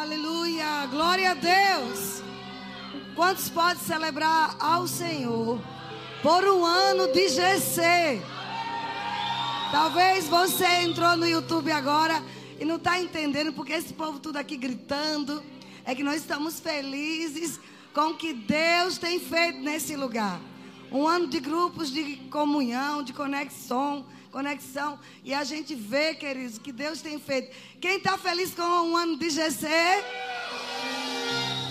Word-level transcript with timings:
Aleluia, 0.00 0.86
glória 0.86 1.32
a 1.32 1.34
Deus. 1.34 2.22
Quantos 3.16 3.50
podem 3.50 3.82
celebrar 3.82 4.54
ao 4.60 4.86
Senhor 4.86 5.60
por 6.22 6.44
um 6.44 6.64
ano 6.64 7.12
de 7.12 7.28
GC? 7.28 8.22
Talvez 9.72 10.28
você 10.28 10.66
entrou 10.82 11.16
no 11.16 11.26
YouTube 11.26 11.72
agora 11.72 12.22
e 12.60 12.64
não 12.64 12.76
está 12.76 13.00
entendendo 13.00 13.52
porque 13.52 13.72
esse 13.72 13.92
povo 13.92 14.20
tudo 14.20 14.36
aqui 14.36 14.56
gritando. 14.56 15.42
É 15.84 15.96
que 15.96 16.04
nós 16.04 16.20
estamos 16.20 16.60
felizes 16.60 17.58
com 17.92 18.10
o 18.10 18.16
que 18.16 18.32
Deus 18.32 18.98
tem 18.98 19.18
feito 19.18 19.58
nesse 19.58 19.96
lugar. 19.96 20.40
Um 20.92 21.08
ano 21.08 21.26
de 21.26 21.40
grupos 21.40 21.90
de 21.90 22.18
comunhão, 22.30 23.02
de 23.02 23.12
conexão, 23.12 24.06
conexão. 24.30 24.98
E 25.24 25.34
a 25.34 25.44
gente 25.44 25.74
vê, 25.74 26.14
queridos, 26.14 26.58
que 26.58 26.72
Deus 26.72 27.00
tem 27.00 27.18
feito. 27.18 27.54
Quem 27.80 27.98
está 27.98 28.16
feliz 28.16 28.54
com 28.54 28.62
um 28.62 28.96
ano 28.96 29.16
de 29.16 29.30
GC? 29.30 29.66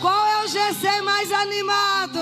Qual 0.01 0.25
é 0.27 0.43
o 0.43 0.47
GC 0.47 1.01
mais 1.01 1.31
animado? 1.31 2.19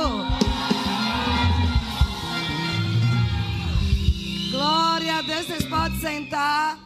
Glória 4.52 5.18
a 5.18 5.22
Deus, 5.22 5.48
vocês 5.48 5.66
podem 5.66 6.00
sentar. 6.00 6.80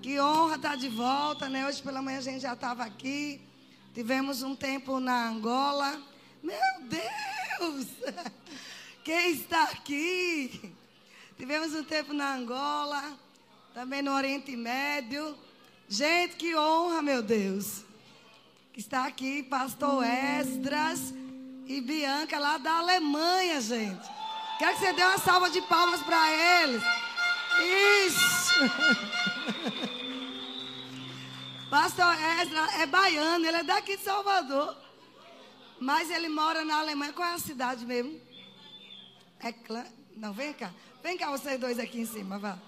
Que 0.00 0.20
honra 0.20 0.56
estar 0.56 0.76
de 0.76 0.88
volta, 0.88 1.48
né? 1.48 1.66
Hoje 1.66 1.82
pela 1.82 2.00
manhã 2.00 2.18
a 2.18 2.22
gente 2.22 2.40
já 2.40 2.54
estava 2.54 2.84
aqui. 2.84 3.40
Tivemos 3.92 4.42
um 4.42 4.54
tempo 4.54 5.00
na 5.00 5.28
Angola. 5.28 6.00
Meu 6.42 6.56
Deus! 6.88 7.86
Quem 9.04 9.32
está 9.32 9.64
aqui? 9.64 10.75
Tivemos 11.36 11.74
um 11.74 11.84
tempo 11.84 12.14
na 12.14 12.34
Angola, 12.34 13.14
também 13.74 14.00
no 14.00 14.12
Oriente 14.12 14.56
Médio. 14.56 15.36
Gente, 15.86 16.36
que 16.36 16.56
honra, 16.56 17.02
meu 17.02 17.22
Deus. 17.22 17.84
Está 18.74 19.06
aqui, 19.06 19.42
pastor 19.42 20.02
Esdras 20.04 21.12
e 21.66 21.80
Bianca, 21.80 22.38
lá 22.38 22.56
da 22.56 22.78
Alemanha, 22.78 23.60
gente. 23.60 24.08
Quero 24.58 24.74
que 24.74 24.80
você 24.80 24.92
dê 24.94 25.04
uma 25.04 25.18
salva 25.18 25.50
de 25.50 25.60
palmas 25.62 26.02
para 26.02 26.62
eles. 26.62 26.82
Isso. 28.06 28.60
Pastor 31.68 32.14
Esdras 32.40 32.74
é 32.80 32.86
baiano, 32.86 33.44
ele 33.44 33.56
é 33.56 33.62
daqui 33.64 33.96
de 33.96 34.02
Salvador. 34.02 34.76
Mas 35.80 36.10
ele 36.10 36.28
mora 36.28 36.64
na 36.64 36.78
Alemanha. 36.78 37.12
Qual 37.12 37.28
é 37.28 37.34
a 37.34 37.38
cidade 37.38 37.84
mesmo? 37.84 38.18
É 39.40 39.52
clã. 39.52 39.84
Não, 40.16 40.32
vem 40.32 40.52
cá. 40.54 40.72
Vem 41.06 41.16
cá 41.16 41.30
vocês 41.30 41.60
dois 41.60 41.78
aqui 41.78 42.00
em 42.00 42.04
cima, 42.04 42.36
vá. 42.36 42.58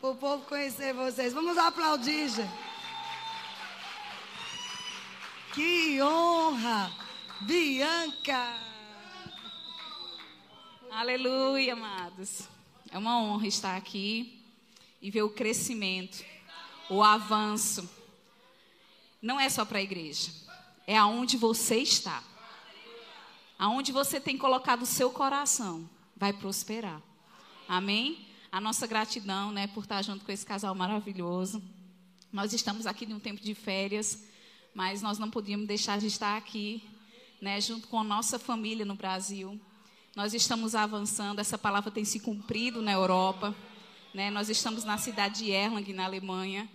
Para 0.00 0.10
o 0.10 0.14
povo 0.14 0.44
conhecer 0.44 0.94
vocês. 0.94 1.32
Vamos 1.32 1.58
aplaudir, 1.58 2.28
gente. 2.28 2.54
Que 5.52 6.00
honra! 6.00 6.92
Bianca! 7.40 8.60
Aleluia, 10.88 11.72
amados. 11.72 12.42
É 12.92 12.96
uma 12.96 13.20
honra 13.20 13.48
estar 13.48 13.76
aqui 13.76 14.40
e 15.02 15.10
ver 15.10 15.22
o 15.22 15.30
crescimento, 15.30 16.24
o 16.88 17.02
avanço. 17.02 17.90
Não 19.20 19.40
é 19.40 19.48
só 19.48 19.64
para 19.64 19.78
a 19.78 19.82
igreja, 19.82 20.30
é 20.86 20.96
aonde 20.96 21.36
você 21.36 21.78
está. 21.78 22.22
Aonde 23.58 23.90
você 23.90 24.20
tem 24.20 24.38
colocado 24.38 24.82
o 24.82 24.86
seu 24.86 25.10
coração, 25.10 25.90
vai 26.24 26.32
prosperar. 26.32 27.02
Amém? 27.68 28.26
A 28.50 28.58
nossa 28.58 28.86
gratidão, 28.86 29.52
né, 29.52 29.66
por 29.66 29.82
estar 29.82 30.00
junto 30.00 30.24
com 30.24 30.32
esse 30.32 30.46
casal 30.46 30.74
maravilhoso. 30.74 31.62
Nós 32.32 32.54
estamos 32.54 32.86
aqui 32.86 33.04
num 33.04 33.20
tempo 33.20 33.42
de 33.42 33.54
férias, 33.54 34.26
mas 34.74 35.02
nós 35.02 35.18
não 35.18 35.30
podíamos 35.30 35.66
deixar 35.66 35.98
de 35.98 36.06
estar 36.06 36.38
aqui, 36.38 36.82
né, 37.42 37.60
junto 37.60 37.88
com 37.88 38.00
a 38.00 38.04
nossa 38.04 38.38
família 38.38 38.86
no 38.86 38.94
Brasil. 38.94 39.60
Nós 40.16 40.32
estamos 40.32 40.74
avançando, 40.74 41.40
essa 41.40 41.58
palavra 41.58 41.90
tem 41.90 42.06
se 42.06 42.18
cumprido 42.18 42.80
na 42.80 42.92
Europa, 42.92 43.54
né? 44.14 44.30
Nós 44.30 44.48
estamos 44.48 44.82
na 44.82 44.96
cidade 44.96 45.44
de 45.44 45.50
Erlangen, 45.50 45.94
na 45.94 46.06
Alemanha, 46.06 46.66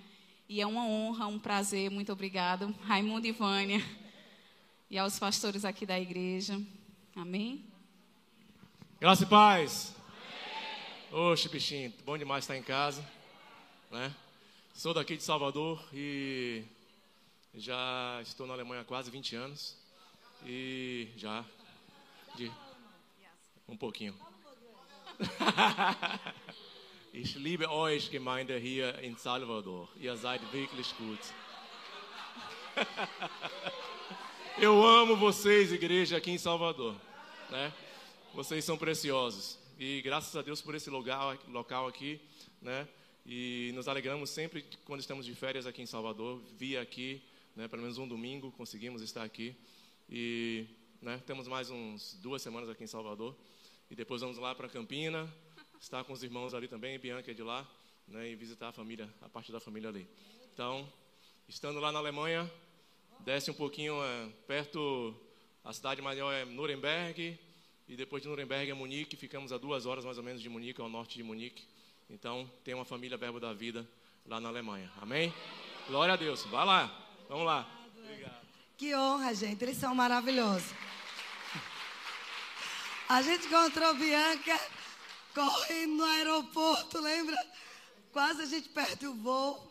e 0.48 0.62
é 0.62 0.68
uma 0.68 0.86
honra, 0.86 1.26
um 1.26 1.40
prazer, 1.40 1.90
muito 1.90 2.12
obrigado, 2.12 2.76
Raimundo 2.84 3.26
e 3.26 3.32
Vânia 3.32 3.84
e 4.92 4.98
aos 5.00 5.18
pastores 5.18 5.66
aqui 5.66 5.88
da 5.88 6.00
igreja. 6.00 6.62
Amém? 7.16 7.69
Graça 9.00 9.24
e 9.24 9.28
paz. 9.28 9.96
Oxe, 11.10 11.48
bichinho, 11.48 11.94
bom 12.04 12.18
demais 12.18 12.44
estar 12.44 12.58
em 12.58 12.62
casa. 12.62 13.02
Né? 13.90 14.14
Sou 14.74 14.94
daqui 14.94 15.16
de 15.16 15.24
Salvador 15.24 15.82
e 15.94 16.66
já 17.56 18.20
estou 18.22 18.46
na 18.46 18.54
Alemanha 18.54 18.82
há 18.82 18.84
quase 18.84 19.10
20 19.10 19.38
anos. 19.38 19.78
E 20.46 21.08
já. 21.16 21.46
De, 22.36 22.52
um 23.70 23.78
pouquinho. 23.78 24.14
Ich 27.12 27.36
liebe 27.40 27.66
euch, 27.66 28.12
Gemeinde 28.12 28.60
hier 28.60 29.02
in 29.04 29.18
Salvador. 29.18 29.90
Ihr 30.00 30.16
seid 30.16 30.42
wirklich 30.54 30.94
gut. 30.96 31.20
Eu 34.62 34.86
amo 34.86 35.16
vocês, 35.16 35.72
igreja, 35.72 36.18
aqui 36.18 36.30
em 36.30 36.38
Salvador. 36.38 36.96
Né? 37.50 37.74
Vocês 38.34 38.64
são 38.64 38.78
preciosos. 38.78 39.58
E 39.78 40.02
graças 40.04 40.36
a 40.36 40.44
Deus 40.44 40.62
por 40.62 40.76
esse 40.76 40.90
lugar, 40.90 41.38
local 41.48 41.88
aqui. 41.88 42.22
Né? 42.62 42.88
E 43.26 43.72
nos 43.74 43.88
alegramos 43.88 44.30
sempre 44.30 44.64
quando 44.86 45.00
estamos 45.00 45.26
de 45.26 45.34
férias 45.34 45.66
aqui 45.66 45.82
em 45.82 45.88
Salvador. 45.88 46.40
Via 46.56 46.80
aqui, 46.80 47.22
né? 47.56 47.68
pelo 47.68 47.82
menos 47.82 47.98
um 47.98 48.08
domingo, 48.08 48.52
conseguimos 48.52 49.02
estar 49.02 49.24
aqui. 49.24 49.56
E 50.08 50.68
né? 51.02 51.22
temos 51.26 51.48
mais 51.48 51.72
uns 51.72 52.14
duas 52.22 52.42
semanas 52.42 52.70
aqui 52.70 52.84
em 52.84 52.88
Salvador. 52.88 53.36
E 53.90 53.96
depois 53.96 54.22
vamos 54.22 54.38
lá 54.38 54.54
para 54.54 54.70
Campina, 54.70 55.28
estar 55.82 56.04
com 56.04 56.14
os 56.14 56.22
irmãos 56.22 56.54
ali 56.54 56.68
também, 56.68 57.00
Bianca 57.00 57.32
é 57.32 57.34
de 57.34 57.42
lá, 57.42 57.68
né? 58.08 58.30
e 58.30 58.36
visitar 58.36 58.68
a 58.68 58.72
família, 58.72 59.10
a 59.22 59.28
parte 59.28 59.52
da 59.52 59.60
família 59.60 59.90
ali. 59.90 60.08
Então, 60.54 60.88
estando 61.48 61.80
lá 61.80 61.92
na 61.92 61.98
Alemanha, 61.98 62.50
desce 63.22 63.50
um 63.50 63.56
pouquinho 63.56 63.96
é, 64.04 64.30
perto, 64.46 65.16
a 65.64 65.74
cidade 65.74 66.00
maior 66.00 66.32
é 66.32 66.46
Nuremberg, 66.46 67.40
e 67.90 67.96
depois 67.96 68.22
de 68.22 68.30
Nuremberg 68.30 68.70
é 68.70 68.74
Munique, 68.76 69.18
ficamos 69.18 69.52
a 69.52 69.58
duas 69.58 69.88
horas 69.88 70.06
mais 70.06 70.20
ou 70.20 70.24
menos 70.24 70.44
de 70.44 70.48
Munique, 70.48 70.80
ao 70.80 70.88
norte 70.88 71.16
de 71.16 71.24
Munique. 71.24 71.68
Então, 72.08 72.50
tem 72.64 72.76
uma 72.76 72.86
família 72.86 73.18
Verbo 73.18 73.40
da 73.40 73.52
Vida 73.52 73.90
lá 74.28 74.40
na 74.40 74.48
Alemanha. 74.48 74.92
Amém? 75.02 75.34
Glória 75.88 76.14
a 76.14 76.18
Deus. 76.18 76.44
Vai 76.46 76.66
lá. 76.66 77.10
Vamos 77.28 77.48
lá. 77.48 77.68
Obrigado. 77.98 78.46
Que 78.78 78.96
honra, 78.96 79.34
gente. 79.34 79.64
Eles 79.64 79.78
são 79.78 79.96
maravilhosos. 79.96 80.72
A 83.10 83.24
gente 83.24 83.48
encontrou 83.48 83.96
Bianca 83.96 84.60
correndo 85.34 85.96
no 85.96 86.04
aeroporto, 86.04 87.00
lembra? 87.00 87.36
Quase 88.14 88.44
a 88.44 88.46
gente 88.46 88.70
perde 88.70 89.08
o 89.08 89.16
voo 89.16 89.68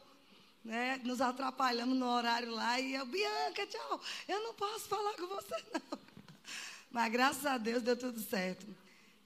né, 0.65 1.01
nos 1.05 1.21
atrapalhamos 1.21 1.97
no 1.97 2.07
horário 2.07 2.51
lá 2.51 2.79
e 2.81 2.95
eu, 2.95 3.07
Bianca, 3.07 3.67
tchau, 3.67 4.01
eu 4.27 4.43
não 4.43 4.55
posso 4.55 4.89
falar 4.89 5.15
com 5.15 5.27
você 5.29 5.55
não. 5.73 6.08
Mas 6.91 7.13
graças 7.13 7.45
a 7.47 7.59
Deus 7.59 7.83
deu 7.83 7.97
tudo 7.97 8.21
certo. 8.21 8.67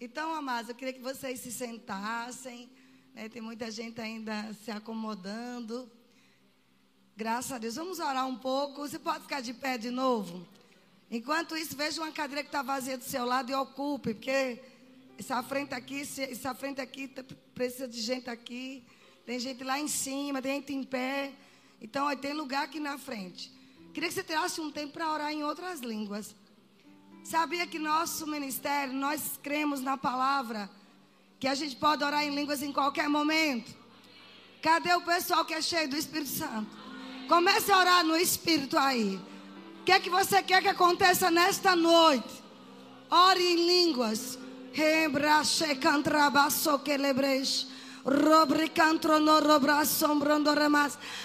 Então, 0.00 0.34
amados, 0.34 0.68
eu 0.68 0.74
queria 0.74 0.92
que 0.92 1.00
vocês 1.00 1.40
se 1.40 1.52
sentassem, 1.52 2.68
né, 3.14 3.28
tem 3.28 3.40
muita 3.40 3.70
gente 3.70 4.00
ainda 4.00 4.52
se 4.64 4.70
acomodando. 4.70 5.90
Graças 7.16 7.52
a 7.52 7.58
Deus. 7.58 7.76
Vamos 7.76 7.98
orar 7.98 8.26
um 8.26 8.36
pouco. 8.36 8.80
Você 8.80 8.98
pode 8.98 9.22
ficar 9.22 9.40
de 9.40 9.54
pé 9.54 9.78
de 9.78 9.90
novo? 9.90 10.46
Enquanto 11.10 11.56
isso, 11.56 11.76
veja 11.76 12.00
uma 12.00 12.10
cadeira 12.10 12.42
que 12.42 12.48
está 12.48 12.62
vazia 12.62 12.96
do 12.96 13.04
seu 13.04 13.24
lado 13.24 13.50
e 13.50 13.54
ocupe, 13.54 14.14
porque 14.14 14.60
essa 15.18 15.42
frente 15.42 15.74
aqui, 15.74 16.00
essa 16.00 16.54
frente 16.54 16.80
aqui 16.80 17.06
precisa 17.54 17.86
de 17.86 18.00
gente 18.00 18.30
aqui. 18.30 18.82
Tem 19.24 19.38
gente 19.38 19.62
lá 19.62 19.78
em 19.78 19.88
cima, 19.88 20.42
tem 20.42 20.54
gente 20.54 20.72
em 20.72 20.82
pé. 20.82 21.32
Então, 21.80 22.06
ó, 22.06 22.16
tem 22.16 22.32
lugar 22.32 22.64
aqui 22.64 22.80
na 22.80 22.98
frente. 22.98 23.52
Queria 23.92 24.08
que 24.08 24.14
você 24.14 24.22
tirasse 24.22 24.60
um 24.60 24.70
tempo 24.70 24.94
para 24.94 25.12
orar 25.12 25.31
em 25.31 25.44
outras 25.44 25.81
línguas. 25.81 26.34
Sabia 27.24 27.66
que 27.66 27.78
nosso 27.78 28.26
ministério, 28.26 28.92
nós 28.92 29.38
cremos 29.42 29.80
na 29.80 29.96
palavra, 29.96 30.69
que 31.38 31.46
a 31.46 31.54
gente 31.54 31.76
pode 31.76 32.02
orar 32.02 32.24
em 32.24 32.34
línguas 32.34 32.62
em 32.62 32.72
qualquer 32.72 33.08
momento. 33.08 33.74
Cadê 34.60 34.94
o 34.94 35.02
pessoal 35.02 35.44
que 35.44 35.54
é 35.54 35.62
cheio 35.62 35.88
do 35.88 35.96
Espírito 35.96 36.30
Santo? 36.30 36.70
Comece 37.28 37.70
a 37.72 37.78
orar 37.78 38.04
no 38.04 38.16
Espírito 38.16 38.76
aí. 38.76 39.20
O 39.80 39.84
que 39.84 39.92
é 39.92 40.00
que 40.00 40.10
você 40.10 40.42
quer 40.42 40.62
que 40.62 40.69
aconteça 40.69 41.30
nesta 41.30 41.74
noite? 41.74 42.42
Ore 43.10 43.42
em 43.42 43.66
línguas. 43.66 44.38
Rebrache 44.72 45.75
cantrabasso 45.76 46.78
que 46.78 46.96
lebreche. 46.96 47.66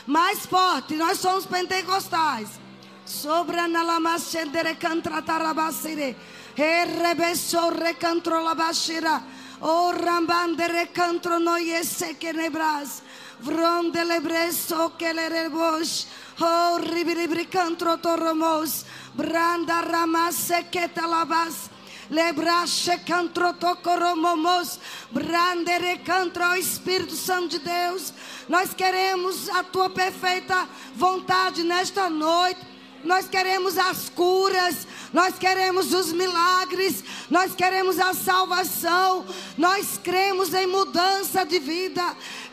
Mais 0.05 0.45
forte, 0.45 0.95
nós 0.95 1.19
somos 1.19 1.45
pentecostais. 1.45 2.66
Sobra 3.07 3.69
na 3.69 3.83
lamascendere 3.83 4.75
cantra 4.75 5.21
tarabasire. 5.21 6.13
Errebesso 6.57 7.69
recantro 7.69 8.43
labashira. 8.43 9.23
O 9.61 9.91
rambandere 9.93 10.91
cantro 10.91 11.39
noiese 11.39 12.15
que 12.19 12.33
nebras. 12.33 13.01
Vrondelebreso 13.39 14.97
kelerebosh. 14.97 16.05
Oh, 16.41 16.77
ribiribricantro 16.79 17.97
toromos. 17.97 18.83
Branda 19.15 19.81
ramase 19.81 20.65
ketalabas. 20.69 21.69
Lebrache 22.09 23.05
cantro 23.05 23.53
tocoromomos. 23.53 24.79
Brandere 25.11 26.03
cantro, 26.03 26.53
Espírito 26.55 27.15
Santo 27.15 27.57
de 27.57 27.59
Deus. 27.59 28.13
Nós 28.49 28.73
queremos 28.73 29.47
a 29.49 29.63
tua 29.63 29.89
perfeita 29.89 30.67
vontade 30.93 31.63
nesta 31.63 32.09
noite. 32.09 32.76
Nós 33.07 33.25
queremos 33.27 33.77
as 33.77 34.09
curas, 34.09 34.85
nós 35.13 35.39
queremos 35.39 35.93
os 35.93 36.11
milagres, 36.11 37.01
nós 37.29 37.55
queremos 37.55 37.97
a 37.97 38.13
salvação, 38.13 39.25
nós 39.57 39.97
cremos 40.03 40.53
em 40.53 40.67
mudança 40.67 41.45
de 41.45 41.57
vida. 41.57 42.03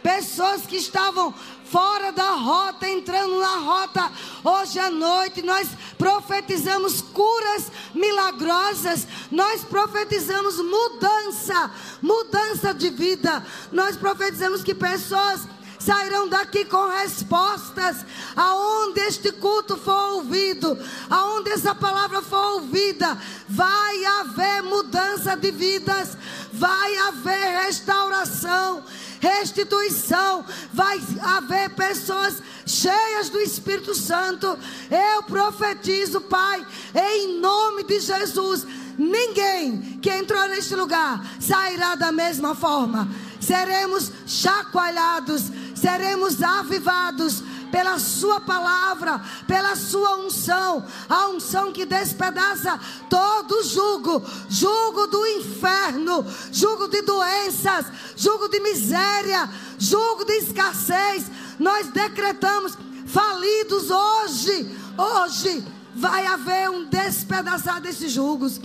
Pessoas 0.00 0.64
que 0.64 0.76
estavam 0.76 1.34
fora 1.64 2.12
da 2.12 2.34
rota, 2.34 2.88
entrando 2.88 3.36
na 3.36 3.56
rota. 3.56 4.12
Hoje 4.44 4.78
à 4.78 4.88
noite 4.90 5.42
nós 5.42 5.68
profetizamos 5.98 7.02
curas 7.02 7.72
milagrosas, 7.92 9.08
nós 9.32 9.64
profetizamos 9.64 10.60
mudança, 10.60 11.72
mudança 12.00 12.72
de 12.72 12.90
vida. 12.90 13.44
Nós 13.72 13.96
profetizamos 13.96 14.62
que 14.62 14.72
pessoas 14.72 15.48
sairão 15.84 16.28
daqui 16.28 16.64
com 16.64 16.88
respostas. 16.88 18.04
Aonde 18.34 19.00
este 19.00 19.32
culto 19.32 19.76
for 19.76 20.14
ouvido, 20.14 20.78
aonde 21.10 21.50
essa 21.50 21.74
palavra 21.74 22.22
for 22.22 22.54
ouvida, 22.54 23.18
vai 23.48 24.04
haver 24.04 24.62
mudança 24.62 25.36
de 25.36 25.50
vidas, 25.50 26.16
vai 26.52 26.96
haver 26.96 27.64
restauração, 27.66 28.82
restituição, 29.20 30.44
vai 30.72 31.00
haver 31.22 31.70
pessoas 31.70 32.42
cheias 32.66 33.28
do 33.28 33.40
Espírito 33.40 33.94
Santo. 33.94 34.58
Eu 34.90 35.22
profetizo, 35.24 36.20
Pai, 36.22 36.66
em 36.94 37.40
nome 37.40 37.84
de 37.84 38.00
Jesus. 38.00 38.66
Ninguém 38.96 39.98
que 40.00 40.10
entrou 40.10 40.46
neste 40.48 40.74
lugar 40.76 41.24
sairá 41.40 41.94
da 41.96 42.12
mesma 42.12 42.54
forma. 42.54 43.08
Seremos 43.40 44.10
chacoalhados, 44.26 45.50
seremos 45.84 46.42
avivados 46.42 47.42
pela 47.70 47.98
Sua 47.98 48.40
palavra, 48.40 49.20
pela 49.46 49.76
Sua 49.76 50.16
unção, 50.16 50.82
a 51.06 51.28
unção 51.28 51.72
que 51.72 51.84
despedaça 51.84 52.80
todo 53.10 53.62
jugo, 53.64 54.22
jugo 54.48 55.06
do 55.08 55.26
inferno, 55.26 56.24
jugo 56.50 56.88
de 56.88 57.02
doenças, 57.02 57.84
jugo 58.16 58.48
de 58.48 58.60
miséria, 58.60 59.50
jugo 59.78 60.24
de 60.24 60.32
escassez. 60.38 61.26
Nós 61.58 61.88
decretamos 61.88 62.78
falidos 63.06 63.90
hoje, 63.90 64.74
hoje 64.96 65.62
vai 65.94 66.24
haver 66.24 66.70
um 66.70 66.86
despedaçar 66.86 67.82
desses 67.82 68.10
julgos. 68.10 68.58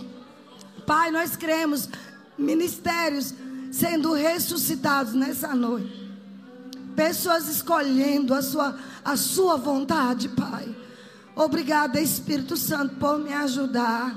Pai, 0.88 1.12
nós 1.12 1.36
cremos 1.36 1.90
ministérios 2.38 3.34
sendo 3.74 4.14
ressuscitados 4.14 5.14
nessa 5.14 5.54
noite 5.54 5.99
pessoas 6.96 7.48
escolhendo 7.48 8.34
a 8.34 8.42
sua, 8.42 8.78
a 9.04 9.16
sua 9.16 9.58
vontade, 9.58 10.30
Pai. 10.30 10.76
Obrigada, 11.36 12.02
Espírito 12.02 12.58
Santo, 12.58 12.96
por 12.96 13.18
me 13.18 13.34
ajudar. 13.34 14.16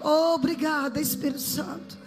Obrigada, 0.00 1.00
Espírito 1.00 1.40
Santo. 1.40 1.98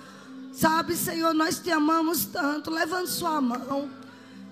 Sabe, 0.52 0.96
Senhor, 0.96 1.34
nós 1.34 1.60
te 1.60 1.72
amamos 1.72 2.26
tanto. 2.26 2.70
Levante 2.70 3.10
sua 3.10 3.42
mão 3.42 3.90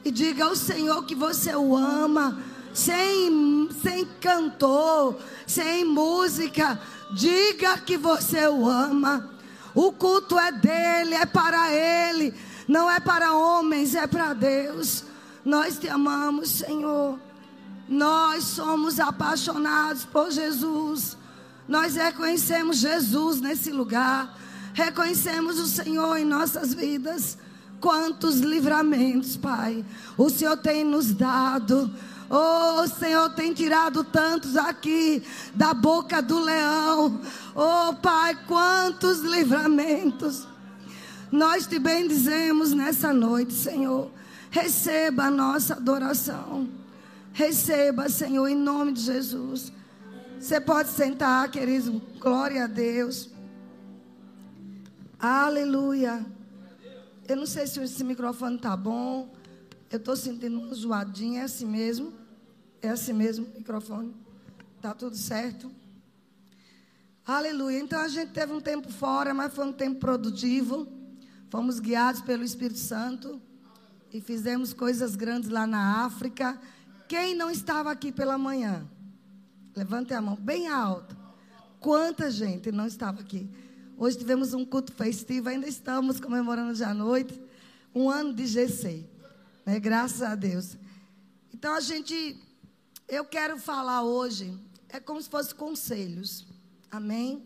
e 0.03 0.09
diga 0.09 0.45
ao 0.45 0.55
Senhor 0.55 1.05
que 1.05 1.13
você 1.13 1.55
o 1.55 1.75
ama. 1.75 2.39
Sem, 2.73 3.69
sem 3.81 4.05
cantor, 4.19 5.17
sem 5.45 5.85
música. 5.85 6.79
Diga 7.13 7.77
que 7.77 7.97
você 7.97 8.47
o 8.47 8.67
ama. 8.67 9.29
O 9.75 9.91
culto 9.91 10.39
é 10.39 10.51
dele, 10.51 11.13
é 11.15 11.25
para 11.25 11.71
ele. 11.71 12.33
Não 12.67 12.89
é 12.89 12.99
para 12.99 13.33
homens, 13.35 13.93
é 13.93 14.07
para 14.07 14.33
Deus. 14.33 15.03
Nós 15.43 15.77
te 15.77 15.87
amamos, 15.87 16.49
Senhor. 16.49 17.19
Nós 17.87 18.43
somos 18.43 18.99
apaixonados 18.99 20.05
por 20.05 20.31
Jesus. 20.31 21.17
Nós 21.67 21.95
reconhecemos 21.95 22.77
Jesus 22.77 23.41
nesse 23.41 23.71
lugar. 23.71 24.37
Reconhecemos 24.73 25.59
o 25.59 25.67
Senhor 25.67 26.17
em 26.17 26.25
nossas 26.25 26.73
vidas. 26.73 27.37
Quantos 27.79 28.39
livramentos, 28.39 29.35
Pai, 29.35 29.83
o 30.17 30.29
Senhor 30.29 30.55
tem 30.57 30.83
nos 30.83 31.11
dado. 31.11 31.91
Oh, 32.29 32.87
Senhor 32.87 33.29
tem 33.31 33.53
tirado 33.53 34.05
tantos 34.05 34.55
aqui 34.55 35.21
da 35.53 35.73
boca 35.73 36.21
do 36.21 36.39
leão. 36.39 37.19
Oh, 37.53 37.93
Pai, 37.95 38.37
quantos 38.47 39.19
livramentos. 39.19 40.47
Nós 41.29 41.67
te 41.67 41.77
bendizemos 41.77 42.71
nessa 42.71 43.11
noite, 43.11 43.53
Senhor. 43.53 44.09
Receba 44.51 45.23
a 45.23 45.31
nossa 45.31 45.75
adoração. 45.75 46.69
Receba, 47.31 48.09
Senhor, 48.09 48.49
em 48.49 48.55
nome 48.55 48.91
de 48.91 49.01
Jesus. 49.01 49.71
Você 50.37 50.59
pode 50.59 50.89
sentar, 50.89 51.49
querido. 51.49 52.01
Glória 52.19 52.65
a 52.65 52.67
Deus. 52.67 53.29
Aleluia. 55.17 56.25
Eu 57.29 57.37
não 57.37 57.45
sei 57.45 57.65
se 57.65 57.81
esse 57.81 58.03
microfone 58.03 58.57
está 58.57 58.75
bom. 58.75 59.33
Eu 59.89 59.97
estou 59.97 60.17
sentindo 60.17 60.59
uma 60.59 60.73
zoadinha. 60.73 61.41
É 61.41 61.43
assim 61.45 61.65
mesmo? 61.65 62.11
É 62.81 62.89
assim 62.89 63.13
mesmo, 63.13 63.47
microfone. 63.55 64.13
Está 64.75 64.93
tudo 64.93 65.15
certo? 65.15 65.71
Aleluia. 67.25 67.79
Então 67.79 68.01
a 68.01 68.09
gente 68.09 68.33
teve 68.33 68.51
um 68.51 68.59
tempo 68.59 68.91
fora, 68.91 69.33
mas 69.33 69.53
foi 69.53 69.65
um 69.65 69.71
tempo 69.71 69.97
produtivo. 70.01 70.89
Fomos 71.49 71.79
guiados 71.79 72.19
pelo 72.19 72.43
Espírito 72.43 72.79
Santo 72.79 73.41
e 74.13 74.19
fizemos 74.19 74.73
coisas 74.73 75.15
grandes 75.15 75.49
lá 75.49 75.65
na 75.65 76.05
África. 76.05 76.59
Quem 77.07 77.35
não 77.35 77.49
estava 77.49 77.91
aqui 77.91 78.11
pela 78.11 78.37
manhã? 78.37 78.85
Levante 79.75 80.13
a 80.13 80.21
mão 80.21 80.35
bem 80.35 80.67
alta. 80.67 81.17
Quanta 81.79 82.29
gente 82.29 82.71
não 82.71 82.85
estava 82.85 83.21
aqui? 83.21 83.49
Hoje 83.97 84.17
tivemos 84.17 84.53
um 84.53 84.65
culto 84.65 84.91
festivo, 84.91 85.49
ainda 85.49 85.67
estamos 85.67 86.19
comemorando 86.19 86.75
já 86.75 86.89
à 86.89 86.93
noite 86.93 87.39
um 87.95 88.09
ano 88.09 88.33
de 88.33 88.45
GC. 88.45 89.05
Né? 89.65 89.79
Graças 89.79 90.21
a 90.21 90.35
Deus. 90.35 90.77
Então 91.53 91.73
a 91.73 91.79
gente, 91.79 92.37
eu 93.07 93.23
quero 93.23 93.57
falar 93.57 94.03
hoje, 94.03 94.57
é 94.89 94.99
como 94.99 95.21
se 95.21 95.29
fosse 95.29 95.55
conselhos. 95.55 96.45
Amém? 96.89 97.45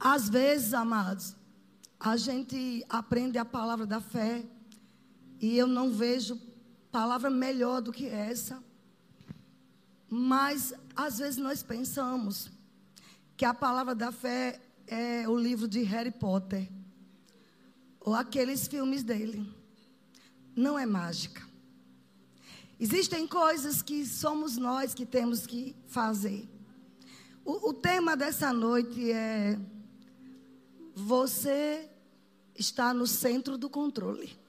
Às 0.00 0.28
vezes, 0.28 0.72
amados, 0.72 1.36
a 2.00 2.16
gente 2.16 2.84
aprende 2.88 3.38
a 3.38 3.44
palavra 3.44 3.86
da 3.86 4.00
fé 4.00 4.44
e 5.44 5.58
eu 5.58 5.66
não 5.66 5.90
vejo 5.90 6.40
palavra 6.90 7.28
melhor 7.28 7.82
do 7.82 7.92
que 7.92 8.06
essa. 8.06 8.64
Mas 10.08 10.72
às 10.96 11.18
vezes 11.18 11.36
nós 11.36 11.62
pensamos 11.62 12.50
que 13.36 13.44
a 13.44 13.52
palavra 13.52 13.94
da 13.94 14.10
fé 14.10 14.58
é 14.86 15.28
o 15.28 15.36
livro 15.36 15.68
de 15.68 15.82
Harry 15.82 16.10
Potter 16.10 16.66
ou 18.00 18.14
aqueles 18.14 18.66
filmes 18.66 19.02
dele. 19.02 19.46
Não 20.56 20.78
é 20.78 20.86
mágica. 20.86 21.46
Existem 22.80 23.26
coisas 23.26 23.82
que 23.82 24.06
somos 24.06 24.56
nós 24.56 24.94
que 24.94 25.04
temos 25.04 25.46
que 25.46 25.76
fazer. 25.88 26.48
O, 27.44 27.68
o 27.68 27.74
tema 27.74 28.16
dessa 28.16 28.50
noite 28.50 29.12
é: 29.12 29.58
Você 30.94 31.90
está 32.54 32.94
no 32.94 33.06
centro 33.06 33.58
do 33.58 33.68
controle. 33.68 34.43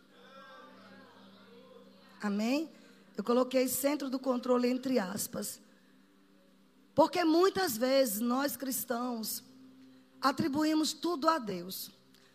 Amém? 2.25 2.71
Eu 3.15 3.23
coloquei 3.23 3.67
centro 3.67 4.09
do 4.09 4.17
controle 4.17 4.67
entre 4.67 4.97
aspas. 4.97 5.61
Porque 6.95 7.23
muitas 7.23 7.77
vezes 7.77 8.19
nós 8.19 8.57
cristãos 8.57 9.43
atribuímos 10.19 10.91
tudo 10.91 11.29
a 11.29 11.37
Deus. 11.37 11.91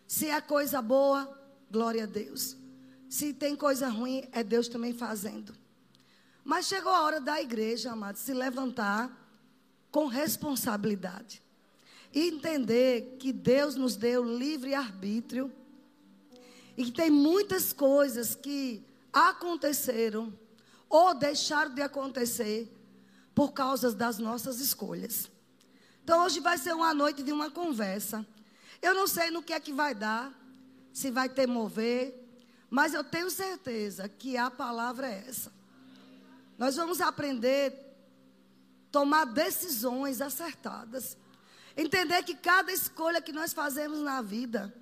Se 0.07 0.27
é 0.27 0.39
coisa 0.39 0.81
boa, 0.81 1.29
glória 1.69 2.03
a 2.03 2.05
Deus. 2.05 2.55
Se 3.09 3.33
tem 3.33 3.53
coisa 3.53 3.89
ruim, 3.89 4.23
é 4.31 4.41
Deus 4.41 4.69
também 4.69 4.93
fazendo. 4.93 5.53
Mas 6.41 6.67
chegou 6.67 6.93
a 6.93 7.01
hora 7.01 7.19
da 7.19 7.41
igreja, 7.41 7.91
amado, 7.91 8.15
se 8.15 8.33
levantar 8.33 9.11
com 9.91 10.05
responsabilidade. 10.05 11.43
E 12.13 12.29
entender 12.29 13.17
que 13.19 13.33
Deus 13.33 13.75
nos 13.75 13.97
deu 13.97 14.23
livre 14.23 14.73
arbítrio. 14.73 15.51
E 16.77 16.85
que 16.85 16.91
tem 16.91 17.09
muitas 17.11 17.73
coisas 17.73 18.33
que 18.35 18.89
aconteceram 19.11 20.33
ou 20.89 21.13
deixaram 21.13 21.73
de 21.73 21.81
acontecer 21.81 22.71
por 23.33 23.53
causa 23.53 23.93
das 23.93 24.17
nossas 24.17 24.59
escolhas. 24.59 25.29
Então 26.03 26.23
hoje 26.25 26.39
vai 26.39 26.57
ser 26.57 26.73
uma 26.73 26.93
noite 26.93 27.23
de 27.23 27.31
uma 27.31 27.49
conversa. 27.49 28.25
Eu 28.81 28.93
não 28.93 29.07
sei 29.07 29.31
no 29.31 29.43
que 29.43 29.53
é 29.53 29.59
que 29.59 29.71
vai 29.71 29.93
dar, 29.93 30.33
se 30.91 31.11
vai 31.11 31.29
ter 31.29 31.47
mover, 31.47 32.17
Mas 32.71 32.93
eu 32.93 33.03
tenho 33.03 33.29
certeza 33.29 34.07
que 34.07 34.37
a 34.37 34.49
palavra 34.49 35.05
é 35.05 35.25
essa. 35.27 35.51
Nós 36.57 36.77
vamos 36.77 37.01
aprender 37.01 37.73
a 37.73 38.91
tomar 38.93 39.25
decisões 39.25 40.21
acertadas. 40.21 41.17
Entender 41.75 42.23
que 42.23 42.33
cada 42.33 42.71
escolha 42.71 43.21
que 43.21 43.33
nós 43.33 43.51
fazemos 43.51 43.99
na 43.99 44.21
vida, 44.21 44.73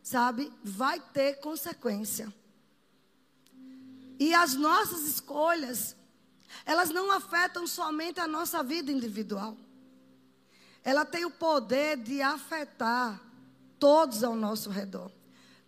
sabe, 0.00 0.52
vai 0.62 1.00
ter 1.00 1.40
consequência. 1.40 2.32
E 4.18 4.32
as 4.34 4.54
nossas 4.54 5.02
escolhas, 5.02 5.96
elas 6.64 6.90
não 6.90 7.10
afetam 7.10 7.66
somente 7.66 8.20
a 8.20 8.28
nossa 8.28 8.62
vida 8.62 8.92
individual. 8.92 9.56
Ela 10.82 11.04
tem 11.04 11.24
o 11.24 11.30
poder 11.30 11.96
de 11.96 12.20
afetar 12.20 13.20
todos 13.78 14.22
ao 14.22 14.36
nosso 14.36 14.70
redor. 14.70 15.10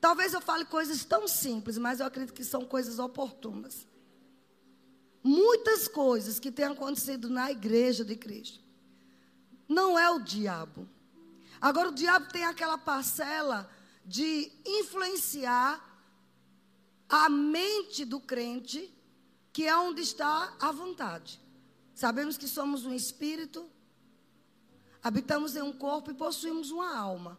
Talvez 0.00 0.32
eu 0.32 0.40
fale 0.40 0.64
coisas 0.64 1.04
tão 1.04 1.26
simples, 1.26 1.78
mas 1.78 2.00
eu 2.00 2.06
acredito 2.06 2.34
que 2.34 2.44
são 2.44 2.64
coisas 2.64 2.98
oportunas. 2.98 3.86
Muitas 5.22 5.88
coisas 5.88 6.38
que 6.38 6.52
têm 6.52 6.66
acontecido 6.66 7.28
na 7.28 7.50
igreja 7.50 8.04
de 8.04 8.14
Cristo 8.14 8.60
não 9.68 9.98
é 9.98 10.08
o 10.10 10.20
diabo. 10.20 10.88
Agora, 11.60 11.88
o 11.88 11.94
diabo 11.94 12.30
tem 12.30 12.44
aquela 12.44 12.78
parcela 12.78 13.68
de 14.04 14.52
influenciar 14.64 15.95
a 17.08 17.28
mente 17.28 18.04
do 18.04 18.20
crente, 18.20 18.92
que 19.52 19.66
é 19.66 19.76
onde 19.76 20.02
está 20.02 20.54
a 20.60 20.72
vontade. 20.72 21.40
Sabemos 21.94 22.36
que 22.36 22.46
somos 22.46 22.84
um 22.84 22.92
espírito, 22.92 23.68
habitamos 25.02 25.56
em 25.56 25.62
um 25.62 25.72
corpo 25.72 26.10
e 26.10 26.14
possuímos 26.14 26.70
uma 26.70 26.94
alma. 26.94 27.38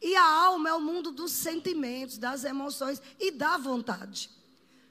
E 0.00 0.16
a 0.16 0.24
alma 0.24 0.70
é 0.70 0.72
o 0.72 0.80
mundo 0.80 1.10
dos 1.10 1.32
sentimentos, 1.32 2.16
das 2.16 2.44
emoções 2.44 3.02
e 3.18 3.30
da 3.30 3.58
vontade. 3.58 4.30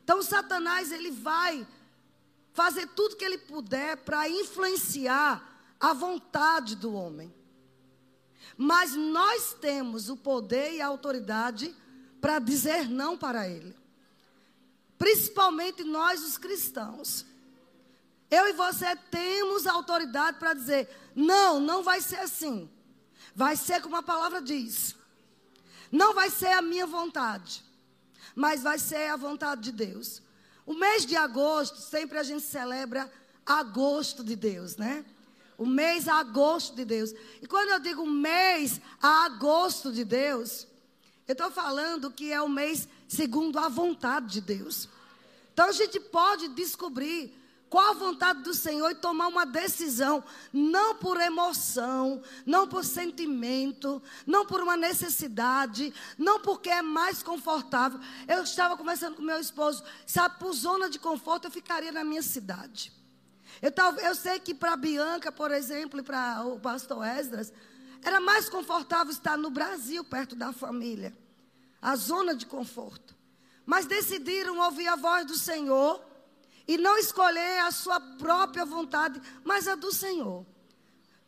Então, 0.03 0.21
Satanás, 0.21 0.91
ele 0.91 1.09
vai 1.09 1.65
fazer 2.53 2.87
tudo 2.87 3.15
que 3.15 3.23
ele 3.23 3.37
puder 3.37 3.97
para 3.97 4.29
influenciar 4.29 5.75
a 5.79 5.93
vontade 5.93 6.75
do 6.75 6.93
homem. 6.93 7.33
Mas 8.57 8.93
nós 8.95 9.53
temos 9.53 10.09
o 10.09 10.17
poder 10.17 10.73
e 10.73 10.81
a 10.81 10.87
autoridade 10.87 11.73
para 12.19 12.37
dizer 12.39 12.89
não 12.89 13.17
para 13.17 13.47
ele. 13.47 13.78
Principalmente 14.99 15.83
nós, 15.83 16.21
os 16.21 16.37
cristãos. 16.37 17.25
Eu 18.29 18.49
e 18.49 18.53
você 18.53 18.95
temos 19.09 19.65
autoridade 19.65 20.37
para 20.37 20.53
dizer: 20.53 20.89
não, 21.15 21.59
não 21.59 21.81
vai 21.81 22.01
ser 22.01 22.19
assim. 22.19 22.69
Vai 23.33 23.55
ser 23.55 23.81
como 23.81 23.95
a 23.95 24.03
palavra 24.03 24.41
diz. 24.41 24.95
Não 25.89 26.13
vai 26.13 26.29
ser 26.29 26.51
a 26.51 26.61
minha 26.61 26.85
vontade, 26.85 27.63
mas 28.35 28.61
vai 28.61 28.77
ser 28.77 29.09
a 29.09 29.15
vontade 29.15 29.61
de 29.61 29.71
Deus. 29.71 30.21
O 30.65 30.73
mês 30.73 31.05
de 31.05 31.15
agosto, 31.15 31.77
sempre 31.77 32.19
a 32.19 32.23
gente 32.23 32.43
celebra 32.43 33.11
agosto 33.45 34.23
de 34.23 34.35
Deus, 34.35 34.75
né? 34.75 35.03
O 35.57 35.65
mês 35.65 36.07
a 36.07 36.19
agosto 36.19 36.75
de 36.75 36.85
Deus. 36.85 37.11
E 37.41 37.47
quando 37.47 37.69
eu 37.69 37.79
digo 37.79 38.05
mês 38.05 38.79
a 39.01 39.25
agosto 39.25 39.91
de 39.91 40.03
Deus, 40.03 40.67
eu 41.27 41.33
estou 41.33 41.49
falando 41.49 42.11
que 42.11 42.31
é 42.31 42.41
o 42.41 42.49
mês 42.49 42.87
segundo 43.09 43.57
a 43.59 43.67
vontade 43.67 44.27
de 44.27 44.41
Deus. 44.41 44.87
Então 45.51 45.67
a 45.67 45.71
gente 45.73 45.99
pode 45.99 46.47
descobrir 46.49 47.35
qual 47.69 47.91
a 47.91 47.93
vontade 47.93 48.41
do 48.43 48.53
Senhor 48.53 48.89
e 48.89 48.95
tomar 48.95 49.27
uma 49.27 49.45
decisão, 49.45 50.23
não 50.53 50.95
por 50.95 51.19
emoção, 51.19 52.21
não 52.45 52.67
por 52.67 52.83
sentimento, 52.85 54.01
não 54.25 54.45
por 54.45 54.61
uma 54.61 54.77
necessidade, 54.77 55.93
não 56.17 56.39
porque 56.39 56.69
é 56.69 56.81
mais 56.81 57.21
confortável. 57.21 57.99
Eu 58.27 58.43
estava 58.43 58.77
conversando 58.77 59.15
com 59.15 59.21
meu 59.21 59.39
esposo, 59.39 59.83
sabe, 60.05 60.39
por 60.39 60.53
zona 60.53 60.89
de 60.89 60.97
conforto 60.97 61.45
eu 61.45 61.51
ficaria 61.51 61.91
na 61.91 62.03
minha 62.03 62.23
cidade. 62.23 62.91
Eu, 63.61 63.71
eu 64.03 64.15
sei 64.15 64.39
que 64.39 64.53
para 64.53 64.77
Bianca, 64.77 65.31
por 65.31 65.51
exemplo, 65.51 65.99
e 65.99 66.03
para 66.03 66.43
o 66.45 66.59
pastor 66.59 67.05
Esdras, 67.05 67.51
era 68.01 68.21
mais 68.21 68.47
confortável 68.49 69.11
estar 69.11 69.37
no 69.37 69.49
Brasil, 69.49 70.03
perto 70.03 70.35
da 70.35 70.53
família. 70.53 71.15
A 71.81 71.95
zona 71.95 72.35
de 72.35 72.45
conforto. 72.45 73.15
Mas 73.65 73.85
decidiram 73.85 74.59
ouvir 74.59 74.87
a 74.87 74.95
voz 74.95 75.25
do 75.25 75.37
Senhor 75.37 76.03
e 76.67 76.77
não 76.77 76.97
escolher 76.97 77.59
a 77.59 77.71
sua 77.71 77.99
própria 77.99 78.65
vontade, 78.65 79.21
mas 79.43 79.67
a 79.67 79.75
do 79.75 79.91
Senhor. 79.91 80.45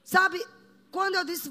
Sabe, 0.04 0.46
quando 0.92 1.16
eu 1.16 1.24
disse 1.24 1.50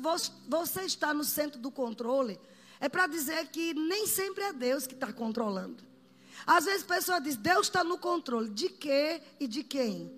você 0.49 0.83
está 0.83 1.14
no 1.14 1.25
centro 1.25 1.61
do 1.61 1.71
controle, 1.71 2.38
é 2.78 2.88
para 2.88 3.07
dizer 3.07 3.49
que 3.49 3.75
nem 3.75 4.07
sempre 4.07 4.45
é 4.45 4.52
Deus 4.52 4.87
que 4.87 4.95
está 4.95 5.12
controlando. 5.12 5.85
Às 6.47 6.64
vezes 6.64 6.83
a 6.83 6.95
pessoa 6.95 7.21
diz, 7.21 7.37
Deus 7.37 7.66
está 7.66 7.85
no 7.85 7.99
controle. 7.99 8.49
De 8.50 8.69
quê 8.69 9.23
e 9.38 9.47
de 9.47 9.62
quem? 9.62 10.11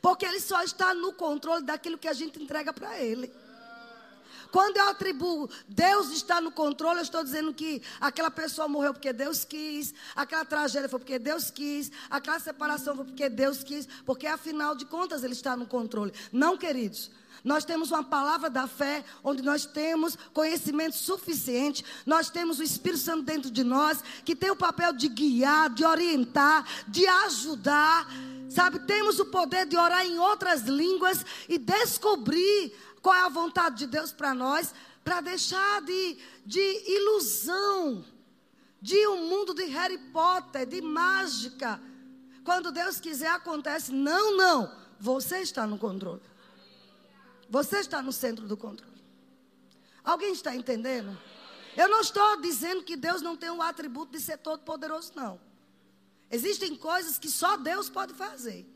Porque 0.00 0.24
Ele 0.24 0.40
só 0.40 0.62
está 0.62 0.94
no 0.94 1.12
controle 1.12 1.64
daquilo 1.64 1.98
que 1.98 2.08
a 2.08 2.12
gente 2.12 2.42
entrega 2.42 2.72
para 2.72 2.98
Ele. 3.00 3.32
Quando 4.50 4.76
eu 4.76 4.88
atribuo 4.88 5.48
Deus 5.68 6.10
está 6.10 6.40
no 6.40 6.50
controle, 6.50 6.98
eu 6.98 7.04
estou 7.04 7.22
dizendo 7.22 7.52
que 7.52 7.82
aquela 8.00 8.30
pessoa 8.30 8.68
morreu 8.68 8.92
porque 8.92 9.12
Deus 9.12 9.44
quis, 9.44 9.94
aquela 10.14 10.44
tragédia 10.44 10.88
foi 10.88 10.98
porque 10.98 11.18
Deus 11.18 11.50
quis, 11.50 11.90
aquela 12.08 12.38
separação 12.38 12.96
foi 12.96 13.04
porque 13.04 13.28
Deus 13.28 13.62
quis, 13.62 13.86
porque 14.04 14.26
afinal 14.26 14.74
de 14.74 14.84
contas 14.84 15.22
Ele 15.22 15.32
está 15.32 15.56
no 15.56 15.66
controle. 15.66 16.12
Não, 16.32 16.56
queridos. 16.56 17.10
Nós 17.42 17.64
temos 17.64 17.90
uma 17.90 18.04
palavra 18.04 18.50
da 18.50 18.66
fé, 18.66 19.04
onde 19.24 19.42
nós 19.42 19.64
temos 19.64 20.16
conhecimento 20.32 20.94
suficiente, 20.96 21.84
nós 22.04 22.28
temos 22.28 22.58
o 22.58 22.62
Espírito 22.62 23.00
Santo 23.00 23.22
dentro 23.22 23.50
de 23.50 23.64
nós, 23.64 24.02
que 24.24 24.36
tem 24.36 24.50
o 24.50 24.56
papel 24.56 24.92
de 24.92 25.08
guiar, 25.08 25.70
de 25.70 25.84
orientar, 25.84 26.66
de 26.86 27.06
ajudar. 27.06 28.06
Sabe, 28.50 28.80
temos 28.80 29.18
o 29.20 29.26
poder 29.26 29.64
de 29.64 29.76
orar 29.76 30.04
em 30.04 30.18
outras 30.18 30.62
línguas 30.62 31.24
e 31.48 31.56
descobrir 31.56 32.74
qual 33.02 33.14
é 33.14 33.22
a 33.22 33.28
vontade 33.28 33.78
de 33.78 33.86
Deus 33.86 34.12
para 34.12 34.34
nós, 34.34 34.74
para 35.02 35.20
deixar 35.20 35.82
de, 35.82 36.18
de 36.44 36.92
ilusão, 36.92 38.04
de 38.80 39.06
um 39.08 39.28
mundo 39.28 39.54
de 39.54 39.64
Harry 39.64 39.98
Potter, 40.12 40.66
de 40.66 40.80
mágica. 40.80 41.80
Quando 42.44 42.72
Deus 42.72 43.00
quiser, 43.00 43.30
acontece. 43.30 43.92
Não, 43.92 44.36
não. 44.36 44.74
Você 44.98 45.38
está 45.38 45.66
no 45.66 45.78
controle. 45.78 46.22
Você 47.48 47.78
está 47.78 48.00
no 48.00 48.12
centro 48.12 48.46
do 48.46 48.56
controle. 48.56 48.90
Alguém 50.04 50.32
está 50.32 50.54
entendendo? 50.54 51.18
Eu 51.76 51.88
não 51.88 52.00
estou 52.00 52.40
dizendo 52.40 52.82
que 52.82 52.96
Deus 52.96 53.22
não 53.22 53.36
tem 53.36 53.50
o 53.50 53.62
atributo 53.62 54.12
de 54.12 54.20
ser 54.20 54.38
todo-poderoso, 54.38 55.12
não. 55.14 55.40
Existem 56.30 56.76
coisas 56.76 57.18
que 57.18 57.28
só 57.28 57.56
Deus 57.56 57.88
pode 57.88 58.14
fazer. 58.14 58.66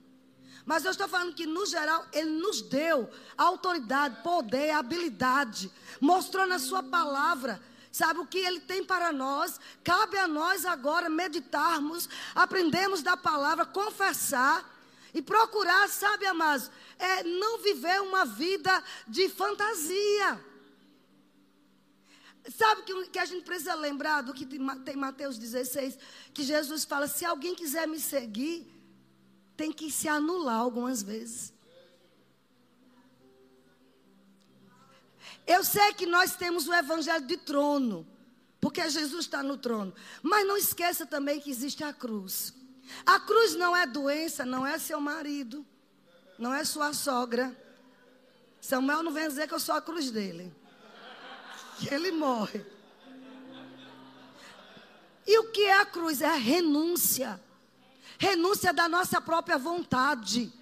Mas 0.65 0.85
eu 0.85 0.91
estou 0.91 1.07
falando 1.07 1.35
que, 1.35 1.47
no 1.47 1.67
geral, 1.67 2.07
Ele 2.13 2.31
nos 2.31 2.63
deu 2.63 3.11
autoridade, 3.37 4.23
poder, 4.23 4.71
habilidade. 4.71 5.71
Mostrou 6.01 6.47
na 6.47 6.59
Sua 6.59 6.83
palavra. 6.83 7.61
Sabe 7.93 8.21
o 8.21 8.27
que 8.27 8.39
Ele 8.39 8.61
tem 8.61 8.83
para 8.83 9.13
nós? 9.13 9.61
Cabe 9.85 10.17
a 10.17 10.27
nós 10.27 10.65
agora 10.65 11.09
meditarmos, 11.09 12.09
aprendermos 12.35 13.03
da 13.03 13.17
palavra, 13.17 13.67
confessar 13.67 14.73
e 15.13 15.23
procurar, 15.23 15.89
sabe, 15.89 16.27
amados, 16.27 16.71
é 16.99 17.23
não 17.23 17.59
viver 17.59 18.01
uma 18.01 18.25
vida 18.25 18.83
de 19.07 19.29
fantasia. 19.29 20.45
Sabe 22.59 22.83
que, 22.83 23.07
que 23.11 23.19
a 23.19 23.25
gente 23.25 23.45
precisa 23.45 23.75
lembrar 23.75 24.23
do 24.23 24.35
que 24.35 24.45
tem 24.45 24.97
Mateus 24.97 25.39
16, 25.39 25.99
que 26.33 26.43
Jesus 26.43 26.85
fala: 26.85 27.07
se 27.07 27.25
alguém 27.25 27.55
quiser 27.55 27.87
me 27.87 28.01
seguir, 28.01 28.74
tem 29.57 29.73
que 29.73 29.91
se 29.91 30.09
anular 30.09 30.59
algumas 30.59 31.03
vezes. 31.03 31.53
Eu 35.47 35.63
sei 35.63 35.93
que 35.93 36.07
nós 36.07 36.37
temos 36.37 36.67
o 36.67 36.75
evangelho 36.75 37.27
de 37.27 37.37
trono, 37.37 38.07
porque 38.61 38.89
Jesus 38.89 39.27
está 39.27 39.43
no 39.43 39.57
trono. 39.59 39.95
Mas 40.23 40.47
não 40.47 40.57
esqueça 40.57 41.05
também 41.05 41.41
que 41.41 41.51
existe 41.51 41.85
a 41.85 41.93
cruz. 41.93 42.55
A 43.05 43.21
cruz 43.21 43.55
não 43.55 43.77
é 43.77 43.87
doença, 43.87 44.45
não 44.45 44.67
é 44.67 44.79
seu 44.79 45.01
marido, 45.01 45.67
não 46.39 46.53
é 46.53 46.65
sua 46.65 46.93
sogra. 46.93 47.55
Samuel 48.61 49.03
não 49.03 49.13
vem 49.13 49.29
dizer 49.29 49.47
que 49.47 49.55
eu 49.55 49.61
sou 49.61 49.75
a 49.75 49.83
cruz 49.83 50.11
dele. 50.11 50.55
Que 51.79 51.93
ele 51.93 52.13
morre. 52.13 52.65
E 55.27 55.39
o 55.39 55.51
que 55.51 55.63
é 55.65 55.81
a 55.81 55.87
cruz? 55.87 56.21
É 56.21 56.27
a 56.27 56.37
renúncia 56.37 57.41
renúncia 58.25 58.73
da 58.73 58.89
nossa 58.89 59.21
própria 59.21 59.59
vontade. 59.59 60.53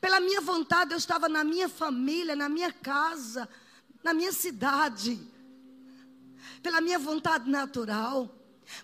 Pela 0.00 0.20
minha 0.20 0.40
vontade, 0.40 0.92
eu 0.92 0.98
estava 0.98 1.28
na 1.28 1.44
minha 1.44 1.68
família, 1.68 2.34
na 2.34 2.48
minha 2.48 2.72
casa, 2.72 3.48
na 4.02 4.14
minha 4.14 4.32
cidade. 4.32 5.20
Pela 6.62 6.80
minha 6.80 6.98
vontade 6.98 7.48
natural. 7.48 8.34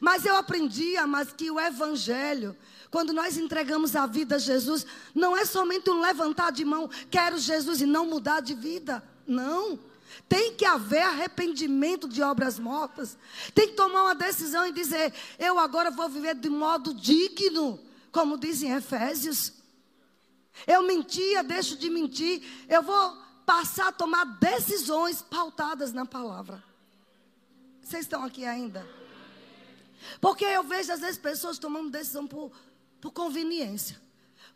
Mas 0.00 0.25
eu 0.25 0.37
aprendi, 0.37 0.94
mas 1.06 1.32
que 1.32 1.50
o 1.50 1.61
Evangelho, 1.61 2.56
quando 2.90 3.12
nós 3.12 3.37
entregamos 3.37 3.96
a 3.96 4.06
vida 4.06 4.37
a 4.37 4.38
Jesus, 4.38 4.87
não 5.14 5.37
é 5.37 5.44
somente 5.44 5.90
um 5.90 6.00
levantar 6.00 6.52
de 6.52 6.64
mão, 6.64 6.88
quero 7.11 7.38
Jesus 7.38 7.80
e 7.80 7.87
não 7.87 8.06
mudar 8.06 8.40
de 8.40 8.54
vida. 8.54 9.02
Não. 9.26 9.78
Tem 10.28 10.54
que 10.54 10.64
haver 10.64 11.02
arrependimento 11.02 12.08
de 12.08 12.23
obras 12.23 12.58
mortas. 12.58 13.16
Tem 13.54 13.68
que 13.68 13.75
tomar 13.75 14.04
uma 14.04 14.14
decisão 14.14 14.66
e 14.66 14.73
dizer: 14.73 15.12
eu 15.38 15.58
agora 15.58 15.90
vou 15.90 16.08
viver 16.08 16.34
de 16.34 16.49
modo 16.49 16.94
digno, 16.94 17.78
como 18.14 18.38
dizem 18.38 18.71
Efésios. 18.71 19.52
Eu 20.68 20.83
mentia, 20.83 21.42
deixo 21.42 21.76
de 21.76 21.90
mentir. 21.90 22.40
Eu 22.68 22.80
vou 22.80 23.18
passar 23.44 23.88
a 23.88 23.92
tomar 23.92 24.25
decisões 24.38 25.21
pautadas 25.21 25.92
na 25.92 26.06
palavra. 26.06 26.62
Vocês 27.83 28.04
estão 28.04 28.25
aqui 28.25 28.44
ainda? 28.47 28.88
Porque 30.21 30.44
eu 30.44 30.62
vejo 30.62 30.92
às 30.92 31.00
vezes 31.00 31.18
pessoas 31.18 31.59
tomando 31.59 31.90
decisão 31.90 32.25
por, 32.25 32.52
por 33.00 33.11
conveniência. 33.11 34.00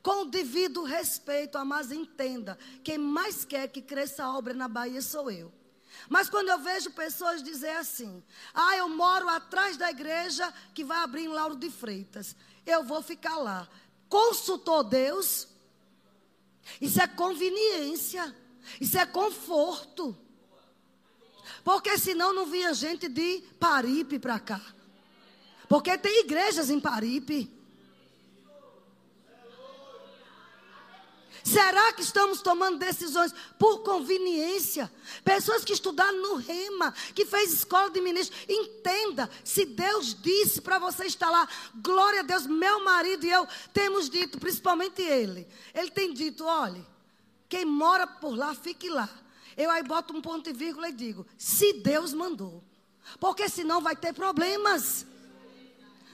Com 0.01 0.23
o 0.23 0.31
devido 0.31 0.85
respeito, 0.85 1.63
mas 1.65 1.91
entenda: 1.91 2.57
quem 2.85 2.97
mais 2.97 3.45
quer 3.45 3.67
que 3.67 3.83
cresça 3.83 4.25
a 4.25 4.39
obra 4.39 4.55
na 4.55 4.69
Bahia 4.69 5.03
sou 5.03 5.31
eu. 5.31 5.53
Mas 6.09 6.31
quando 6.31 6.49
eu 6.49 6.61
vejo 6.61 6.93
pessoas 6.93 7.43
dizer 7.43 7.77
assim: 7.77 8.23
ah, 8.55 8.77
eu 8.77 8.89
moro 8.89 9.29
atrás 9.29 9.77
da 9.77 9.91
igreja 9.91 10.55
que 10.73 10.85
vai 10.85 10.99
abrir 10.99 11.25
em 11.25 11.29
Lauro 11.29 11.57
de 11.57 11.69
Freitas, 11.71 12.37
eu 12.71 12.85
vou 12.85 13.03
ficar 13.03 13.37
lá. 13.37 13.69
Consultou 14.09 14.83
Deus? 14.85 15.49
Isso 16.81 17.01
é 17.01 17.07
conveniência, 17.07 18.35
isso 18.81 18.99
é 18.99 19.07
conforto. 19.07 20.17
Porque 21.65 21.99
senão 21.99 22.33
não 22.33 22.47
vinha 22.47 22.73
gente 22.75 23.09
de 23.09 23.43
Paripe 23.59 24.19
para 24.19 24.39
cá. 24.39 24.61
Porque 25.69 25.97
tem 25.99 26.21
igrejas 26.21 26.71
em 26.71 26.81
Paripe. 26.81 27.58
Será 31.49 31.95
que 31.95 32.03
estamos 32.03 32.43
tomando 32.43 32.79
decisões 32.79 33.33
por 33.59 33.79
conveniência? 33.79 34.93
Pessoas 35.25 35.65
que 35.65 35.73
estudaram 35.73 36.21
no 36.21 36.35
Rema, 36.35 36.93
que 37.15 37.25
fez 37.25 37.55
escola 37.55 37.89
de 37.89 38.03
ministro, 38.03 38.37
entenda, 38.47 39.31
se 39.43 39.65
Deus 39.65 40.15
disse 40.21 40.61
para 40.61 40.79
você 40.79 41.07
estar 41.07 41.31
lá, 41.31 41.49
glória 41.77 42.21
a 42.21 42.23
Deus, 42.23 42.47
meu 42.47 42.85
marido 42.85 43.25
e 43.25 43.31
eu 43.31 43.49
temos 43.73 44.11
dito, 44.11 44.39
principalmente 44.39 45.01
ele. 45.01 45.49
Ele 45.73 45.91
tem 45.91 46.13
dito, 46.13 46.45
olhe, 46.45 46.85
quem 47.49 47.65
mora 47.65 48.07
por 48.07 48.37
lá, 48.37 48.55
fique 48.55 48.91
lá. 48.91 49.09
Eu 49.57 49.71
aí 49.71 49.83
boto 49.83 50.15
um 50.15 50.21
ponto 50.21 50.51
e 50.51 50.53
vírgula 50.53 50.91
e 50.91 50.93
digo, 50.93 51.27
se 51.39 51.73
Deus 51.73 52.13
mandou. 52.13 52.63
Porque 53.19 53.49
senão 53.49 53.81
vai 53.81 53.97
ter 53.97 54.13
problemas. 54.13 55.07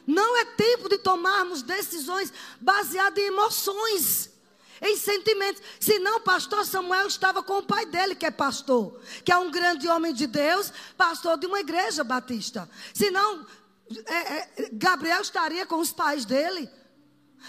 Não 0.07 0.37
é 0.37 0.45
tempo 0.45 0.89
de 0.89 0.99
tomarmos 0.99 1.61
decisões 1.61 2.33
baseadas 2.61 3.19
em 3.19 3.27
emoções 3.27 4.34
em 4.81 4.97
sentimentos. 4.97 5.63
Senão, 5.81 6.21
pastor 6.21 6.65
Samuel 6.65 7.07
estava 7.07 7.43
com 7.43 7.59
o 7.59 7.63
pai 7.63 7.87
dele, 7.87 8.15
que 8.15 8.27
é 8.27 8.31
pastor, 8.31 9.01
que 9.25 9.33
é 9.33 9.37
um 9.37 9.51
grande 9.51 9.89
homem 9.89 10.13
de 10.13 10.27
Deus, 10.27 10.73
pastor 10.97 11.39
de 11.39 11.47
uma 11.47 11.61
igreja 11.61 12.03
batista. 12.05 12.69
Senão, 12.93 13.47
é, 14.07 14.39
é, 14.39 14.71
Gabriel 14.73 15.21
estaria 15.21 15.67
com 15.67 15.77
os 15.77 15.93
pais 15.93 16.25
dele. 16.25 16.71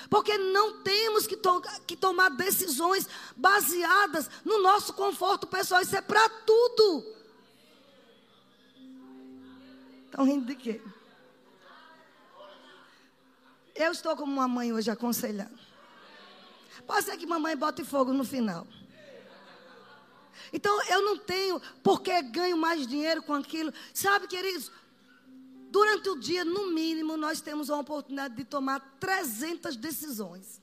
Porque 0.10 0.38
não 0.38 0.82
temos 0.82 1.26
que, 1.26 1.38
to 1.38 1.62
que 1.88 1.96
tomar 1.96 2.30
decisões 2.30 3.08
baseadas 3.36 4.30
no 4.44 4.62
nosso 4.62 4.94
conforto 4.94 5.48
pessoal. 5.48 5.82
Isso 5.82 5.96
é 5.96 6.02
para 6.02 6.28
tudo. 6.30 7.16
Estão 10.06 10.26
rindo 10.26 10.46
de 10.46 10.56
quê? 10.56 10.82
Eu 13.74 13.92
estou 13.92 14.16
como 14.16 14.32
uma 14.32 14.48
mãe 14.48 14.72
hoje 14.72 14.90
aconselhando. 14.90 15.65
Pode 16.86 17.06
ser 17.06 17.18
que 17.18 17.26
mamãe 17.26 17.56
bote 17.56 17.84
fogo 17.84 18.14
no 18.14 18.24
final. 18.24 18.68
Então 20.54 20.84
eu 20.86 21.02
não 21.02 21.18
tenho 21.18 21.62
porque 21.84 22.22
ganho 22.22 22.58
mais 22.58 22.86
dinheiro 22.86 23.22
com 23.24 23.34
aquilo. 23.34 23.74
Sabe, 23.94 24.28
queridos? 24.28 24.72
Durante 25.70 26.10
o 26.10 26.18
dia, 26.18 26.46
no 26.46 26.72
mínimo, 26.72 27.18
nós 27.18 27.42
temos 27.42 27.70
a 27.70 27.78
oportunidade 27.78 28.36
de 28.36 28.46
tomar 28.46 28.80
300 29.00 29.76
decisões. 29.76 30.62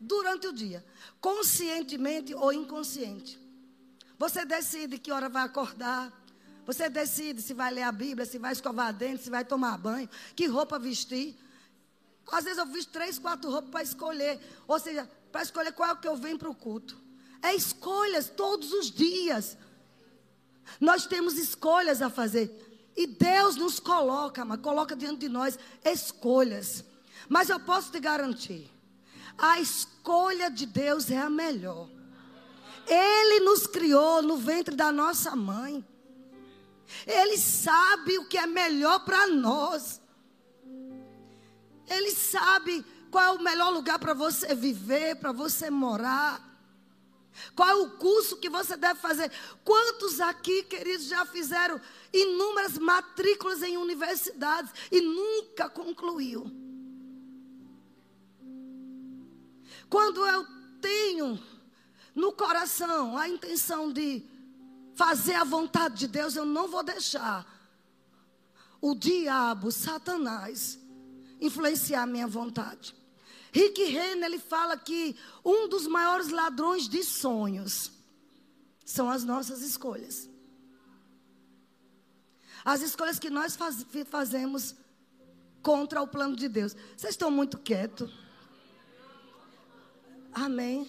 Durante 0.00 0.46
o 0.46 0.52
dia, 0.52 0.84
conscientemente 1.20 2.34
ou 2.34 2.52
inconsciente. 2.52 3.38
Você 4.18 4.44
decide 4.44 4.98
que 4.98 5.12
hora 5.12 5.28
vai 5.28 5.44
acordar. 5.44 6.12
Você 6.64 6.88
decide 6.88 7.42
se 7.42 7.54
vai 7.54 7.70
ler 7.70 7.82
a 7.82 7.92
Bíblia, 7.92 8.26
se 8.26 8.38
vai 8.38 8.52
escovar 8.52 8.92
dente, 8.92 9.22
se 9.22 9.30
vai 9.30 9.44
tomar 9.44 9.76
banho, 9.78 10.08
que 10.34 10.46
roupa 10.46 10.78
vestir. 10.78 11.36
Às 12.30 12.44
vezes 12.44 12.58
eu 12.58 12.66
visto 12.66 12.90
três, 12.90 13.18
quatro 13.18 13.50
roupas 13.50 13.70
para 13.70 13.82
escolher. 13.82 14.40
Ou 14.66 14.78
seja, 14.78 15.08
para 15.30 15.42
escolher 15.42 15.72
qual 15.72 15.90
é 15.90 15.92
o 15.92 15.96
que 15.96 16.08
eu 16.08 16.16
venho 16.16 16.38
para 16.38 16.50
o 16.50 16.54
culto. 16.54 16.96
É 17.42 17.54
escolhas 17.54 18.28
todos 18.28 18.72
os 18.72 18.90
dias. 18.90 19.56
Nós 20.80 21.06
temos 21.06 21.34
escolhas 21.34 22.02
a 22.02 22.10
fazer. 22.10 22.66
E 22.96 23.06
Deus 23.06 23.56
nos 23.56 23.78
coloca, 23.78 24.44
mas 24.44 24.60
coloca 24.60 24.96
diante 24.96 25.20
de 25.20 25.28
nós 25.28 25.58
escolhas. 25.84 26.84
Mas 27.28 27.48
eu 27.50 27.60
posso 27.60 27.90
te 27.92 28.00
garantir, 28.00 28.70
a 29.36 29.60
escolha 29.60 30.50
de 30.50 30.64
Deus 30.64 31.10
é 31.10 31.18
a 31.18 31.28
melhor. 31.28 31.88
Ele 32.86 33.40
nos 33.40 33.66
criou 33.66 34.22
no 34.22 34.36
ventre 34.36 34.74
da 34.74 34.90
nossa 34.90 35.34
mãe. 35.36 35.84
Ele 37.06 37.36
sabe 37.36 38.16
o 38.18 38.28
que 38.28 38.38
é 38.38 38.46
melhor 38.46 39.04
para 39.04 39.26
nós. 39.26 40.00
Ele 41.88 42.10
sabe 42.12 42.84
qual 43.10 43.24
é 43.24 43.30
o 43.30 43.42
melhor 43.42 43.70
lugar 43.70 43.98
para 43.98 44.14
você 44.14 44.54
viver, 44.54 45.16
para 45.16 45.32
você 45.32 45.70
morar. 45.70 46.44
Qual 47.54 47.68
é 47.68 47.74
o 47.74 47.90
curso 47.90 48.38
que 48.38 48.48
você 48.48 48.76
deve 48.76 48.98
fazer? 49.00 49.30
Quantos 49.64 50.20
aqui, 50.20 50.62
queridos, 50.62 51.06
já 51.06 51.24
fizeram 51.26 51.80
inúmeras 52.12 52.78
matrículas 52.78 53.62
em 53.62 53.76
universidades 53.76 54.72
e 54.90 55.00
nunca 55.00 55.68
concluiu? 55.68 56.50
Quando 59.88 60.26
eu 60.26 60.46
tenho 60.80 61.38
no 62.14 62.32
coração 62.32 63.16
a 63.16 63.28
intenção 63.28 63.92
de 63.92 64.24
fazer 64.94 65.34
a 65.34 65.44
vontade 65.44 65.96
de 65.96 66.08
Deus, 66.08 66.34
eu 66.34 66.46
não 66.46 66.66
vou 66.66 66.82
deixar 66.82 67.46
o 68.80 68.94
diabo, 68.94 69.70
Satanás, 69.70 70.78
influenciar 71.40 72.02
a 72.02 72.06
minha 72.06 72.26
vontade. 72.26 72.94
Rick 73.52 73.82
Renner, 73.84 74.26
ele 74.26 74.38
fala 74.38 74.76
que 74.76 75.16
um 75.44 75.68
dos 75.68 75.86
maiores 75.86 76.28
ladrões 76.28 76.88
de 76.88 77.02
sonhos 77.02 77.90
são 78.84 79.10
as 79.10 79.24
nossas 79.24 79.62
escolhas. 79.62 80.28
As 82.64 82.82
escolhas 82.82 83.18
que 83.18 83.30
nós 83.30 83.56
faz, 83.56 83.86
fazemos 84.06 84.74
contra 85.62 86.02
o 86.02 86.06
plano 86.06 86.36
de 86.36 86.48
Deus. 86.48 86.76
Vocês 86.96 87.12
estão 87.14 87.30
muito 87.30 87.58
quietos. 87.58 88.12
Amém. 90.32 90.88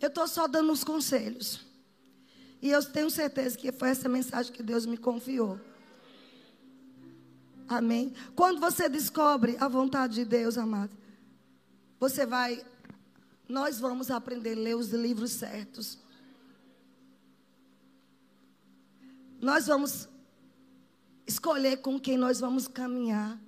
Eu 0.00 0.08
estou 0.08 0.28
só 0.28 0.46
dando 0.46 0.70
uns 0.70 0.84
conselhos. 0.84 1.60
E 2.60 2.70
eu 2.70 2.84
tenho 2.84 3.10
certeza 3.10 3.56
que 3.56 3.72
foi 3.72 3.90
essa 3.90 4.08
mensagem 4.08 4.52
que 4.52 4.62
Deus 4.62 4.84
me 4.84 4.96
confiou. 4.96 5.58
Amém? 7.68 8.14
Quando 8.34 8.60
você 8.60 8.88
descobre 8.88 9.56
a 9.60 9.68
vontade 9.68 10.14
de 10.14 10.24
Deus, 10.24 10.56
amado, 10.56 10.96
você 12.00 12.24
vai. 12.24 12.64
Nós 13.46 13.78
vamos 13.78 14.10
aprender 14.10 14.56
a 14.56 14.60
ler 14.60 14.76
os 14.76 14.88
livros 14.88 15.32
certos. 15.32 15.98
Nós 19.40 19.66
vamos 19.66 20.08
escolher 21.26 21.76
com 21.78 22.00
quem 22.00 22.16
nós 22.16 22.40
vamos 22.40 22.66
caminhar. 22.66 23.38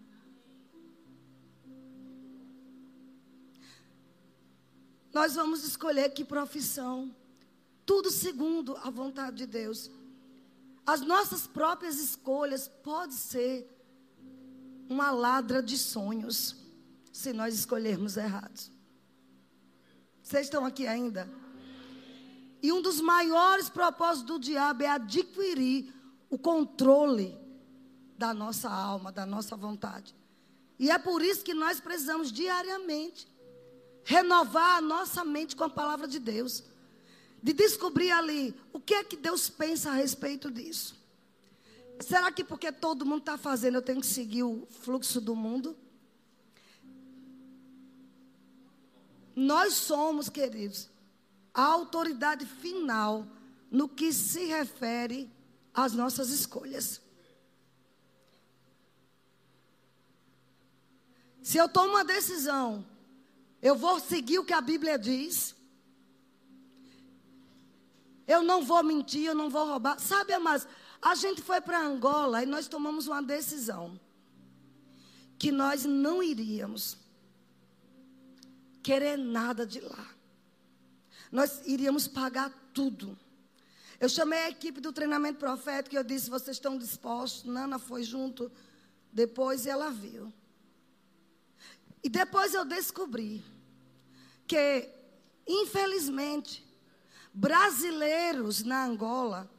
Nós 5.13 5.35
vamos 5.35 5.65
escolher 5.65 6.11
que 6.11 6.25
profissão. 6.25 7.15
Tudo 7.85 8.11
segundo 8.11 8.77
a 8.77 8.91
vontade 8.91 9.39
de 9.39 9.47
Deus. 9.47 9.91
As 10.87 11.01
nossas 11.01 11.47
próprias 11.47 11.99
escolhas 11.99 12.69
pode 12.69 13.15
ser 13.15 13.80
uma 14.91 15.13
ladra 15.13 15.63
de 15.63 15.79
sonhos, 15.79 16.57
se 17.13 17.33
nós 17.33 17.55
escolhermos 17.55 18.17
errados. 18.17 18.73
Vocês 20.21 20.47
estão 20.47 20.65
aqui 20.67 20.85
ainda? 20.85 21.31
E 22.61 22.73
um 22.73 22.83
dos 22.83 23.01
maiores 23.01 23.69
propósitos 23.69 24.27
do 24.27 24.39
diabo 24.39 24.83
é 24.83 24.89
adquirir 24.89 25.95
o 26.29 26.37
controle 26.37 27.39
da 28.19 28.35
nossa 28.35 28.69
alma, 28.69 29.13
da 29.13 29.25
nossa 29.25 29.57
vontade. 29.57 30.15
E 30.77 30.91
é 30.91 30.99
por 30.99 31.23
isso 31.23 31.45
que 31.45 31.55
nós 31.55 31.81
precisamos 31.81 32.33
diariamente 32.33 33.29
renovar 34.03 34.79
a 34.79 34.81
nossa 34.81 35.25
mente 35.25 35.55
com 35.55 35.65
a 35.65 35.71
palavra 35.71 36.09
de 36.09 36.19
Deus. 36.19 36.65
De 37.41 37.53
descobrir 37.53 38.11
ali 38.11 38.55
o 38.73 38.81
que 38.81 38.95
é 38.95 39.05
que 39.05 39.17
Deus 39.17 39.49
pensa 39.49 39.91
a 39.91 39.95
respeito 39.95 40.51
disso. 40.51 41.00
Será 42.01 42.33
que 42.33 42.43
porque 42.43 42.73
todo 42.73 43.05
mundo 43.05 43.21
está 43.21 43.37
fazendo, 43.37 43.77
eu 43.77 43.83
tenho 43.83 44.01
que 44.01 44.07
seguir 44.07 44.43
o 44.43 44.67
fluxo 44.71 45.21
do 45.21 45.37
mundo? 45.37 45.77
Nós 49.37 49.75
somos, 49.75 50.29
queridos, 50.29 50.89
a 51.53 51.63
autoridade 51.63 52.47
final 52.47 53.27
no 53.71 53.89
que 53.89 54.13
se 54.13 54.47
refere 54.47 55.31
às 55.75 55.93
nossas 55.93 56.31
escolhas. 56.31 57.01
Se 61.43 61.59
eu 61.59 61.69
tomo 61.69 61.91
uma 61.91 62.05
decisão, 62.05 62.85
eu 63.61 63.77
vou 63.77 64.01
seguir 64.01 64.39
o 64.39 64.45
que 64.45 64.53
a 64.53 64.61
Bíblia 64.61 64.99
diz. 64.99 65.55
Eu 68.27 68.43
não 68.43 68.63
vou 68.63 68.83
mentir, 68.83 69.25
eu 69.25 69.35
não 69.35 69.51
vou 69.51 69.67
roubar. 69.67 69.99
Sabe, 69.99 70.39
mas 70.39 70.67
a 71.03 71.15
gente 71.15 71.41
foi 71.41 71.61
para 71.61 71.81
Angola 71.81 72.43
e 72.43 72.47
nós 72.47 72.69
tomamos 72.69 73.07
uma 73.07 73.23
decisão 73.23 73.99
que 75.39 75.51
nós 75.51 75.85
não 75.85 76.23
iríamos 76.23 76.99
querer 78.83 79.17
nada 79.17 79.67
de 79.67 79.81
lá. 79.81 80.07
Nós 81.33 81.63
iríamos 81.67 82.07
pagar 82.07 82.51
tudo. 82.75 83.19
Eu 83.99 84.09
chamei 84.09 84.39
a 84.41 84.51
equipe 84.51 84.81
do 84.81 84.93
treinamento 84.93 85.39
profético 85.39 85.95
e 85.95 85.99
eu 85.99 86.05
disse: 86.05 86.29
vocês 86.29 86.57
estão 86.57 86.77
dispostos? 86.77 87.45
Nana 87.45 87.79
foi 87.79 88.03
junto 88.03 88.51
depois 89.13 89.65
e 89.65 89.71
ela 89.71 89.91
viu. 89.91 90.33
E 92.03 92.09
depois 92.09 92.55
eu 92.55 92.65
descobri 92.65 93.45
que, 94.47 94.89
infelizmente, 95.47 96.67
brasileiros 97.33 98.63
na 98.63 98.85
Angola, 98.85 99.51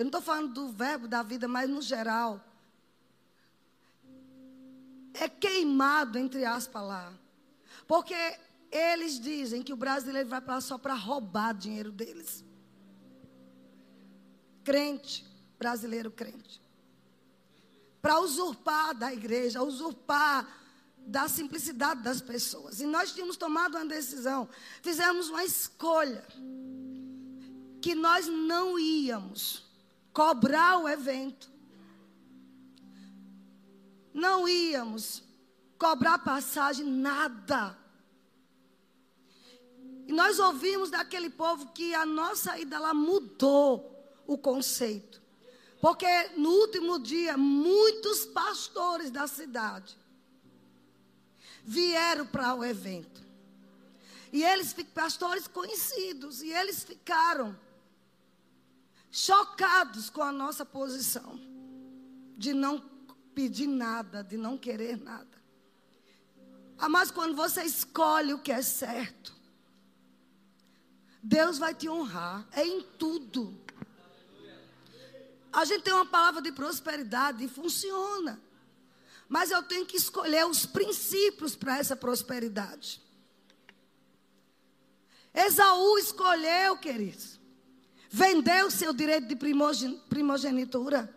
eu 0.00 0.04
não 0.04 0.08
estou 0.08 0.22
falando 0.22 0.54
do 0.54 0.68
verbo 0.72 1.06
da 1.06 1.22
vida, 1.22 1.46
mas 1.46 1.68
no 1.68 1.82
geral, 1.82 2.42
é 5.12 5.28
queimado, 5.28 6.18
entre 6.18 6.42
aspas, 6.42 6.82
lá. 6.82 7.12
Porque 7.86 8.14
eles 8.70 9.20
dizem 9.20 9.62
que 9.62 9.74
o 9.74 9.76
brasileiro 9.76 10.26
vai 10.26 10.40
para 10.40 10.54
lá 10.54 10.60
só 10.62 10.78
para 10.78 10.94
roubar 10.94 11.52
dinheiro 11.52 11.92
deles. 11.92 12.42
Crente, 14.64 15.26
brasileiro 15.58 16.10
crente. 16.10 16.62
Para 18.00 18.20
usurpar 18.20 18.94
da 18.94 19.12
igreja, 19.12 19.62
usurpar 19.62 20.48
da 20.96 21.28
simplicidade 21.28 22.00
das 22.00 22.22
pessoas. 22.22 22.80
E 22.80 22.86
nós 22.86 23.12
tínhamos 23.12 23.36
tomado 23.36 23.76
uma 23.76 23.84
decisão, 23.84 24.48
fizemos 24.80 25.28
uma 25.28 25.44
escolha 25.44 26.26
que 27.82 27.94
nós 27.94 28.26
não 28.26 28.78
íamos 28.78 29.68
cobrar 30.12 30.78
o 30.78 30.88
evento. 30.88 31.50
Não 34.12 34.48
íamos 34.48 35.22
cobrar 35.78 36.18
passagem, 36.18 36.84
nada. 36.84 37.78
E 40.06 40.12
nós 40.12 40.38
ouvimos 40.38 40.90
daquele 40.90 41.30
povo 41.30 41.72
que 41.72 41.94
a 41.94 42.04
nossa 42.04 42.58
ida 42.58 42.78
lá 42.78 42.92
mudou 42.92 43.90
o 44.26 44.36
conceito. 44.36 45.20
Porque 45.80 46.06
no 46.36 46.50
último 46.50 46.98
dia, 46.98 47.36
muitos 47.36 48.26
pastores 48.26 49.10
da 49.10 49.26
cidade 49.26 49.96
vieram 51.64 52.26
para 52.26 52.54
o 52.54 52.64
evento. 52.64 53.24
E 54.32 54.44
eles, 54.44 54.74
pastores 54.94 55.48
conhecidos, 55.48 56.42
e 56.42 56.52
eles 56.52 56.84
ficaram 56.84 57.58
chocados 59.10 60.08
com 60.08 60.22
a 60.22 60.30
nossa 60.30 60.64
posição 60.64 61.40
de 62.36 62.54
não 62.54 62.80
pedir 63.34 63.66
nada, 63.66 64.22
de 64.22 64.36
não 64.36 64.56
querer 64.56 64.96
nada. 64.96 65.28
Ah, 66.78 66.88
mas 66.88 67.10
quando 67.10 67.34
você 67.34 67.62
escolhe 67.62 68.32
o 68.32 68.38
que 68.38 68.52
é 68.52 68.62
certo, 68.62 69.34
Deus 71.22 71.58
vai 71.58 71.74
te 71.74 71.88
honrar, 71.88 72.46
é 72.52 72.66
em 72.66 72.82
tudo. 72.98 73.58
A 75.52 75.64
gente 75.64 75.82
tem 75.82 75.92
uma 75.92 76.06
palavra 76.06 76.40
de 76.40 76.52
prosperidade 76.52 77.44
e 77.44 77.48
funciona. 77.48 78.40
Mas 79.28 79.50
eu 79.50 79.62
tenho 79.62 79.86
que 79.86 79.96
escolher 79.96 80.46
os 80.46 80.64
princípios 80.64 81.54
para 81.54 81.78
essa 81.78 81.94
prosperidade. 81.94 83.02
Esaú 85.32 85.98
escolheu, 85.98 86.76
queridos, 86.78 87.39
vendeu 88.10 88.70
seu 88.70 88.92
direito 88.92 89.28
de 89.28 89.36
primogenitura, 90.08 91.14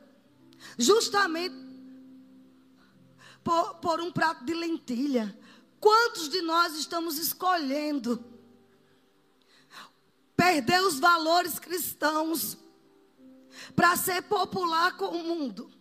justamente 0.77 1.55
por, 3.43 3.75
por 3.75 3.99
um 3.99 4.11
prato 4.11 4.45
de 4.45 4.53
lentilha. 4.53 5.37
Quantos 5.79 6.29
de 6.29 6.41
nós 6.43 6.75
estamos 6.75 7.17
escolhendo 7.17 8.23
perder 10.37 10.81
os 10.83 10.99
valores 10.99 11.57
cristãos 11.57 12.57
para 13.75 13.97
ser 13.97 14.21
popular 14.21 14.95
com 14.95 15.07
o 15.07 15.23
mundo? 15.23 15.71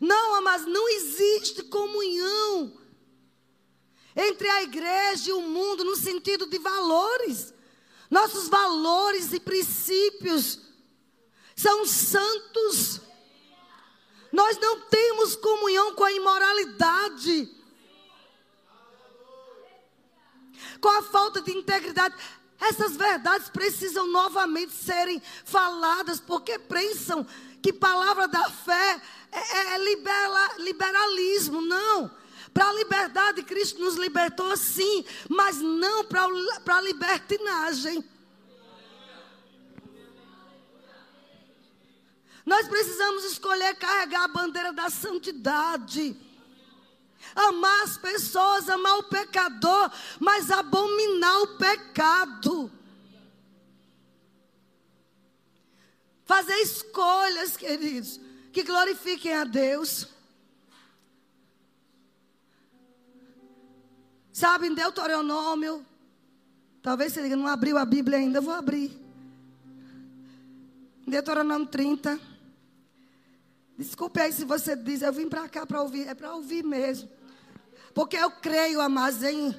Não, 0.00 0.40
mas 0.42 0.64
não 0.64 0.88
existe 0.88 1.64
comunhão 1.64 2.78
entre 4.14 4.48
a 4.48 4.62
igreja 4.62 5.30
e 5.30 5.32
o 5.32 5.42
mundo 5.42 5.84
no 5.84 5.96
sentido 5.96 6.46
de 6.46 6.58
valores. 6.58 7.52
Nossos 8.10 8.48
valores 8.48 9.32
e 9.32 9.38
princípios 9.38 10.58
são 11.54 11.86
santos. 11.86 13.00
Nós 14.32 14.58
não 14.58 14.80
temos 14.80 15.36
comunhão 15.36 15.94
com 15.94 16.04
a 16.04 16.12
imoralidade, 16.12 17.48
com 20.80 20.88
a 20.88 21.02
falta 21.02 21.40
de 21.40 21.52
integridade. 21.52 22.16
Essas 22.60 22.96
verdades 22.96 23.48
precisam 23.48 24.06
novamente 24.08 24.72
serem 24.72 25.22
faladas, 25.44 26.20
porque 26.20 26.58
pensam 26.58 27.26
que 27.62 27.72
palavra 27.72 28.26
da 28.26 28.50
fé 28.50 29.00
é, 29.30 29.38
é, 29.38 29.74
é 29.74 29.78
libera, 29.78 30.54
liberalismo, 30.58 31.60
não. 31.60 32.10
Para 32.52 32.68
a 32.68 32.72
liberdade, 32.74 33.42
Cristo 33.42 33.80
nos 33.80 33.96
libertou 33.96 34.56
sim, 34.56 35.04
mas 35.28 35.58
não 35.58 36.04
para 36.04 36.24
a 36.76 36.80
libertinagem. 36.80 38.04
Nós 42.44 42.66
precisamos 42.68 43.24
escolher 43.24 43.76
carregar 43.76 44.24
a 44.24 44.28
bandeira 44.28 44.72
da 44.72 44.90
santidade. 44.90 46.16
Amar 47.34 47.84
as 47.84 47.98
pessoas, 47.98 48.68
amar 48.68 48.98
o 48.98 49.04
pecador, 49.04 49.90
mas 50.18 50.50
abominar 50.50 51.42
o 51.42 51.58
pecado. 51.58 52.72
Fazer 56.24 56.56
escolhas, 56.56 57.56
queridos 57.56 58.20
que 58.52 58.62
glorifiquem 58.62 59.34
a 59.34 59.44
Deus. 59.44 60.08
Sabe, 64.40 64.68
em 64.68 64.74
Deuteronômio, 64.74 65.84
talvez 66.80 67.12
você 67.12 67.36
não 67.36 67.46
abriu 67.46 67.76
a 67.76 67.84
Bíblia 67.84 68.16
ainda, 68.16 68.40
vou 68.40 68.54
abrir. 68.54 68.90
Deuteronômio 71.06 71.66
30. 71.66 72.18
Desculpe 73.76 74.18
aí 74.18 74.32
se 74.32 74.46
você 74.46 74.74
diz, 74.74 75.02
eu 75.02 75.12
vim 75.12 75.28
para 75.28 75.46
cá 75.46 75.66
para 75.66 75.82
ouvir, 75.82 76.08
é 76.08 76.14
para 76.14 76.34
ouvir 76.34 76.64
mesmo. 76.64 77.06
Porque 77.92 78.16
eu 78.16 78.30
creio, 78.30 78.80
amados, 78.80 79.22
em 79.22 79.54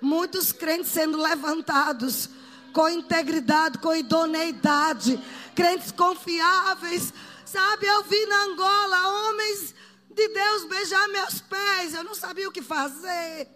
muitos 0.00 0.50
crentes 0.50 0.90
sendo 0.90 1.16
levantados 1.16 2.28
com 2.72 2.88
integridade, 2.88 3.78
com 3.78 3.94
idoneidade, 3.94 5.16
crentes 5.54 5.92
confiáveis, 5.92 7.12
Sabe, 7.46 7.86
eu 7.86 8.02
vi 8.02 8.26
na 8.26 8.46
Angola 8.46 9.28
homens 9.28 9.72
de 10.10 10.28
Deus 10.28 10.64
beijar 10.64 11.06
meus 11.06 11.40
pés. 11.40 11.94
Eu 11.94 12.02
não 12.02 12.16
sabia 12.16 12.48
o 12.48 12.50
que 12.50 12.60
fazer. 12.60 13.48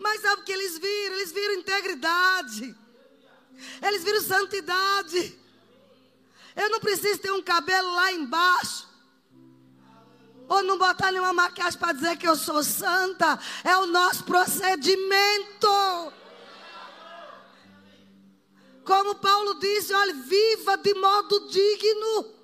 Mas 0.00 0.22
sabe 0.22 0.40
o 0.40 0.44
que 0.44 0.52
eles 0.52 0.78
viram? 0.78 1.16
Eles 1.16 1.30
viram 1.30 1.54
integridade. 1.54 2.74
Eles 3.82 4.02
viram 4.02 4.22
santidade. 4.22 5.38
Eu 6.56 6.70
não 6.70 6.80
preciso 6.80 7.20
ter 7.20 7.30
um 7.30 7.42
cabelo 7.42 7.94
lá 7.94 8.10
embaixo. 8.10 8.88
Ou 10.48 10.62
não 10.62 10.78
botar 10.78 11.12
nenhuma 11.12 11.34
maquiagem 11.34 11.78
para 11.78 11.92
dizer 11.92 12.16
que 12.16 12.26
eu 12.26 12.34
sou 12.34 12.64
santa. 12.64 13.38
É 13.62 13.76
o 13.76 13.86
nosso 13.86 14.24
procedimento. 14.24 15.68
Como 18.82 19.14
Paulo 19.16 19.60
disse, 19.60 19.92
olha, 19.92 20.14
viva 20.14 20.76
de 20.78 20.94
modo 20.94 21.48
digno 21.48 22.40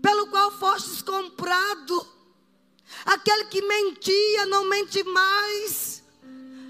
pelo 0.00 0.26
qual 0.26 0.50
fostes 0.50 1.00
comprado. 1.02 2.11
Aquele 3.04 3.44
que 3.46 3.62
mentia 3.62 4.46
não 4.46 4.64
mente 4.64 5.02
mais. 5.04 6.02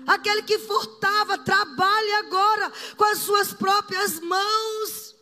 Aquele 0.06 0.42
que 0.42 0.58
furtava, 0.58 1.38
trabalhe 1.38 2.12
agora 2.14 2.72
com 2.96 3.04
as 3.04 3.18
suas 3.18 3.52
próprias 3.52 4.18
mãos. 4.20 5.14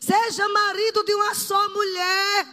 Seja 0.00 0.48
marido 0.48 1.04
de 1.04 1.14
uma 1.14 1.34
só 1.34 1.68
mulher. 1.68 2.46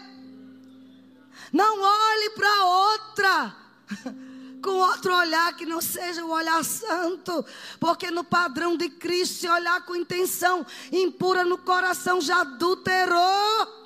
Não 1.52 1.82
olhe 1.82 2.30
para 2.32 2.66
outra. 2.66 3.56
com 4.62 4.72
outro 4.72 5.16
olhar 5.16 5.56
que 5.56 5.66
não 5.66 5.82
seja 5.82 6.24
o 6.24 6.32
olhar 6.32 6.64
santo, 6.64 7.46
porque 7.80 8.12
no 8.12 8.24
padrão 8.24 8.76
de 8.76 8.90
Cristo, 8.90 9.36
se 9.40 9.48
olhar 9.48 9.86
com 9.86 9.96
intenção 9.96 10.66
impura 10.92 11.44
no 11.44 11.58
coração, 11.58 12.20
já 12.20 12.42
adulterou. 12.42 13.79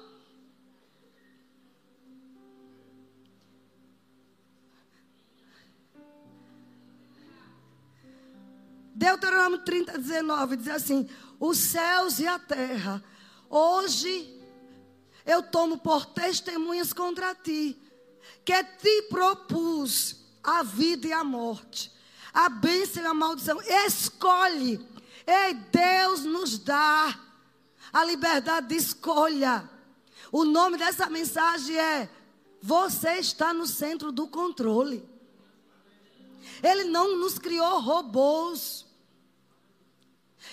Deuteronômio 8.93 9.59
30, 9.59 9.97
19 9.97 10.57
diz 10.57 10.67
assim: 10.67 11.09
Os 11.39 11.57
céus 11.57 12.19
e 12.19 12.27
a 12.27 12.37
terra, 12.37 13.03
hoje 13.49 14.39
eu 15.25 15.41
tomo 15.41 15.77
por 15.77 16.05
testemunhas 16.05 16.93
contra 16.93 17.33
ti, 17.33 17.79
que 18.45 18.63
te 18.63 19.01
propus 19.03 20.17
a 20.43 20.61
vida 20.61 21.07
e 21.07 21.13
a 21.13 21.23
morte, 21.23 21.91
a 22.33 22.49
bênção 22.49 23.03
e 23.03 23.05
a 23.05 23.13
maldição. 23.13 23.59
Escolhe. 23.61 24.85
Ei, 25.25 25.53
Deus 25.53 26.23
nos 26.25 26.59
dá 26.59 27.17
a 27.91 28.03
liberdade 28.03 28.67
de 28.67 28.75
escolha. 28.75 29.69
O 30.31 30.43
nome 30.43 30.77
dessa 30.77 31.09
mensagem 31.09 31.77
é: 31.77 32.09
Você 32.61 33.13
está 33.13 33.53
no 33.53 33.65
centro 33.65 34.11
do 34.11 34.27
controle. 34.27 35.12
Ele 36.63 36.85
não 36.85 37.17
nos 37.17 37.37
criou 37.37 37.81
robôs. 37.81 38.85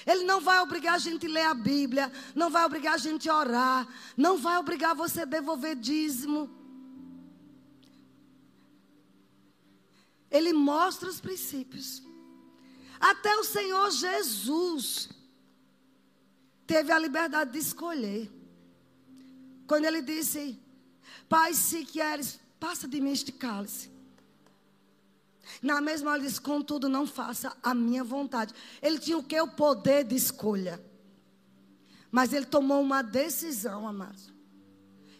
Ele 0.04 0.24
não 0.24 0.40
vai 0.40 0.60
obrigar 0.60 0.94
a 0.94 0.98
gente 0.98 1.26
a 1.26 1.30
ler 1.30 1.44
a 1.44 1.54
Bíblia, 1.54 2.10
não 2.34 2.50
vai 2.50 2.64
obrigar 2.64 2.94
a 2.94 2.98
gente 2.98 3.28
a 3.28 3.36
orar, 3.36 3.88
não 4.16 4.36
vai 4.38 4.56
obrigar 4.58 4.94
você 4.94 5.20
a 5.22 5.24
devolver 5.24 5.76
dízimo. 5.76 6.50
Ele 10.30 10.52
mostra 10.52 11.08
os 11.08 11.20
princípios. 11.20 12.02
Até 12.98 13.34
o 13.36 13.44
Senhor 13.44 13.90
Jesus 13.90 15.08
teve 16.66 16.92
a 16.92 16.98
liberdade 16.98 17.52
de 17.52 17.58
escolher. 17.58 18.30
Quando 19.66 19.84
ele 19.84 20.02
disse: 20.02 20.58
Pai, 21.28 21.52
se 21.54 21.84
queres, 21.84 22.38
passa 22.58 22.86
de 22.86 23.00
mim 23.00 23.12
este 23.12 23.32
cálice. 23.32 23.89
Na 25.62 25.80
mesma 25.80 26.10
hora 26.10 26.20
ele 26.20 26.28
disse: 26.28 26.40
Contudo, 26.40 26.88
não 26.88 27.06
faça 27.06 27.56
a 27.62 27.74
minha 27.74 28.02
vontade. 28.02 28.54
Ele 28.80 28.98
tinha 28.98 29.18
o 29.18 29.22
que? 29.22 29.40
O 29.40 29.48
poder 29.48 30.04
de 30.04 30.16
escolha. 30.16 30.80
Mas 32.10 32.32
ele 32.32 32.46
tomou 32.46 32.80
uma 32.80 33.02
decisão, 33.02 33.86
amados. 33.86 34.32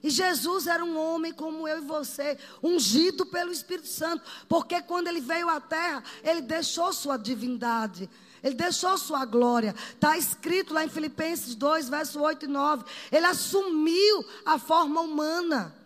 E 0.02 0.08
Jesus 0.08 0.66
era 0.66 0.82
um 0.82 0.98
homem 0.98 1.32
como 1.32 1.68
eu 1.68 1.78
e 1.78 1.86
você, 1.86 2.38
ungido 2.62 3.26
pelo 3.26 3.52
Espírito 3.52 3.88
Santo, 3.88 4.24
porque 4.48 4.80
quando 4.80 5.08
ele 5.08 5.20
veio 5.20 5.48
à 5.48 5.60
terra, 5.60 6.02
ele 6.24 6.40
deixou 6.40 6.92
sua 6.92 7.18
divindade. 7.18 8.08
Ele 8.42 8.54
deixou 8.54 8.96
sua 8.96 9.26
glória. 9.26 9.74
Está 9.92 10.16
escrito 10.16 10.72
lá 10.72 10.82
em 10.82 10.88
Filipenses 10.88 11.54
2, 11.54 11.90
verso 11.90 12.18
8 12.20 12.46
e 12.46 12.48
9. 12.48 12.84
Ele 13.12 13.26
assumiu 13.26 14.24
a 14.46 14.58
forma 14.58 15.02
humana. 15.02 15.76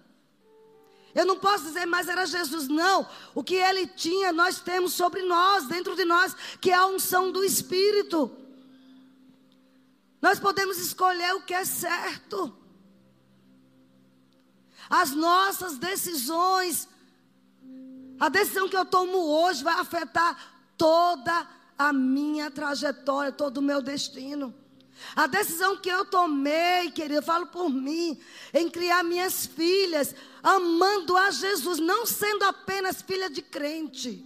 Eu 1.14 1.24
não 1.24 1.38
posso 1.38 1.64
dizer, 1.64 1.87
mas 1.87 2.09
era 2.09 2.27
Jesus. 2.27 2.66
Não. 2.66 3.07
O 3.35 3.44
que 3.44 3.55
ele 3.55 3.87
tinha, 3.87 4.33
nós 4.33 4.61
temos 4.61 4.94
sobre 4.94 5.22
nós, 5.22 5.66
dentro 5.66 5.94
de 5.94 6.05
nós, 6.05 6.35
que 6.61 6.70
é 6.70 6.74
a 6.74 6.87
unção 6.87 7.31
do 7.31 7.44
Espírito. 7.44 8.31
Nós 10.20 10.40
podemos 10.40 10.79
escolher 10.79 11.35
o 11.35 11.42
que 11.42 11.55
é 11.55 11.64
certo. 11.64 12.57
As 14.90 15.12
nossas 15.12 15.79
decisões, 15.79 16.88
a 18.18 18.29
decisão 18.29 18.68
que 18.68 18.77
eu 18.77 18.85
tomo 18.85 19.18
hoje 19.18 19.62
vai 19.62 19.79
afetar 19.79 20.37
toda 20.77 21.48
a 21.79 21.92
minha 21.92 22.50
trajetória, 22.50 23.33
todo 23.33 23.59
o 23.59 23.62
meu 23.62 23.81
destino. 23.81 24.55
A 25.17 25.27
decisão 25.27 25.77
que 25.77 25.88
eu 25.88 26.05
tomei, 26.05 26.90
querido, 26.90 27.21
eu 27.21 27.23
falo 27.23 27.47
por 27.47 27.69
mim, 27.69 28.19
em 28.53 28.69
criar 28.69 29.05
minhas 29.05 29.47
filhas, 29.47 30.14
amando 30.43 31.17
a 31.17 31.31
Jesus, 31.31 31.79
não 31.79 32.05
sendo 32.07 32.45
apenas 32.45 33.03
filha 33.03 33.31
de 33.31 33.43
crente, 33.43 34.25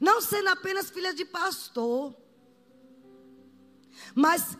não 0.00 0.20
sendo 0.20 0.48
apenas 0.48 0.90
filha 0.90 1.14
de 1.14 1.24
pastor, 1.24 2.14
mas 4.14 4.56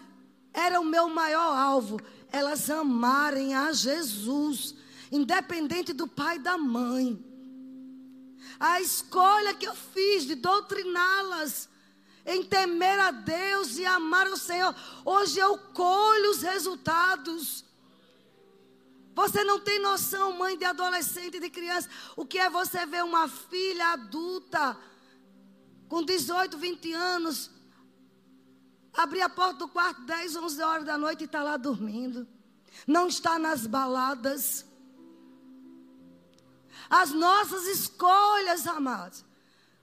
era 0.52 0.80
o 0.80 0.84
meu 0.84 1.08
maior 1.08 1.56
alvo, 1.56 2.00
elas 2.30 2.70
amarem 2.70 3.54
a 3.54 3.72
Jesus, 3.72 4.74
independente 5.10 5.92
do 5.92 6.06
pai 6.06 6.36
e 6.36 6.40
da 6.40 6.56
mãe. 6.56 7.24
A 8.58 8.80
escolha 8.80 9.54
que 9.54 9.66
eu 9.66 9.74
fiz 9.74 10.24
de 10.24 10.34
doutriná-las 10.36 11.68
em 12.26 12.42
temer 12.42 12.98
a 12.98 13.10
Deus 13.10 13.76
e 13.76 13.84
amar 13.84 14.26
o 14.28 14.36
Senhor, 14.36 14.74
hoje 15.04 15.38
eu 15.38 15.58
colho 15.58 16.30
os 16.30 16.42
resultados. 16.42 17.64
Você 19.14 19.44
não 19.44 19.60
tem 19.60 19.78
noção, 19.78 20.32
mãe 20.32 20.56
de 20.56 20.64
adolescente, 20.64 21.38
de 21.38 21.50
criança, 21.50 21.88
o 22.16 22.24
que 22.24 22.38
é 22.38 22.50
você 22.50 22.84
ver 22.86 23.04
uma 23.04 23.28
filha 23.28 23.92
adulta 23.92 24.76
com 25.88 26.02
18, 26.02 26.56
20 26.58 26.92
anos 26.92 27.50
abrir 28.94 29.22
a 29.22 29.28
porta 29.28 29.54
do 29.54 29.68
quarto 29.68 30.00
10, 30.02 30.36
11 30.36 30.62
horas 30.62 30.84
da 30.84 30.96
noite 30.96 31.22
e 31.22 31.24
está 31.24 31.42
lá 31.42 31.56
dormindo. 31.56 32.26
Não 32.86 33.08
está 33.08 33.38
nas 33.38 33.66
baladas. 33.66 34.64
As 36.88 37.10
nossas 37.10 37.66
escolhas, 37.66 38.66
amados, 38.66 39.24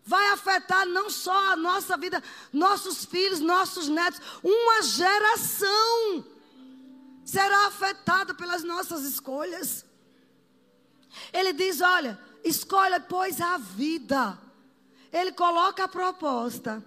vai 0.06 0.28
afetar 0.32 0.86
não 0.88 1.10
só 1.10 1.52
a 1.52 1.56
nossa 1.56 1.96
vida, 1.98 2.22
nossos 2.52 3.06
filhos, 3.06 3.40
nossos 3.40 3.88
netos, 3.88 4.20
uma 4.44 4.82
geração 4.82 6.26
será 7.24 7.68
afetada 7.68 8.34
pelas 8.34 8.64
nossas 8.64 9.04
escolhas. 9.04 9.86
Ele 11.32 11.54
diz: 11.54 11.82
olha, 11.82 12.20
escolha, 12.44 13.00
pois, 13.00 13.40
a 13.40 13.58
vida. 13.58 14.38
Ele 15.12 15.32
coloca 15.32 15.84
a 15.84 15.88
proposta. 15.88 16.84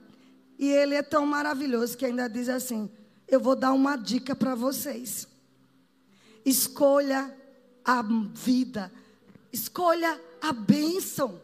E 0.58 0.68
ele 0.68 0.94
é 0.94 1.02
tão 1.02 1.26
maravilhoso 1.26 1.96
que 1.96 2.06
ainda 2.06 2.28
diz 2.28 2.48
assim: 2.48 2.90
Eu 3.28 3.40
vou 3.40 3.56
dar 3.56 3.72
uma 3.72 3.96
dica 3.96 4.34
para 4.34 4.54
vocês. 4.54 5.26
Escolha 6.44 7.34
a 7.84 8.02
vida, 8.02 8.92
escolha 9.52 10.20
a 10.40 10.52
bênção. 10.52 11.40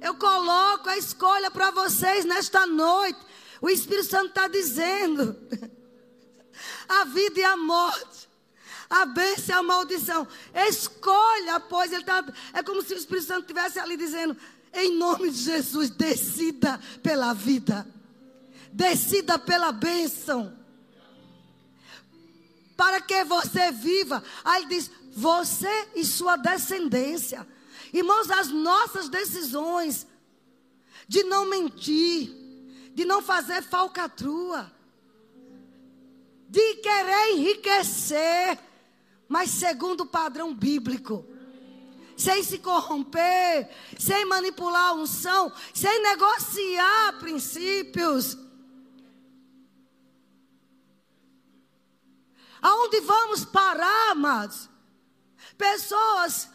Eu 0.00 0.14
coloco 0.14 0.88
a 0.88 0.96
escolha 0.96 1.50
para 1.50 1.70
vocês 1.70 2.24
nesta 2.24 2.66
noite. 2.66 3.18
O 3.60 3.68
Espírito 3.68 4.08
Santo 4.08 4.28
está 4.28 4.46
dizendo: 4.46 5.36
a 6.88 7.04
vida 7.04 7.40
e 7.40 7.44
a 7.44 7.56
morte, 7.56 8.28
a 8.88 9.04
bênção 9.06 9.56
e 9.56 9.58
a 9.58 9.62
maldição. 9.62 10.26
Escolha, 10.68 11.58
pois 11.60 11.92
ele 11.92 12.04
tá, 12.04 12.24
é 12.52 12.62
como 12.62 12.82
se 12.82 12.94
o 12.94 12.96
Espírito 12.96 13.26
Santo 13.26 13.42
estivesse 13.42 13.78
ali 13.78 13.96
dizendo: 13.96 14.36
em 14.72 14.96
nome 14.96 15.30
de 15.30 15.38
Jesus, 15.38 15.90
decida 15.90 16.78
pela 17.02 17.32
vida. 17.32 17.86
Decida 18.72 19.38
pela 19.38 19.72
bênção. 19.72 20.56
Para 22.76 23.00
que 23.00 23.24
você 23.24 23.72
viva. 23.72 24.22
Aí 24.44 24.62
ele 24.62 24.76
diz: 24.76 24.90
você 25.10 25.88
e 25.96 26.04
sua 26.04 26.36
descendência. 26.36 27.46
Irmãos, 27.92 28.30
as 28.30 28.48
nossas 28.48 29.08
decisões 29.08 30.06
de 31.06 31.22
não 31.24 31.46
mentir, 31.46 32.30
de 32.94 33.04
não 33.04 33.22
fazer 33.22 33.62
falcatrua, 33.62 34.70
de 36.48 36.74
querer 36.76 37.32
enriquecer, 37.32 38.58
mas 39.28 39.50
segundo 39.50 40.02
o 40.02 40.06
padrão 40.06 40.54
bíblico 40.54 41.24
sem 42.18 42.42
se 42.42 42.58
corromper, 42.58 43.70
sem 43.96 44.24
manipular 44.24 44.88
a 44.88 44.94
unção, 44.94 45.52
sem 45.72 46.02
negociar 46.02 47.16
princípios. 47.20 48.36
Aonde 52.60 53.00
vamos 53.02 53.44
parar, 53.44 54.10
amados? 54.10 54.68
Pessoas 55.56 56.50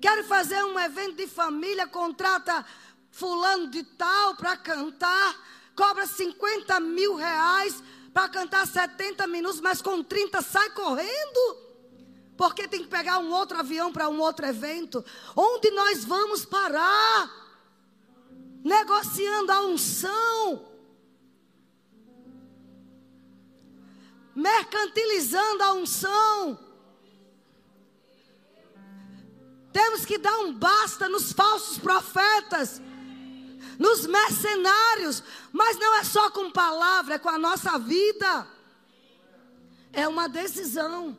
querem 0.00 0.24
fazer 0.24 0.62
um 0.64 0.78
evento 0.78 1.16
de 1.16 1.26
família, 1.26 1.86
contrata 1.86 2.64
fulano 3.10 3.68
de 3.68 3.82
tal 3.82 4.36
para 4.36 4.56
cantar, 4.56 5.36
cobra 5.74 6.06
50 6.06 6.78
mil 6.80 7.16
reais 7.16 7.82
para 8.12 8.28
cantar 8.28 8.66
70 8.66 9.26
minutos, 9.26 9.60
mas 9.60 9.82
com 9.82 10.02
30 10.02 10.40
sai 10.42 10.70
correndo. 10.70 11.66
Porque 12.36 12.68
tem 12.68 12.82
que 12.82 12.88
pegar 12.88 13.18
um 13.18 13.32
outro 13.32 13.58
avião 13.58 13.90
para 13.90 14.08
um 14.08 14.20
outro 14.20 14.44
evento. 14.46 15.04
Onde 15.34 15.70
nós 15.70 16.04
vamos 16.04 16.44
parar? 16.44 17.30
Negociando 18.62 19.52
a 19.52 19.60
unção. 19.62 20.68
Mercantilizando 24.34 25.62
a 25.62 25.72
unção. 25.72 26.65
Temos 29.76 30.06
que 30.06 30.16
dar 30.16 30.38
um 30.38 30.54
basta 30.54 31.06
nos 31.06 31.34
falsos 31.34 31.76
profetas, 31.76 32.80
nos 33.78 34.06
mercenários. 34.06 35.22
Mas 35.52 35.78
não 35.78 35.98
é 35.98 36.02
só 36.02 36.30
com 36.30 36.50
palavra, 36.50 37.16
é 37.16 37.18
com 37.18 37.28
a 37.28 37.36
nossa 37.36 37.78
vida. 37.78 38.48
É 39.92 40.08
uma 40.08 40.30
decisão. 40.30 41.18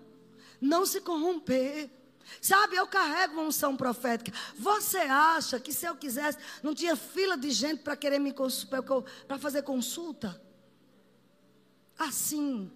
Não 0.59 0.87
se 0.87 1.01
corromper. 1.01 1.87
Sabe, 2.41 2.77
eu 2.77 2.87
carrego 2.87 3.33
uma 3.35 3.43
unção 3.43 3.77
profética. 3.77 4.35
Você 4.55 4.97
acha 4.97 5.59
que 5.59 5.71
se 5.71 5.85
eu 5.85 5.95
quisesse, 5.95 6.39
não 6.63 6.73
tinha 6.73 6.95
fila 6.95 7.37
de 7.37 7.51
gente 7.51 7.83
para 7.83 7.95
querer 7.95 8.17
me 8.17 8.33
para 9.27 9.37
fazer 9.37 9.61
consulta? 9.61 10.41
Assim. 11.95 12.71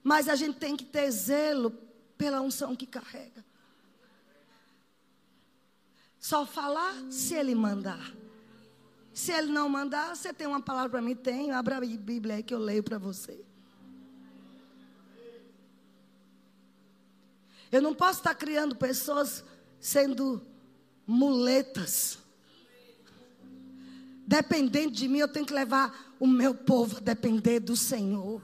Mas 0.00 0.28
a 0.28 0.36
gente 0.36 0.60
tem 0.60 0.76
que 0.76 0.84
ter 0.84 1.10
zelo 1.10 1.85
pela 2.16 2.40
unção 2.40 2.74
que 2.74 2.86
carrega. 2.86 3.44
Só 6.18 6.44
falar 6.44 6.94
se 7.10 7.34
ele 7.34 7.54
mandar. 7.54 8.12
Se 9.12 9.32
ele 9.32 9.52
não 9.52 9.68
mandar, 9.68 10.14
você 10.14 10.32
tem 10.32 10.46
uma 10.46 10.60
palavra 10.60 10.90
para 10.90 11.00
mim? 11.00 11.14
Tenho. 11.14 11.54
Abra 11.54 11.76
a 11.76 11.80
Bíblia 11.80 12.34
aí 12.34 12.42
que 12.42 12.52
eu 12.52 12.58
leio 12.58 12.82
para 12.82 12.98
você. 12.98 13.44
Eu 17.70 17.80
não 17.80 17.94
posso 17.94 18.20
estar 18.20 18.34
criando 18.34 18.76
pessoas 18.76 19.44
sendo 19.80 20.44
muletas. 21.06 22.18
Dependendo 24.26 24.90
de 24.92 25.06
mim, 25.06 25.18
eu 25.18 25.28
tenho 25.28 25.46
que 25.46 25.54
levar 25.54 26.14
o 26.18 26.26
meu 26.26 26.54
povo 26.54 26.96
a 26.96 27.00
depender 27.00 27.60
do 27.60 27.76
Senhor. 27.76 28.42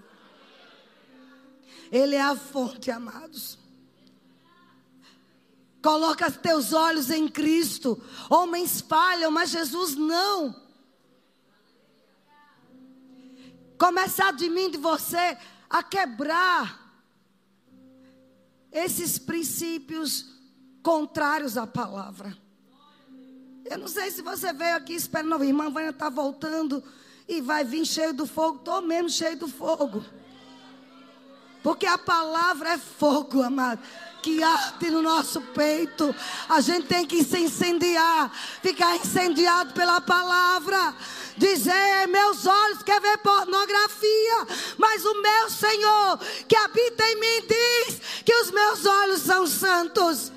Ele 1.90 2.14
é 2.14 2.22
a 2.22 2.36
fonte, 2.36 2.90
amados. 2.90 3.58
Coloca 5.82 6.30
teus 6.30 6.72
olhos 6.72 7.10
em 7.10 7.26
Cristo. 7.26 8.00
Homens 8.30 8.80
falham, 8.80 9.32
mas 9.32 9.50
Jesus 9.50 9.96
não. 9.96 10.54
Começar 13.76 14.32
de 14.32 14.48
mim, 14.48 14.70
de 14.70 14.78
você, 14.78 15.36
a 15.68 15.82
quebrar 15.82 16.80
esses 18.70 19.18
princípios 19.18 20.24
contrários 20.84 21.56
à 21.58 21.66
palavra. 21.66 22.38
Eu 23.64 23.78
não 23.78 23.88
sei 23.88 24.12
se 24.12 24.22
você 24.22 24.52
veio 24.52 24.76
aqui 24.76 24.92
esperando, 24.92 25.42
a 25.42 25.44
irmã 25.44 25.68
vai 25.68 25.88
estar 25.88 26.10
voltando 26.10 26.82
e 27.26 27.40
vai 27.40 27.64
vir 27.64 27.84
cheio 27.84 28.14
do 28.14 28.24
fogo. 28.24 28.58
Estou 28.58 28.82
mesmo 28.82 29.10
cheio 29.10 29.36
do 29.36 29.48
fogo. 29.48 30.04
Porque 31.60 31.86
a 31.86 31.98
palavra 31.98 32.74
é 32.74 32.78
fogo, 32.78 33.42
amado 33.42 33.82
que 34.22 34.42
arde 34.42 34.90
no 34.90 35.02
nosso 35.02 35.40
peito. 35.40 36.14
A 36.48 36.60
gente 36.60 36.86
tem 36.86 37.04
que 37.04 37.24
se 37.24 37.38
incendiar, 37.38 38.30
ficar 38.62 38.96
incendiado 38.96 39.74
pela 39.74 40.00
palavra. 40.00 40.94
Dizer, 41.36 42.06
meus 42.08 42.46
olhos 42.46 42.82
quer 42.82 43.00
ver 43.00 43.18
pornografia, 43.18 44.46
mas 44.78 45.04
o 45.04 45.20
meu 45.20 45.50
Senhor 45.50 46.18
que 46.46 46.54
habita 46.54 47.04
em 47.04 47.16
mim 47.16 47.46
diz 47.48 48.00
que 48.24 48.34
os 48.34 48.50
meus 48.50 48.86
olhos 48.86 49.22
são 49.22 49.46
santos. 49.46 50.30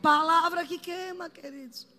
Palavra 0.00 0.64
que 0.64 0.78
queima, 0.78 1.28
queridos. 1.28 1.95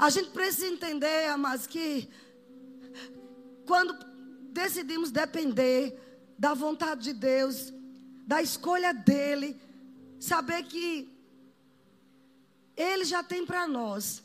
A 0.00 0.08
gente 0.08 0.30
precisa 0.30 0.66
entender, 0.66 1.26
amados, 1.26 1.66
que 1.66 2.08
quando 3.66 3.92
decidimos 4.50 5.10
depender 5.10 5.94
da 6.38 6.54
vontade 6.54 7.02
de 7.02 7.12
Deus, 7.12 7.70
da 8.26 8.40
escolha 8.40 8.94
dEle, 8.94 9.60
saber 10.18 10.62
que 10.62 11.06
Ele 12.74 13.04
já 13.04 13.22
tem 13.22 13.44
para 13.44 13.68
nós 13.68 14.22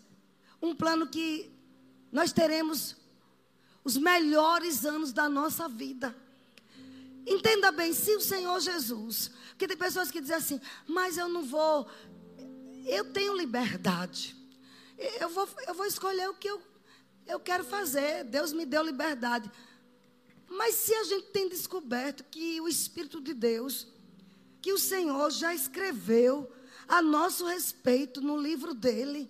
um 0.61 0.73
plano 0.73 1.07
que 1.07 1.51
nós 2.09 2.31
teremos 2.31 2.95
os 3.83 3.97
melhores 3.97 4.85
anos 4.85 5.11
da 5.11 5.27
nossa 5.27 5.67
vida. 5.67 6.15
Entenda 7.27 7.69
bem, 7.73 7.91
se 7.91 8.15
o 8.15 8.21
Senhor 8.21 8.61
Jesus, 8.61 9.29
porque 9.49 9.67
tem 9.67 9.75
pessoas 9.75 10.09
que 10.09 10.21
dizem 10.21 10.37
assim, 10.37 10.61
mas 10.87 11.17
eu 11.17 11.27
não 11.27 11.43
vou, 11.43 11.85
eu 12.85 13.11
tenho 13.11 13.35
liberdade. 13.35 14.44
Eu 14.97 15.29
vou, 15.29 15.47
eu 15.67 15.73
vou 15.73 15.85
escolher 15.85 16.29
o 16.29 16.33
que 16.33 16.47
eu, 16.47 16.61
eu 17.25 17.39
quero 17.39 17.63
fazer. 17.63 18.23
Deus 18.23 18.53
me 18.53 18.65
deu 18.65 18.83
liberdade. 18.83 19.51
Mas 20.47 20.75
se 20.75 20.93
a 20.93 21.03
gente 21.03 21.27
tem 21.27 21.49
descoberto 21.49 22.23
que 22.25 22.61
o 22.61 22.67
Espírito 22.67 23.19
de 23.19 23.33
Deus, 23.33 23.87
que 24.61 24.71
o 24.71 24.77
Senhor 24.77 25.29
já 25.31 25.53
escreveu 25.53 26.51
a 26.87 27.01
nosso 27.01 27.45
respeito 27.45 28.21
no 28.21 28.37
livro 28.37 28.73
dele, 28.73 29.29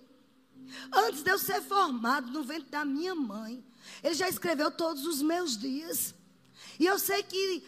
antes 0.92 1.22
de 1.22 1.30
eu 1.30 1.38
ser 1.38 1.62
formado 1.62 2.30
no 2.30 2.42
ventre 2.42 2.70
da 2.70 2.84
minha 2.84 3.14
mãe, 3.14 3.64
ele 4.02 4.14
já 4.14 4.28
escreveu 4.28 4.70
todos 4.70 5.06
os 5.06 5.22
meus 5.22 5.56
dias. 5.56 6.14
E 6.78 6.86
eu 6.86 6.98
sei 6.98 7.22
que 7.22 7.64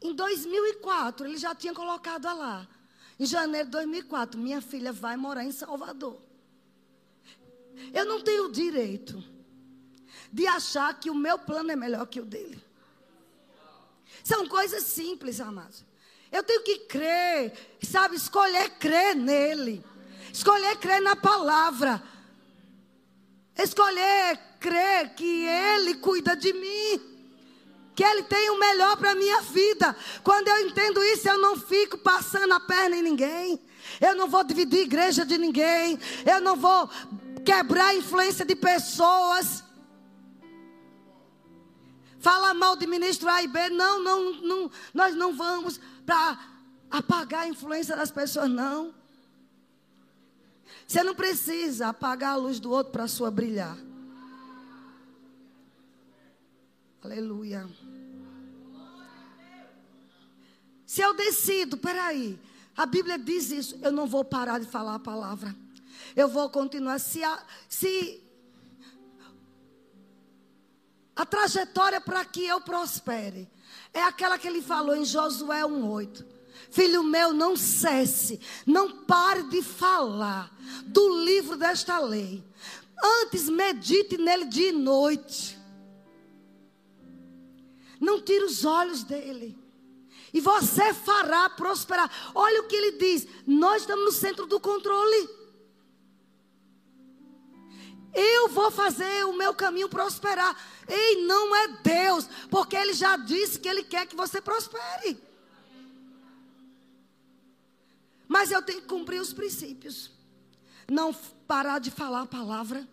em 0.00 0.14
2004 0.14 1.26
ele 1.26 1.38
já 1.38 1.54
tinha 1.54 1.74
colocado 1.74 2.24
lá. 2.24 2.68
Em 3.18 3.26
janeiro 3.26 3.66
de 3.66 3.72
2004, 3.72 4.38
minha 4.38 4.60
filha 4.60 4.92
vai 4.92 5.16
morar 5.16 5.44
em 5.44 5.50
Salvador. 5.50 6.27
Eu 7.92 8.04
não 8.04 8.20
tenho 8.20 8.46
o 8.46 8.52
direito 8.52 9.22
de 10.32 10.46
achar 10.46 10.98
que 10.98 11.10
o 11.10 11.14
meu 11.14 11.38
plano 11.38 11.70
é 11.70 11.76
melhor 11.76 12.06
que 12.06 12.20
o 12.20 12.24
dele. 12.24 12.62
São 14.22 14.46
coisas 14.46 14.82
simples, 14.82 15.40
amados. 15.40 15.84
Eu 16.30 16.42
tenho 16.42 16.62
que 16.62 16.80
crer, 16.80 17.52
sabe, 17.82 18.16
escolher 18.16 18.70
crer 18.78 19.16
nele. 19.16 19.84
Escolher 20.32 20.76
crer 20.76 21.00
na 21.00 21.16
palavra. 21.16 22.02
Escolher 23.56 24.38
crer 24.60 25.14
que 25.14 25.46
ele 25.46 25.94
cuida 25.94 26.36
de 26.36 26.52
mim 26.52 27.18
que 27.98 28.04
Ele 28.04 28.22
tem 28.22 28.48
o 28.50 28.60
melhor 28.60 28.96
para 28.96 29.10
a 29.10 29.14
minha 29.16 29.40
vida. 29.40 29.96
Quando 30.22 30.46
eu 30.46 30.68
entendo 30.68 31.02
isso, 31.02 31.28
eu 31.28 31.36
não 31.36 31.56
fico 31.56 31.98
passando 31.98 32.54
a 32.54 32.60
perna 32.60 32.94
em 32.94 33.02
ninguém. 33.02 33.60
Eu 34.00 34.14
não 34.14 34.28
vou 34.28 34.44
dividir 34.44 34.82
igreja 34.82 35.26
de 35.26 35.36
ninguém. 35.36 35.98
Eu 36.24 36.40
não 36.40 36.54
vou 36.54 36.88
quebrar 37.48 37.86
a 37.86 37.94
influência 37.94 38.44
de 38.44 38.54
pessoas. 38.54 39.64
Fala 42.18 42.52
mal 42.52 42.76
de 42.76 42.86
ministro 42.86 43.26
A 43.26 43.42
e 43.42 43.48
B. 43.48 43.70
Não, 43.70 44.02
não, 44.02 44.34
não 44.42 44.70
nós 44.92 45.14
não 45.14 45.34
vamos 45.34 45.80
para 46.04 46.38
apagar 46.90 47.44
a 47.44 47.48
influência 47.48 47.96
das 47.96 48.10
pessoas, 48.10 48.50
não. 48.50 48.94
Você 50.86 51.02
não 51.02 51.14
precisa 51.14 51.88
apagar 51.88 52.32
a 52.34 52.36
luz 52.36 52.60
do 52.60 52.70
outro 52.70 52.92
para 52.92 53.04
a 53.04 53.08
sua 53.08 53.30
brilhar. 53.30 53.78
Aleluia. 57.02 57.66
Se 60.84 61.00
eu 61.00 61.14
decido, 61.14 61.78
peraí, 61.78 62.38
a 62.76 62.84
Bíblia 62.84 63.18
diz 63.18 63.50
isso, 63.50 63.78
eu 63.80 63.92
não 63.92 64.06
vou 64.06 64.22
parar 64.22 64.58
de 64.58 64.66
falar 64.66 64.96
a 64.96 64.98
palavra 64.98 65.54
eu 66.14 66.28
vou 66.28 66.48
continuar. 66.50 66.98
Se 66.98 67.22
a, 67.22 67.42
se 67.68 68.22
a 71.14 71.26
trajetória 71.26 72.00
para 72.00 72.24
que 72.24 72.44
eu 72.44 72.60
prospere 72.60 73.48
é 73.92 74.02
aquela 74.02 74.38
que 74.38 74.46
ele 74.46 74.62
falou 74.62 74.94
em 74.94 75.04
Josué 75.04 75.62
1,8. 75.62 76.24
Filho 76.70 77.02
meu, 77.02 77.32
não 77.32 77.56
cesse, 77.56 78.40
não 78.66 79.04
pare 79.04 79.44
de 79.44 79.62
falar 79.62 80.54
do 80.84 81.24
livro 81.24 81.56
desta 81.56 81.98
lei. 81.98 82.44
Antes 83.22 83.48
medite 83.48 84.18
nele 84.18 84.44
dia 84.46 84.68
e 84.70 84.72
noite. 84.72 85.58
Não 88.00 88.20
tire 88.20 88.44
os 88.44 88.64
olhos 88.64 89.02
dele. 89.02 89.58
E 90.32 90.40
você 90.40 90.92
fará 90.92 91.48
prosperar. 91.50 92.10
Olha 92.34 92.60
o 92.60 92.66
que 92.66 92.76
ele 92.76 92.92
diz. 92.92 93.26
Nós 93.46 93.82
estamos 93.82 94.04
no 94.04 94.12
centro 94.12 94.46
do 94.46 94.60
controle. 94.60 95.28
Eu 98.18 98.48
vou 98.48 98.70
fazer 98.70 99.24
o 99.26 99.32
meu 99.32 99.54
caminho 99.54 99.88
prosperar. 99.88 100.56
Ei, 100.88 101.24
não 101.24 101.54
é 101.54 101.68
Deus, 101.82 102.28
porque 102.50 102.74
Ele 102.76 102.92
já 102.92 103.16
disse 103.16 103.60
que 103.60 103.68
Ele 103.68 103.84
quer 103.84 104.06
que 104.06 104.16
você 104.16 104.40
prospere. 104.40 105.22
Mas 108.26 108.50
eu 108.50 108.60
tenho 108.60 108.82
que 108.82 108.88
cumprir 108.88 109.20
os 109.20 109.32
princípios. 109.32 110.10
Não 110.90 111.14
parar 111.46 111.78
de 111.78 111.90
falar 111.90 112.22
a 112.22 112.26
palavra. 112.26 112.86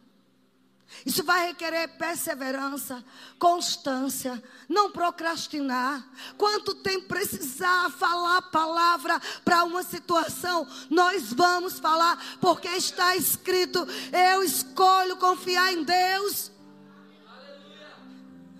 Isso 1.06 1.24
vai 1.24 1.48
requerer 1.48 1.98
perseverança, 1.98 3.04
constância, 3.38 4.42
não 4.70 4.92
procrastinar. 4.92 6.08
Quanto 6.38 6.76
tempo 6.76 7.08
precisar 7.08 7.90
falar 7.92 8.38
a 8.38 8.42
palavra 8.42 9.20
para 9.44 9.64
uma 9.64 9.84
situação, 9.84 10.68
nós 10.90 11.34
vamos 11.34 11.80
falar, 11.80 12.38
porque 12.40 12.68
está 12.70 13.16
escrito: 13.16 13.80
eu 14.12 14.44
escolho 14.44 15.18
confiar 15.18 15.74
em 15.74 15.84
Deus. 15.84 16.52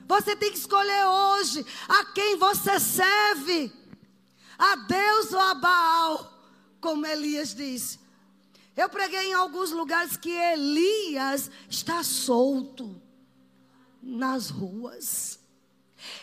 Você 0.08 0.36
tem 0.36 0.52
que 0.52 0.60
escolher 0.60 1.06
hoje 1.06 1.66
a 1.88 2.06
quem 2.06 2.38
você 2.38 2.80
serve. 2.80 3.72
A 4.58 4.76
Deus 4.76 5.34
ou 5.34 5.40
a 5.40 5.54
Baal, 5.54 6.34
como 6.80 7.06
Elias 7.06 7.54
disse. 7.54 8.05
Eu 8.76 8.90
preguei 8.90 9.28
em 9.28 9.34
alguns 9.34 9.72
lugares 9.72 10.18
que 10.18 10.32
Elias 10.32 11.50
está 11.70 12.04
solto 12.04 13.02
nas 14.02 14.50
ruas. 14.50 15.40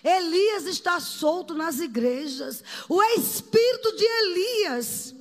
Elias 0.04 0.66
está 0.66 1.00
solto 1.00 1.54
nas 1.54 1.80
igrejas. 1.80 2.62
O 2.88 3.02
espírito 3.02 3.96
de 3.96 4.04
Elias, 4.04 5.14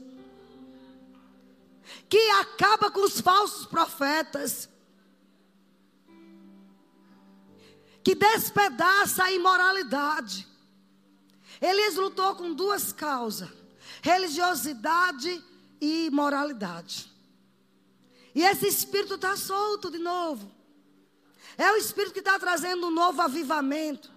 que 2.10 2.30
acaba 2.32 2.92
com 2.92 3.02
os 3.02 3.22
falsos 3.22 3.66
profetas, 3.66 4.70
que 8.04 8.14
despedaça 8.14 9.24
a 9.24 9.32
imoralidade. 9.32 10.48
Elias 11.62 11.96
lutou 11.96 12.36
com 12.36 12.54
duas 12.54 12.92
causas: 12.92 13.50
religiosidade 14.02 15.44
e 15.80 16.08
imoralidade. 16.08 17.11
E 18.34 18.44
esse 18.44 18.68
espírito 18.68 19.16
está 19.16 19.36
solto 19.36 19.92
de 19.92 19.98
novo. 19.98 20.52
É 21.58 21.72
o 21.72 21.78
espírito 21.78 22.14
que 22.14 22.20
está 22.20 22.40
trazendo 22.40 22.88
um 22.88 22.92
novo 22.92 23.22
avivamento. 23.22 24.10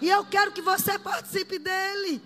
E 0.00 0.08
eu 0.08 0.24
quero 0.26 0.52
que 0.52 0.60
você 0.60 0.98
participe 1.00 1.58
dele. 1.58 2.22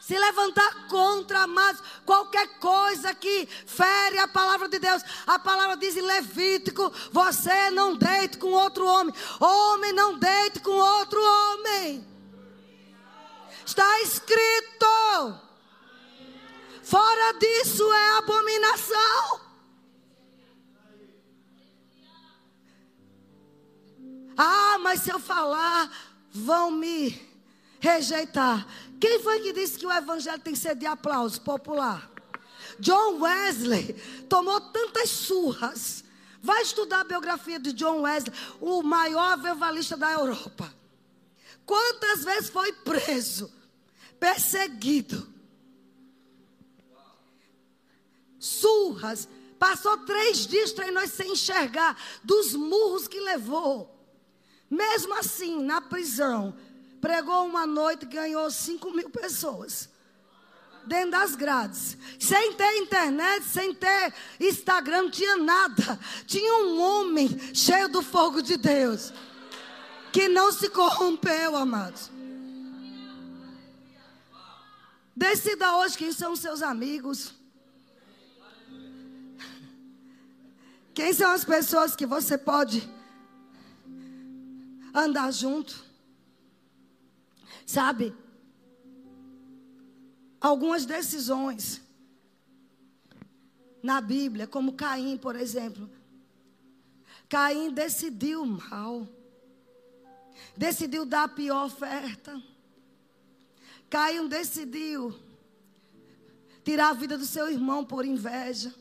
Se 0.00 0.18
levantar 0.18 0.86
contra, 0.88 1.44
amados, 1.44 1.82
qualquer 2.04 2.58
coisa 2.58 3.14
que 3.14 3.48
fere 3.66 4.18
a 4.18 4.28
palavra 4.28 4.68
de 4.68 4.78
Deus. 4.78 5.02
A 5.26 5.38
palavra 5.38 5.78
diz 5.78 5.96
em 5.96 6.02
Levítico: 6.02 6.92
você 7.10 7.70
não 7.70 7.96
deite 7.96 8.36
com 8.36 8.48
outro 8.48 8.84
homem. 8.84 9.14
Homem 9.40 9.94
não 9.94 10.18
deite 10.18 10.60
com 10.60 10.72
outro 10.72 11.18
homem. 11.18 12.06
Está 13.64 14.02
escrito. 14.02 15.40
Fora 16.82 17.32
disso 17.38 17.90
é 17.90 18.18
abominação. 18.18 19.43
Ah, 24.36 24.78
mas 24.80 25.00
se 25.00 25.10
eu 25.10 25.18
falar, 25.18 25.90
vão 26.30 26.70
me 26.70 27.20
rejeitar. 27.80 28.66
Quem 29.00 29.22
foi 29.22 29.40
que 29.40 29.52
disse 29.52 29.78
que 29.78 29.86
o 29.86 29.92
evangelho 29.92 30.40
tem 30.40 30.54
que 30.54 30.58
ser 30.58 30.74
de 30.74 30.86
aplauso 30.86 31.40
popular? 31.40 32.10
John 32.78 33.20
Wesley 33.20 33.94
tomou 34.28 34.60
tantas 34.60 35.10
surras. 35.10 36.04
Vai 36.42 36.62
estudar 36.62 37.00
a 37.00 37.04
biografia 37.04 37.58
de 37.58 37.72
John 37.72 38.02
Wesley, 38.02 38.34
o 38.60 38.82
maior 38.82 39.32
avivalista 39.32 39.96
da 39.96 40.12
Europa. 40.12 40.72
Quantas 41.64 42.24
vezes 42.24 42.50
foi 42.50 42.72
preso, 42.72 43.50
perseguido, 44.20 45.26
surras, 48.38 49.26
passou 49.58 49.96
três 49.98 50.46
dias 50.46 50.72
treinando 50.72 51.08
sem 51.08 51.32
enxergar, 51.32 51.96
dos 52.22 52.54
murros 52.54 53.08
que 53.08 53.18
levou. 53.20 53.93
Mesmo 54.74 55.14
assim, 55.14 55.62
na 55.62 55.80
prisão, 55.80 56.52
pregou 57.00 57.46
uma 57.46 57.64
noite 57.64 58.02
e 58.02 58.08
ganhou 58.08 58.50
5 58.50 58.90
mil 58.90 59.08
pessoas. 59.08 59.88
Dentro 60.84 61.12
das 61.12 61.36
grades. 61.36 61.96
Sem 62.18 62.54
ter 62.54 62.78
internet, 62.78 63.44
sem 63.44 63.72
ter 63.72 64.12
Instagram, 64.40 65.02
não 65.02 65.10
tinha 65.10 65.36
nada. 65.36 65.98
Tinha 66.26 66.64
um 66.64 66.80
homem 66.80 67.28
cheio 67.54 67.88
do 67.88 68.02
fogo 68.02 68.42
de 68.42 68.56
Deus. 68.56 69.12
Que 70.12 70.28
não 70.28 70.50
se 70.50 70.68
corrompeu, 70.68 71.54
amados. 71.54 72.10
Decida 75.14 75.76
hoje 75.76 75.96
quem 75.96 76.12
são 76.12 76.32
os 76.32 76.40
seus 76.40 76.62
amigos. 76.62 77.32
Quem 80.92 81.12
são 81.12 81.30
as 81.30 81.44
pessoas 81.44 81.94
que 81.94 82.04
você 82.04 82.36
pode 82.36 82.92
andar 84.94 85.32
junto. 85.32 85.84
Sabe? 87.66 88.14
Algumas 90.40 90.86
decisões 90.86 91.82
na 93.82 94.00
Bíblia, 94.00 94.46
como 94.46 94.74
Caim, 94.74 95.18
por 95.18 95.34
exemplo. 95.34 95.90
Caim 97.28 97.72
decidiu 97.72 98.46
mal. 98.46 99.08
Decidiu 100.56 101.04
dar 101.04 101.24
a 101.24 101.28
pior 101.28 101.66
oferta. 101.66 102.40
Caim 103.90 104.28
decidiu 104.28 105.14
tirar 106.62 106.90
a 106.90 106.94
vida 106.94 107.18
do 107.18 107.26
seu 107.26 107.50
irmão 107.50 107.84
por 107.84 108.04
inveja. 108.04 108.74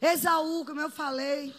Esaú, 0.00 0.64
como 0.64 0.80
eu 0.80 0.90
falei, 0.90 1.54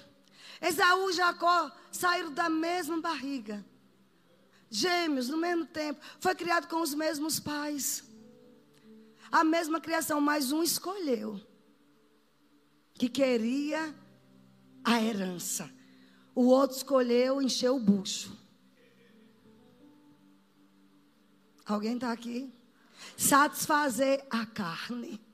Esaú 0.67 1.11
e 1.11 1.13
Jacó 1.13 1.71
saíram 1.91 2.33
da 2.33 2.49
mesma 2.49 2.99
barriga. 2.99 3.63
Gêmeos, 4.69 5.29
no 5.29 5.37
mesmo 5.37 5.65
tempo. 5.65 6.01
Foi 6.19 6.33
criado 6.33 6.67
com 6.67 6.81
os 6.81 6.93
mesmos 6.93 7.39
pais. 7.39 8.03
A 9.31 9.43
mesma 9.43 9.79
criação, 9.79 10.19
mas 10.19 10.51
um 10.51 10.63
escolheu. 10.63 11.39
Que 12.95 13.07
queria 13.07 13.93
a 14.83 15.01
herança. 15.01 15.71
O 16.33 16.45
outro 16.47 16.77
escolheu 16.77 17.41
encher 17.41 17.69
o 17.69 17.79
bucho. 17.79 18.35
Alguém 21.63 21.95
está 21.95 22.11
aqui? 22.11 22.51
Satisfazer 23.15 24.25
a 24.29 24.45
carne. 24.45 25.24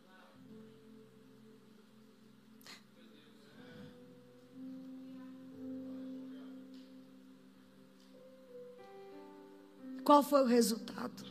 Qual 10.04 10.24
foi 10.24 10.42
o 10.42 10.48
resultado? 10.48 11.26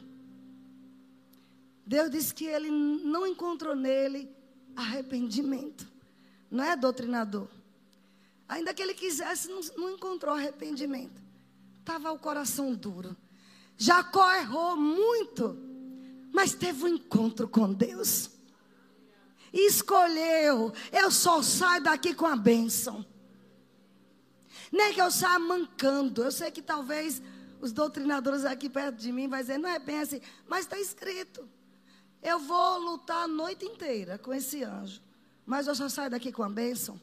Deus 1.85 2.11
disse 2.11 2.33
que 2.33 2.45
ele 2.45 2.71
não 2.71 3.27
encontrou 3.27 3.75
nele 3.75 4.31
arrependimento. 4.77 5.91
Não 6.51 6.63
é 6.63 6.77
doutrinador. 6.77 7.49
Ainda 8.49 8.75
que 8.75 8.83
ele 8.83 8.95
quisesse, 8.95 9.49
não, 9.77 9.91
encontrou 9.91 10.35
arrependimento. 10.35 11.21
Estava 11.79 12.13
o 12.13 12.19
coração 12.19 12.75
duro. 12.75 13.17
Jacó 13.77 14.31
errou 14.35 14.77
muito, 14.77 15.57
mas 16.33 16.55
teve 16.55 16.85
um 16.85 16.89
encontro 16.89 17.49
com 17.49 17.73
Deus. 17.73 18.31
E 19.53 19.67
escolheu, 19.67 20.73
eu 20.93 21.11
só 21.11 21.43
saio 21.43 21.83
daqui 21.83 22.15
com 22.15 22.27
a 22.27 22.37
bênção. 22.37 23.05
Nem 24.71 24.93
que 24.93 25.03
eu 25.03 25.11
saia 25.11 25.39
mancando. 25.39 26.23
Eu 26.23 26.31
sei 26.31 26.51
que 26.51 26.63
talvez 26.63 27.21
os 27.61 27.73
doutrinadores 27.73 28.45
aqui 28.45 28.69
perto 28.69 28.97
de 28.97 29.13
mim 29.13 29.29
vão 29.29 29.39
dizer, 29.39 29.59
não 29.59 29.69
é 29.69 29.79
bem 29.79 30.01
assim, 30.01 30.21
mas 30.49 30.61
está 30.61 30.79
escrito. 30.79 31.49
Eu 32.23 32.39
vou 32.39 32.79
lutar 32.79 33.25
a 33.25 33.29
noite 33.29 33.65
inteira 33.65 34.19
com 34.19 34.33
esse 34.33 34.63
anjo, 34.63 35.01
mas 35.47 35.67
eu 35.67 35.75
só 35.75 35.89
saio 35.89 36.11
daqui 36.11 36.33
com 36.33 36.43
a 36.43 36.49
bênção. 36.49 37.01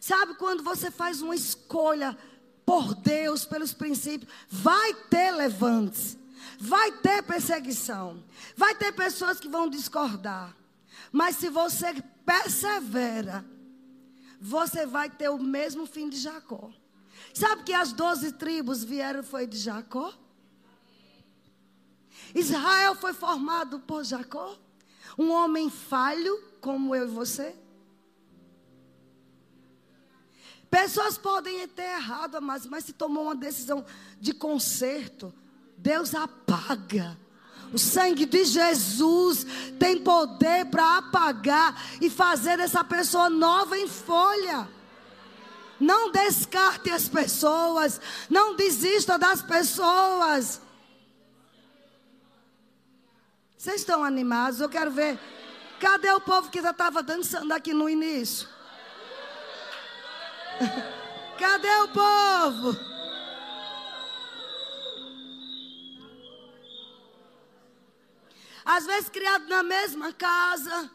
Sabe 0.00 0.34
quando 0.34 0.62
você 0.62 0.90
faz 0.90 1.22
uma 1.22 1.34
escolha 1.34 2.16
por 2.64 2.94
Deus, 2.94 3.44
pelos 3.44 3.72
princípios, 3.72 4.32
vai 4.48 4.92
ter 5.08 5.30
levantes, 5.30 6.18
vai 6.58 6.90
ter 6.90 7.22
perseguição, 7.22 8.22
vai 8.56 8.74
ter 8.74 8.92
pessoas 8.92 9.38
que 9.38 9.48
vão 9.48 9.68
discordar. 9.68 10.56
Mas 11.12 11.36
se 11.36 11.48
você 11.48 12.02
persevera, 12.24 13.44
você 14.40 14.84
vai 14.84 15.08
ter 15.08 15.28
o 15.28 15.38
mesmo 15.38 15.86
fim 15.86 16.08
de 16.08 16.18
Jacó. 16.18 16.72
Sabe 17.36 17.64
que 17.64 17.74
as 17.74 17.92
doze 17.92 18.32
tribos 18.32 18.82
vieram 18.82 19.22
foi 19.22 19.46
de 19.46 19.58
Jacó? 19.58 20.10
Israel 22.34 22.94
foi 22.94 23.12
formado 23.12 23.78
por 23.80 24.02
Jacó, 24.04 24.56
um 25.18 25.30
homem 25.30 25.68
falho 25.68 26.42
como 26.62 26.94
eu 26.94 27.04
e 27.04 27.10
você. 27.10 27.54
Pessoas 30.70 31.18
podem 31.18 31.68
ter 31.68 31.82
errado, 31.82 32.40
mas, 32.40 32.64
mas 32.64 32.84
se 32.84 32.94
tomou 32.94 33.24
uma 33.24 33.36
decisão 33.36 33.84
de 34.18 34.32
conserto, 34.32 35.30
Deus 35.76 36.14
apaga. 36.14 37.18
O 37.70 37.78
sangue 37.78 38.24
de 38.24 38.46
Jesus 38.46 39.46
tem 39.78 40.02
poder 40.02 40.64
para 40.70 40.96
apagar 40.96 41.98
e 42.00 42.08
fazer 42.08 42.60
essa 42.60 42.82
pessoa 42.82 43.28
nova 43.28 43.76
em 43.76 43.86
folha. 43.86 44.74
Não 45.78 46.10
descarte 46.10 46.90
as 46.90 47.08
pessoas. 47.08 48.00
Não 48.28 48.56
desista 48.56 49.18
das 49.18 49.42
pessoas. 49.42 50.60
Vocês 53.56 53.80
estão 53.80 54.04
animados? 54.04 54.60
Eu 54.60 54.68
quero 54.68 54.90
ver. 54.90 55.18
Cadê 55.80 56.10
o 56.12 56.20
povo 56.20 56.50
que 56.50 56.62
já 56.62 56.70
estava 56.70 57.02
dançando 57.02 57.52
aqui 57.52 57.74
no 57.74 57.88
início? 57.88 58.48
Cadê 61.38 61.68
o 61.80 61.88
povo? 61.88 62.96
Às 68.64 68.84
vezes 68.84 69.08
criado 69.08 69.46
na 69.46 69.62
mesma 69.62 70.12
casa, 70.12 70.90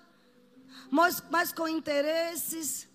mas, 0.90 1.24
mas 1.30 1.54
com 1.54 1.68
interesses, 1.70 2.88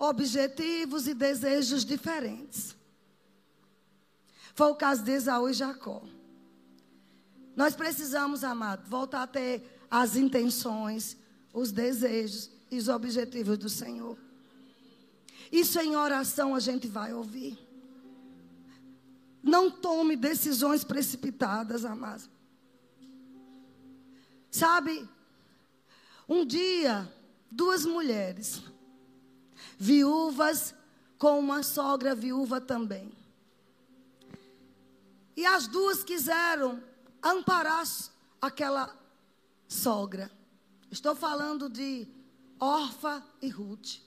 objetivos 0.00 1.06
e 1.06 1.12
desejos 1.12 1.84
diferentes. 1.84 2.74
Foi 4.54 4.68
o 4.68 4.74
caso 4.74 5.04
de 5.04 5.12
Esaú 5.12 5.50
e 5.50 5.52
Jacó. 5.52 6.02
Nós 7.54 7.76
precisamos, 7.76 8.42
amado, 8.42 8.88
voltar 8.88 9.22
a 9.22 9.26
ter 9.26 9.62
as 9.90 10.16
intenções, 10.16 11.18
os 11.52 11.70
desejos 11.70 12.50
e 12.70 12.78
os 12.78 12.88
objetivos 12.88 13.58
do 13.58 13.68
Senhor. 13.68 14.16
Isso 15.52 15.78
em 15.78 15.94
oração 15.94 16.54
a 16.54 16.60
gente 16.60 16.88
vai 16.88 17.12
ouvir. 17.12 17.58
Não 19.42 19.70
tome 19.70 20.16
decisões 20.16 20.82
precipitadas, 20.82 21.84
amados. 21.84 22.30
Sabe, 24.50 25.06
um 26.28 26.44
dia, 26.44 27.10
duas 27.50 27.84
mulheres, 27.84 28.62
viúvas, 29.80 30.74
com 31.18 31.38
uma 31.38 31.62
sogra 31.62 32.14
viúva 32.14 32.60
também. 32.60 33.10
E 35.34 35.46
as 35.46 35.66
duas 35.66 36.04
quiseram 36.04 36.82
amparar 37.22 37.86
aquela 38.42 38.94
sogra. 39.66 40.30
Estou 40.90 41.14
falando 41.16 41.70
de 41.70 42.06
Orfa 42.58 43.24
e 43.40 43.48
Ruth. 43.48 44.00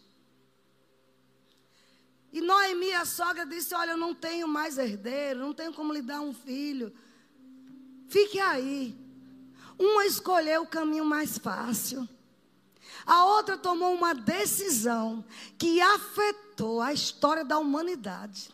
E 2.31 2.39
Noemi, 2.39 2.93
a 2.93 3.05
sogra, 3.05 3.43
disse: 3.43 3.73
Olha, 3.73 3.91
eu 3.91 3.97
não 3.97 4.13
tenho 4.13 4.47
mais 4.47 4.77
herdeiro, 4.77 5.39
não 5.39 5.53
tenho 5.55 5.73
como 5.73 5.91
lhe 5.91 6.03
dar 6.03 6.21
um 6.21 6.33
filho. 6.33 6.93
Fique 8.07 8.39
aí. 8.39 8.95
Uma 9.77 10.05
escolheu 10.05 10.61
o 10.61 10.67
caminho 10.67 11.05
mais 11.05 11.39
fácil. 11.39 12.07
A 13.05 13.25
outra 13.25 13.57
tomou 13.57 13.93
uma 13.93 14.13
decisão 14.13 15.23
que 15.57 15.81
afetou 15.81 16.81
a 16.81 16.93
história 16.93 17.43
da 17.43 17.57
humanidade. 17.57 18.53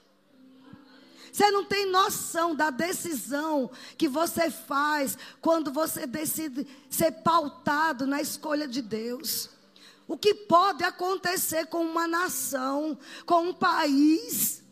Você 1.32 1.52
não 1.52 1.64
tem 1.64 1.86
noção 1.86 2.56
da 2.56 2.70
decisão 2.70 3.70
que 3.98 4.08
você 4.08 4.50
faz 4.50 5.18
quando 5.40 5.72
você 5.72 6.08
decide 6.08 6.68
ser 6.90 7.12
pautado 7.12 8.08
na 8.08 8.20
escolha 8.20 8.68
de 8.68 8.82
Deus. 8.82 9.50
O 10.08 10.18
que 10.18 10.34
pode 10.34 10.84
acontecer 10.84 11.68
com 11.68 11.86
uma 11.86 12.08
nação, 12.08 12.98
com 13.26 13.50
um 13.50 13.54
país. 13.54 14.64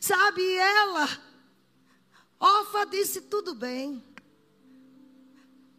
Sabe, 0.00 0.42
ela, 0.54 1.08
Ofa 2.38 2.86
disse: 2.86 3.20
tudo 3.22 3.54
bem. 3.54 4.02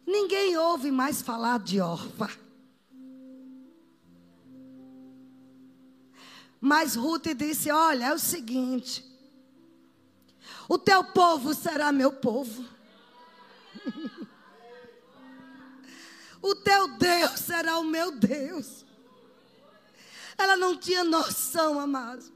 Ninguém 0.06 0.56
ouve 0.56 0.90
mais 0.90 1.22
falar 1.22 1.60
de 1.60 1.80
órfã. 1.80 2.28
Mas 6.66 6.94
Ruth 6.94 7.26
disse: 7.36 7.70
Olha, 7.70 8.06
é 8.06 8.14
o 8.14 8.18
seguinte. 8.18 9.04
O 10.66 10.78
teu 10.78 11.04
povo 11.04 11.52
será 11.52 11.92
meu 11.92 12.10
povo. 12.10 12.64
o 16.40 16.54
teu 16.54 16.96
Deus 16.96 17.32
será 17.32 17.76
o 17.76 17.84
meu 17.84 18.12
Deus. 18.12 18.82
Ela 20.38 20.56
não 20.56 20.74
tinha 20.74 21.04
noção, 21.04 21.78
amados. 21.78 22.32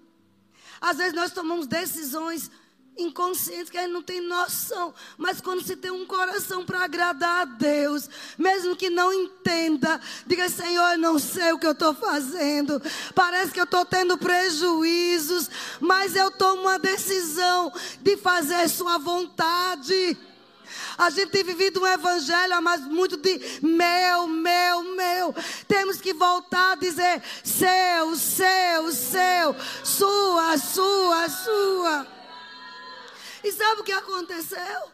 Às 0.78 0.98
vezes 0.98 1.14
nós 1.14 1.32
tomamos 1.32 1.66
decisões 1.66 2.50
inconsciente, 2.98 3.70
que 3.70 3.78
gente 3.78 3.92
não 3.92 4.02
tem 4.02 4.20
noção. 4.20 4.92
Mas 5.16 5.40
quando 5.40 5.62
se 5.62 5.76
tem 5.76 5.90
um 5.90 6.04
coração 6.04 6.64
para 6.64 6.84
agradar 6.84 7.42
a 7.42 7.44
Deus, 7.44 8.08
mesmo 8.36 8.76
que 8.76 8.90
não 8.90 9.12
entenda, 9.12 10.00
diga: 10.26 10.48
Senhor, 10.48 10.92
eu 10.92 10.98
não 10.98 11.18
sei 11.18 11.52
o 11.52 11.58
que 11.58 11.66
eu 11.66 11.72
estou 11.72 11.94
fazendo. 11.94 12.82
Parece 13.14 13.52
que 13.52 13.60
eu 13.60 13.64
estou 13.64 13.84
tendo 13.84 14.18
prejuízos, 14.18 15.48
mas 15.80 16.16
eu 16.16 16.30
tomo 16.30 16.62
uma 16.62 16.78
decisão 16.78 17.72
de 18.00 18.16
fazer 18.16 18.68
Sua 18.68 18.98
vontade. 18.98 20.18
A 20.98 21.10
gente 21.10 21.30
tem 21.30 21.44
vivido 21.44 21.80
um 21.80 21.86
evangelho, 21.86 22.60
mas 22.60 22.80
muito 22.82 23.16
de 23.16 23.40
meu, 23.62 24.26
meu, 24.26 24.82
meu. 24.82 25.34
Temos 25.66 26.00
que 26.00 26.12
voltar 26.12 26.72
a 26.72 26.74
dizer 26.74 27.22
seu, 27.44 28.16
seu, 28.16 28.92
seu, 28.92 29.56
sua, 29.84 30.58
sua, 30.58 31.28
sua. 31.28 32.17
E 33.48 33.52
sabe 33.52 33.80
o 33.80 33.84
que 33.84 33.92
aconteceu? 33.92 34.92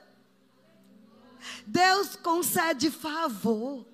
Deus 1.66 2.14
concede 2.14 2.88
favor. 2.88 3.84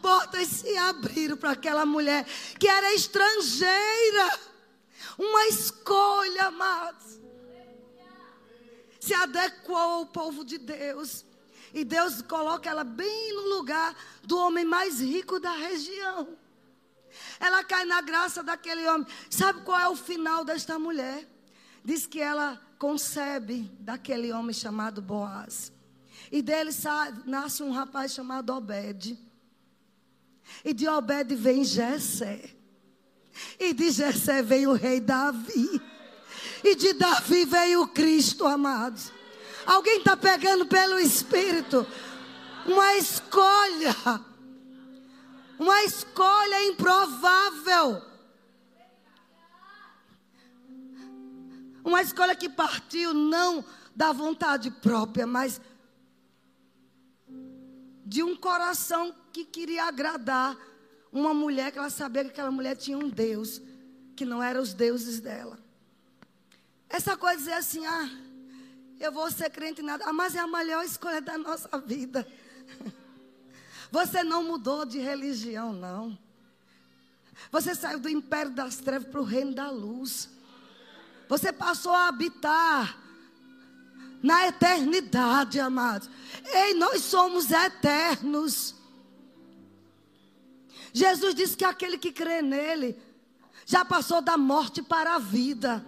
Portas 0.00 0.46
se 0.46 0.76
abriram 0.76 1.36
para 1.36 1.50
aquela 1.50 1.84
mulher 1.84 2.24
que 2.60 2.68
era 2.68 2.94
estrangeira. 2.94 4.38
Uma 5.18 5.46
escolha, 5.48 6.44
amados. 6.46 7.18
Se 9.00 9.12
adequou 9.14 9.76
ao 9.76 10.06
povo 10.06 10.44
de 10.44 10.56
Deus. 10.56 11.24
E 11.72 11.84
Deus 11.84 12.22
coloca 12.22 12.70
ela 12.70 12.84
bem 12.84 13.34
no 13.34 13.48
lugar 13.56 13.96
do 14.22 14.38
homem 14.38 14.64
mais 14.64 15.00
rico 15.00 15.40
da 15.40 15.50
região. 15.50 16.38
Ela 17.40 17.64
cai 17.64 17.84
na 17.84 18.00
graça 18.00 18.44
daquele 18.44 18.86
homem. 18.86 19.08
Sabe 19.28 19.62
qual 19.62 19.80
é 19.80 19.88
o 19.88 19.96
final 19.96 20.44
desta 20.44 20.78
mulher? 20.78 21.33
Diz 21.84 22.06
que 22.06 22.20
ela 22.20 22.60
concebe 22.78 23.70
daquele 23.78 24.32
homem 24.32 24.54
chamado 24.54 25.02
Boaz. 25.02 25.72
E 26.32 26.40
dele 26.40 26.70
nasce 27.26 27.62
um 27.62 27.70
rapaz 27.70 28.12
chamado 28.12 28.52
Obed. 28.54 29.18
E 30.64 30.72
de 30.72 30.88
Obed 30.88 31.34
vem 31.34 31.64
Jessé. 31.64 32.50
E 33.58 33.72
de 33.72 33.90
Jessé 33.90 34.42
veio 34.42 34.70
o 34.70 34.74
rei 34.74 35.00
Davi. 35.00 35.80
E 36.62 36.74
de 36.74 36.94
Davi 36.94 37.44
veio 37.44 37.82
o 37.82 37.88
Cristo, 37.88 38.46
amados. 38.46 39.12
Alguém 39.66 39.98
está 39.98 40.16
pegando 40.16 40.66
pelo 40.66 40.98
Espírito 40.98 41.86
uma 42.66 42.96
escolha. 42.96 43.94
Uma 45.58 45.84
escolha 45.84 46.64
improvável. 46.66 48.02
Uma 51.84 52.00
escolha 52.00 52.34
que 52.34 52.48
partiu 52.48 53.12
não 53.12 53.62
da 53.94 54.10
vontade 54.10 54.70
própria, 54.70 55.26
mas 55.26 55.60
de 58.06 58.22
um 58.22 58.34
coração 58.34 59.14
que 59.32 59.44
queria 59.44 59.84
agradar 59.84 60.56
uma 61.12 61.34
mulher 61.34 61.70
que 61.70 61.78
ela 61.78 61.90
sabia 61.90 62.24
que 62.24 62.30
aquela 62.30 62.50
mulher 62.50 62.74
tinha 62.76 62.98
um 62.98 63.08
Deus 63.08 63.60
que 64.16 64.24
não 64.24 64.42
era 64.42 64.60
os 64.60 64.72
deuses 64.72 65.20
dela. 65.20 65.58
Essa 66.88 67.16
coisa 67.16 67.36
de 67.36 67.44
dizer 67.44 67.56
assim, 67.56 67.86
ah, 67.86 68.10
eu 68.98 69.12
vou 69.12 69.30
ser 69.30 69.50
crente 69.50 69.80
em 69.80 69.84
nada, 69.84 70.04
ah, 70.06 70.12
mas 70.12 70.34
é 70.34 70.38
a 70.38 70.46
melhor 70.46 70.84
escolha 70.84 71.20
da 71.20 71.36
nossa 71.36 71.78
vida. 71.78 72.26
Você 73.90 74.24
não 74.24 74.42
mudou 74.42 74.84
de 74.84 74.98
religião, 74.98 75.72
não. 75.72 76.18
Você 77.50 77.74
saiu 77.74 77.98
do 77.98 78.08
império 78.08 78.52
das 78.52 78.76
trevas 78.76 79.08
para 79.08 79.20
o 79.20 79.24
reino 79.24 79.54
da 79.54 79.70
luz. 79.70 80.28
Você 81.34 81.52
passou 81.52 81.92
a 81.92 82.06
habitar 82.06 82.96
na 84.22 84.46
eternidade, 84.46 85.58
amados. 85.58 86.08
Ei, 86.44 86.74
nós 86.74 87.02
somos 87.02 87.50
eternos. 87.50 88.76
Jesus 90.92 91.34
disse 91.34 91.56
que 91.56 91.64
aquele 91.64 91.98
que 91.98 92.12
crê 92.12 92.40
nele 92.40 92.96
já 93.66 93.84
passou 93.84 94.22
da 94.22 94.36
morte 94.38 94.80
para 94.80 95.16
a 95.16 95.18
vida. 95.18 95.84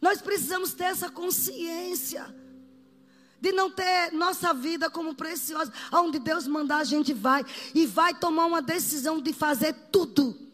Nós 0.00 0.20
precisamos 0.20 0.74
ter 0.74 0.86
essa 0.86 1.08
consciência 1.08 2.34
de 3.40 3.52
não 3.52 3.70
ter 3.70 4.12
nossa 4.12 4.52
vida 4.52 4.90
como 4.90 5.14
preciosa. 5.14 5.72
Aonde 5.92 6.18
Deus 6.18 6.48
mandar, 6.48 6.78
a 6.78 6.84
gente 6.84 7.14
vai 7.14 7.46
e 7.72 7.86
vai 7.86 8.12
tomar 8.12 8.46
uma 8.46 8.60
decisão 8.60 9.20
de 9.20 9.32
fazer 9.32 9.72
tudo 9.92 10.45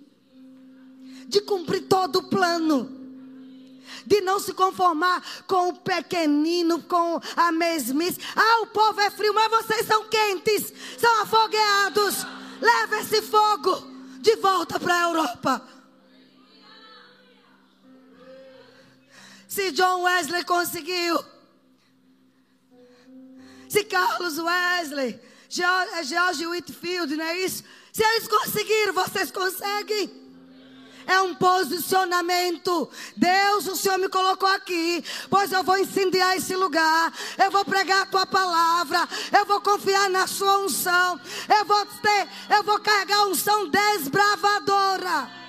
de 1.32 1.40
cumprir 1.40 1.88
todo 1.88 2.16
o 2.16 2.22
plano. 2.24 3.00
De 4.04 4.20
não 4.20 4.38
se 4.38 4.52
conformar 4.52 5.24
com 5.46 5.70
o 5.70 5.78
pequenino, 5.78 6.82
com 6.82 7.18
a 7.34 7.50
mesmice. 7.50 8.20
Ah, 8.36 8.60
o 8.62 8.66
povo 8.66 9.00
é 9.00 9.10
frio, 9.10 9.32
mas 9.32 9.50
vocês 9.50 9.86
são 9.86 10.04
quentes, 10.08 10.72
são 10.98 11.22
afogueados. 11.22 12.26
Leva 12.60 13.00
esse 13.00 13.22
fogo 13.22 13.82
de 14.20 14.36
volta 14.36 14.78
para 14.78 14.94
a 14.94 15.02
Europa. 15.08 15.68
Se 19.48 19.70
John 19.72 20.02
Wesley 20.02 20.44
conseguiu, 20.44 21.18
se 23.68 23.84
Carlos 23.84 24.38
Wesley, 24.38 25.18
George 25.48 26.46
Whitfield, 26.46 27.16
não 27.16 27.24
é 27.24 27.38
isso? 27.38 27.64
Se 27.90 28.02
eles 28.02 28.28
conseguiram, 28.28 28.92
vocês 28.92 29.30
conseguem. 29.30 30.21
É 31.06 31.20
um 31.20 31.34
posicionamento. 31.34 32.88
Deus, 33.16 33.66
o 33.66 33.76
Senhor 33.76 33.98
me 33.98 34.08
colocou 34.08 34.48
aqui, 34.48 35.04
pois 35.28 35.52
eu 35.52 35.62
vou 35.62 35.78
incendiar 35.78 36.36
esse 36.36 36.54
lugar. 36.56 37.12
Eu 37.38 37.50
vou 37.50 37.64
pregar 37.64 38.02
a 38.02 38.06
tua 38.06 38.26
palavra. 38.26 39.08
Eu 39.36 39.44
vou 39.46 39.60
confiar 39.60 40.08
na 40.10 40.26
sua 40.26 40.58
unção. 40.58 41.20
Eu 41.58 41.64
vou 41.64 41.86
ter, 41.86 42.28
eu 42.56 42.62
vou 42.62 42.78
carregar 42.80 43.18
a 43.18 43.26
unção 43.26 43.68
desbravadora. 43.68 45.42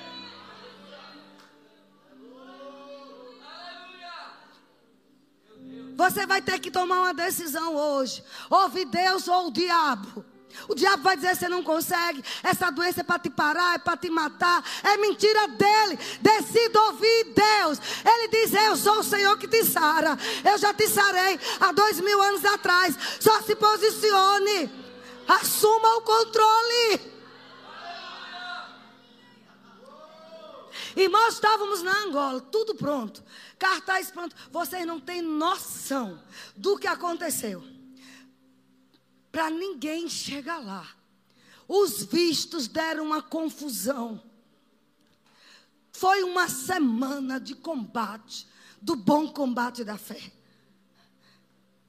Você 5.95 6.25
vai 6.25 6.41
ter 6.41 6.59
que 6.59 6.71
tomar 6.71 6.99
uma 6.99 7.13
decisão 7.13 7.75
hoje. 7.75 8.23
Ouve 8.49 8.83
Deus 8.85 9.27
ou 9.27 9.47
o 9.47 9.51
diabo. 9.51 10.25
O 10.67 10.75
diabo 10.75 11.03
vai 11.03 11.15
dizer: 11.15 11.35
você 11.35 11.49
não 11.49 11.63
consegue, 11.63 12.23
essa 12.41 12.69
doença 12.69 13.01
é 13.01 13.03
para 13.03 13.19
te 13.19 13.29
parar, 13.29 13.75
é 13.75 13.77
para 13.77 13.97
te 13.97 14.09
matar. 14.09 14.63
É 14.83 14.97
mentira 14.97 15.47
dele. 15.47 15.99
Decida 16.21 16.81
ouvir 16.83 17.33
Deus. 17.33 17.79
Ele 18.05 18.27
diz: 18.29 18.53
Eu 18.53 18.75
sou 18.75 18.99
o 18.99 19.03
Senhor 19.03 19.37
que 19.37 19.47
te 19.47 19.63
sara. 19.65 20.17
Eu 20.43 20.57
já 20.57 20.73
te 20.73 20.87
sarei 20.87 21.39
há 21.59 21.71
dois 21.71 21.99
mil 21.99 22.21
anos 22.21 22.45
atrás. 22.45 22.97
Só 23.19 23.41
se 23.41 23.55
posicione. 23.55 24.71
Assuma 25.27 25.97
o 25.97 26.01
controle. 26.01 27.13
Irmãos, 30.95 31.33
estávamos 31.33 31.81
na 31.81 31.91
Angola, 32.03 32.39
tudo 32.39 32.75
pronto. 32.75 33.23
Cartaz 33.57 34.11
pronto. 34.11 34.35
Vocês 34.51 34.85
não 34.85 34.99
têm 34.99 35.21
noção 35.21 36.21
do 36.55 36.77
que 36.77 36.85
aconteceu 36.85 37.63
para 39.33 39.49
ninguém 39.49 40.07
chegar 40.07 40.59
lá. 40.59 40.87
Os 41.67 42.03
vistos 42.03 42.67
deram 42.67 43.03
uma 43.03 43.19
confusão. 43.19 44.23
Foi 45.91 46.23
uma 46.23 46.47
semana 46.47 47.39
de 47.39 47.55
combate, 47.55 48.47
do 48.79 48.95
bom 48.95 49.27
combate 49.27 49.83
da 49.83 49.97
fé. 49.97 50.31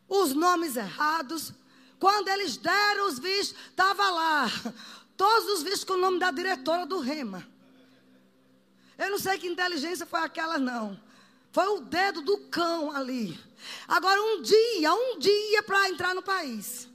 Os 0.08 0.32
nomes 0.32 0.74
errados, 0.76 1.52
quando 2.00 2.28
eles 2.28 2.56
deram 2.56 3.08
os 3.08 3.18
vistos, 3.18 3.58
estava 3.68 4.08
lá, 4.08 4.46
todos 5.14 5.58
os 5.58 5.62
vistos 5.62 5.84
com 5.84 5.92
o 5.92 6.00
nome 6.00 6.18
da 6.18 6.30
diretora 6.30 6.86
do 6.86 6.98
Rema. 6.98 7.46
Eu 8.96 9.10
não 9.10 9.18
sei 9.18 9.36
que 9.36 9.46
inteligência 9.46 10.06
foi 10.06 10.20
aquela, 10.20 10.56
não. 10.56 10.98
Foi 11.52 11.66
o 11.66 11.80
dedo 11.80 12.22
do 12.22 12.38
cão 12.48 12.90
ali. 12.90 13.38
Agora, 13.86 14.18
um 14.22 14.40
dia, 14.40 14.94
um 14.94 15.18
dia 15.18 15.62
para 15.62 15.90
entrar 15.90 16.14
no 16.14 16.22
país. 16.22 16.93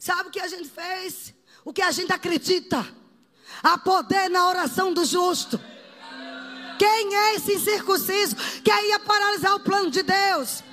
Sabe 0.00 0.30
o 0.30 0.32
que 0.32 0.40
a 0.40 0.48
gente 0.48 0.66
fez? 0.66 1.34
O 1.62 1.74
que 1.74 1.82
a 1.82 1.90
gente 1.90 2.10
acredita. 2.10 2.84
Há 3.62 3.76
poder 3.76 4.30
na 4.30 4.48
oração 4.48 4.94
do 4.94 5.04
justo. 5.04 5.60
Quem 6.78 7.14
é 7.14 7.34
esse 7.34 7.52
incircunciso 7.52 8.34
que 8.64 8.70
ia 8.70 8.98
paralisar 9.00 9.54
o 9.54 9.60
plano 9.60 9.90
de 9.90 10.02
Deus? 10.02 10.64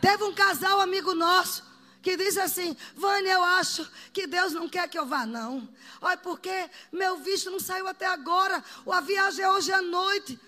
Teve 0.00 0.24
um 0.24 0.34
casal 0.34 0.80
amigo 0.80 1.14
nosso 1.14 1.62
que 2.02 2.16
disse 2.16 2.40
assim: 2.40 2.76
Vânia, 2.96 3.34
eu 3.34 3.44
acho 3.44 3.88
que 4.12 4.26
Deus 4.26 4.52
não 4.52 4.68
quer 4.68 4.88
que 4.88 4.98
eu 4.98 5.06
vá, 5.06 5.24
não. 5.24 5.68
Olha, 6.00 6.16
porque 6.16 6.68
meu 6.90 7.18
visto 7.18 7.52
não 7.52 7.60
saiu 7.60 7.86
até 7.86 8.06
agora. 8.06 8.64
A 8.90 9.00
viagem 9.00 9.44
é 9.44 9.48
hoje 9.48 9.70
à 9.72 9.80
noite. 9.80 10.40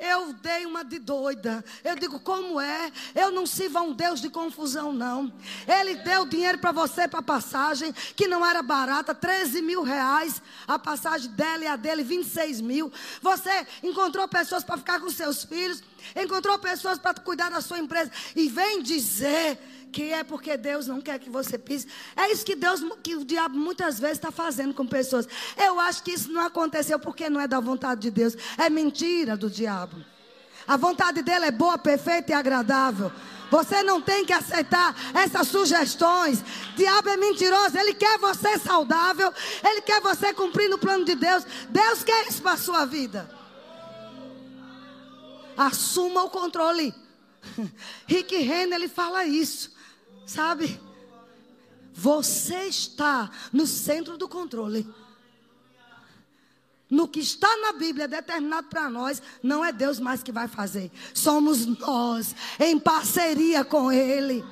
Eu 0.00 0.32
dei 0.32 0.64
uma 0.64 0.82
de 0.82 0.98
doida. 0.98 1.62
Eu 1.84 1.94
digo, 1.94 2.18
como 2.20 2.58
é? 2.58 2.90
Eu 3.14 3.30
não 3.30 3.44
sirvo 3.44 3.76
a 3.76 3.82
um 3.82 3.92
Deus 3.92 4.18
de 4.18 4.30
confusão, 4.30 4.94
não. 4.94 5.30
Ele 5.68 5.96
deu 5.96 6.24
dinheiro 6.24 6.56
para 6.56 6.72
você 6.72 7.06
para 7.06 7.20
passagem, 7.20 7.92
que 8.16 8.26
não 8.26 8.44
era 8.44 8.62
barata, 8.62 9.14
13 9.14 9.60
mil 9.60 9.82
reais. 9.82 10.40
A 10.66 10.78
passagem 10.78 11.30
dela 11.32 11.64
e 11.64 11.66
a 11.66 11.76
dele, 11.76 12.02
26 12.02 12.62
mil. 12.62 12.90
Você 13.20 13.66
encontrou 13.82 14.26
pessoas 14.26 14.64
para 14.64 14.78
ficar 14.78 15.00
com 15.00 15.10
seus 15.10 15.44
filhos, 15.44 15.82
encontrou 16.16 16.58
pessoas 16.58 16.98
para 16.98 17.20
cuidar 17.20 17.50
da 17.50 17.60
sua 17.60 17.78
empresa. 17.78 18.10
E 18.34 18.48
vem 18.48 18.82
dizer 18.82 19.58
que 19.90 20.12
é 20.12 20.24
porque 20.24 20.56
Deus 20.56 20.86
não 20.86 21.00
quer 21.00 21.18
que 21.18 21.28
você 21.28 21.58
pise. 21.58 21.86
É 22.16 22.30
isso 22.30 22.44
que 22.44 22.54
Deus, 22.54 22.80
que 23.02 23.16
o 23.16 23.24
diabo 23.24 23.56
muitas 23.56 23.98
vezes 23.98 24.16
está 24.16 24.30
fazendo 24.30 24.72
com 24.72 24.86
pessoas. 24.86 25.28
Eu 25.56 25.78
acho 25.80 26.02
que 26.02 26.12
isso 26.12 26.32
não 26.32 26.40
aconteceu 26.40 26.98
porque 26.98 27.28
não 27.28 27.40
é 27.40 27.48
da 27.48 27.60
vontade 27.60 28.02
de 28.02 28.10
Deus. 28.10 28.36
É 28.56 28.70
mentira 28.70 29.36
do 29.36 29.50
diabo. 29.50 29.96
A 30.66 30.76
vontade 30.76 31.22
dele 31.22 31.46
é 31.46 31.50
boa, 31.50 31.76
perfeita 31.76 32.32
e 32.32 32.34
agradável. 32.34 33.10
Você 33.50 33.82
não 33.82 34.00
tem 34.00 34.24
que 34.24 34.32
aceitar 34.32 34.94
essas 35.12 35.48
sugestões. 35.48 36.42
Diabo 36.76 37.08
é 37.08 37.16
mentiroso. 37.16 37.76
Ele 37.76 37.94
quer 37.94 38.18
você 38.18 38.58
saudável. 38.58 39.32
Ele 39.64 39.80
quer 39.82 40.00
você 40.00 40.32
cumprindo 40.32 40.76
o 40.76 40.78
plano 40.78 41.04
de 41.04 41.16
Deus. 41.16 41.44
Deus 41.68 42.04
quer 42.04 42.28
isso 42.28 42.40
para 42.40 42.52
a 42.52 42.56
sua 42.56 42.84
vida. 42.84 43.28
Assuma 45.56 46.22
o 46.22 46.30
controle. 46.30 46.94
Rick 48.06 48.36
Renner, 48.36 48.78
ele 48.78 48.88
fala 48.88 49.24
isso. 49.24 49.72
Sabe? 50.30 50.80
Você 51.92 52.66
está 52.66 53.28
no 53.52 53.66
centro 53.66 54.16
do 54.16 54.28
controle. 54.28 54.88
No 56.88 57.08
que 57.08 57.18
está 57.18 57.48
na 57.56 57.72
Bíblia 57.72 58.06
determinado 58.06 58.68
para 58.68 58.88
nós, 58.88 59.20
não 59.42 59.64
é 59.64 59.72
Deus 59.72 59.98
mais 59.98 60.22
que 60.22 60.30
vai 60.30 60.46
fazer. 60.46 60.92
Somos 61.12 61.66
nós, 61.66 62.32
em 62.60 62.78
parceria 62.78 63.64
com 63.64 63.90
Ele. 63.90 64.44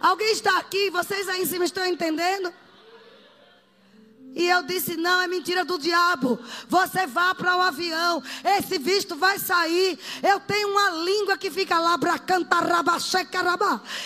Alguém 0.00 0.32
está 0.32 0.56
aqui? 0.56 0.88
Vocês 0.88 1.28
aí 1.28 1.42
em 1.42 1.46
cima 1.46 1.66
estão 1.66 1.86
entendendo? 1.86 2.50
E 4.34 4.48
eu 4.48 4.62
disse: 4.62 4.96
não, 4.96 5.20
é 5.20 5.28
mentira 5.28 5.64
do 5.64 5.78
diabo. 5.78 6.38
Você 6.68 7.06
vá 7.06 7.34
para 7.34 7.56
o 7.56 7.62
avião, 7.62 8.22
esse 8.58 8.78
visto 8.78 9.14
vai 9.14 9.38
sair. 9.38 9.98
Eu 10.22 10.40
tenho 10.40 10.68
uma 10.68 10.90
língua 10.90 11.36
que 11.36 11.50
fica 11.50 11.78
lá, 11.78 11.96
bracantarabá, 11.96 12.96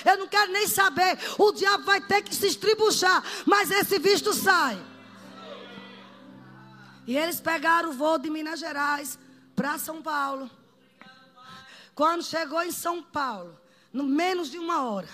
Eu 0.04 0.18
não 0.18 0.26
quero 0.26 0.52
nem 0.52 0.66
saber. 0.66 1.18
O 1.38 1.52
diabo 1.52 1.84
vai 1.84 2.00
ter 2.00 2.22
que 2.22 2.34
se 2.34 2.46
estribuchar, 2.46 3.22
mas 3.44 3.70
esse 3.70 3.98
visto 3.98 4.32
sai. 4.32 4.78
E 7.06 7.16
eles 7.16 7.40
pegaram 7.40 7.90
o 7.90 7.92
voo 7.92 8.18
de 8.18 8.28
Minas 8.28 8.58
Gerais 8.58 9.16
para 9.54 9.78
São 9.78 10.02
Paulo. 10.02 10.50
Quando 11.94 12.24
chegou 12.24 12.62
em 12.62 12.72
São 12.72 13.00
Paulo, 13.00 13.58
no 13.92 14.02
menos 14.04 14.50
de 14.50 14.58
uma 14.58 14.82
hora, 14.82 15.08